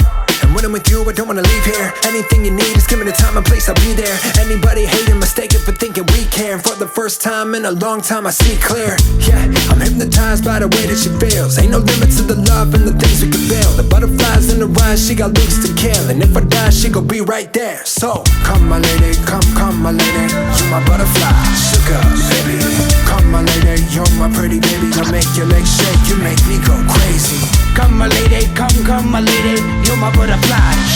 [0.54, 1.94] When I'm with you, I don't wanna leave here.
[2.06, 4.18] Anything you need, just give me the time and place, I'll be there.
[4.40, 6.54] Anybody hating, mistaken for thinking we care.
[6.56, 8.98] And for the first time in a long time, I see clear.
[9.20, 11.58] Yeah, I'm hypnotized by the way that she feels.
[11.60, 13.78] Ain't no limit to the love and the things we can build.
[13.78, 16.10] The butterflies in the eyes, she got looks to kill.
[16.10, 17.86] And if I die, she gon' be right there.
[17.86, 20.26] So, come my lady, come, come my lady.
[20.58, 21.32] You my butterfly,
[21.70, 22.02] sugar,
[22.34, 22.58] baby.
[23.06, 24.90] Come my lady, you're my pretty baby.
[24.98, 27.38] I make your legs shake, you make me go crazy.
[27.78, 30.39] Come my lady, come, come my lady, you're my butterfly,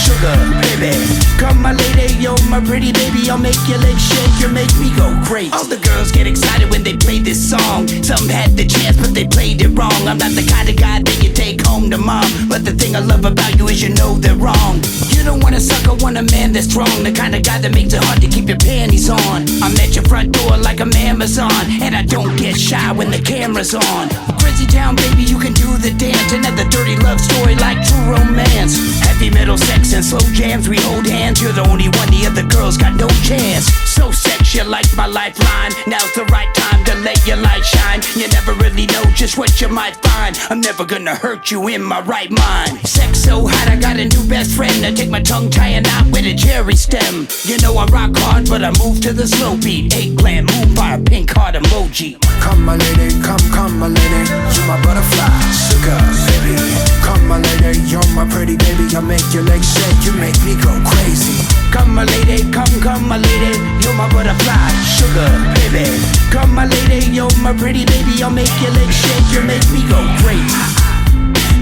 [0.03, 0.35] sugar,
[0.79, 0.93] baby.
[1.37, 4.95] Come my lady, you're my pretty baby, I'll make your legs shake, you make me
[4.95, 5.51] go crazy.
[5.51, 7.87] All the girls get excited when they play this song.
[8.03, 9.91] Some had the chance, but they played it wrong.
[10.07, 12.25] I'm not the kind of guy that you take home to mom.
[12.47, 14.79] But the thing I love about you is you know they're wrong.
[15.11, 17.03] You don't want a sucker, want a man that's strong.
[17.03, 19.43] The kind of guy that makes it hard to keep your panties on.
[19.63, 21.51] I'm at your front door like I'm Amazon.
[21.81, 24.09] And I don't get shy when the camera's on.
[24.39, 26.31] Crazy town, baby, you can do the dance.
[26.31, 29.02] Another dirty love story like true romance.
[29.29, 31.41] Metal sex and slow jams, we hold hands.
[31.41, 33.65] You're the only one, the other girls got no chance.
[33.85, 35.71] So sex, you like my lifeline.
[35.87, 38.01] Now's the right time to let your light shine.
[38.15, 40.37] You never really know just what you might find.
[40.49, 42.79] I'm never gonna hurt you in my right mind.
[42.87, 44.85] Sex so hot, I got a new best friend.
[44.85, 47.27] I take my tongue, tie a knot with a cherry stem.
[47.43, 49.95] You know I rock hard, but I move to the slow beat.
[49.95, 52.19] Eggplant, move by a pink heart emoji.
[52.41, 54.21] Come my lady, come, come my lady.
[54.53, 56.59] You my butterfly, sugar, baby.
[57.01, 58.85] Come my lady, you're my pretty baby.
[58.95, 61.41] I make your legs shake, you make me go crazy.
[61.71, 64.42] Come my lady, come, come my lady, you're my butterfly,
[64.83, 65.87] sugar, baby.
[66.31, 69.81] Come my lady, you're my pretty baby, I'll make your legs shake, you make me
[69.87, 70.63] go crazy.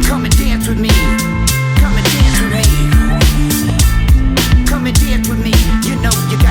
[0.07, 0.89] Come and dance with me,
[1.77, 2.65] come and dance with me.
[4.65, 5.53] Come and dance with me,
[5.87, 6.50] you know you got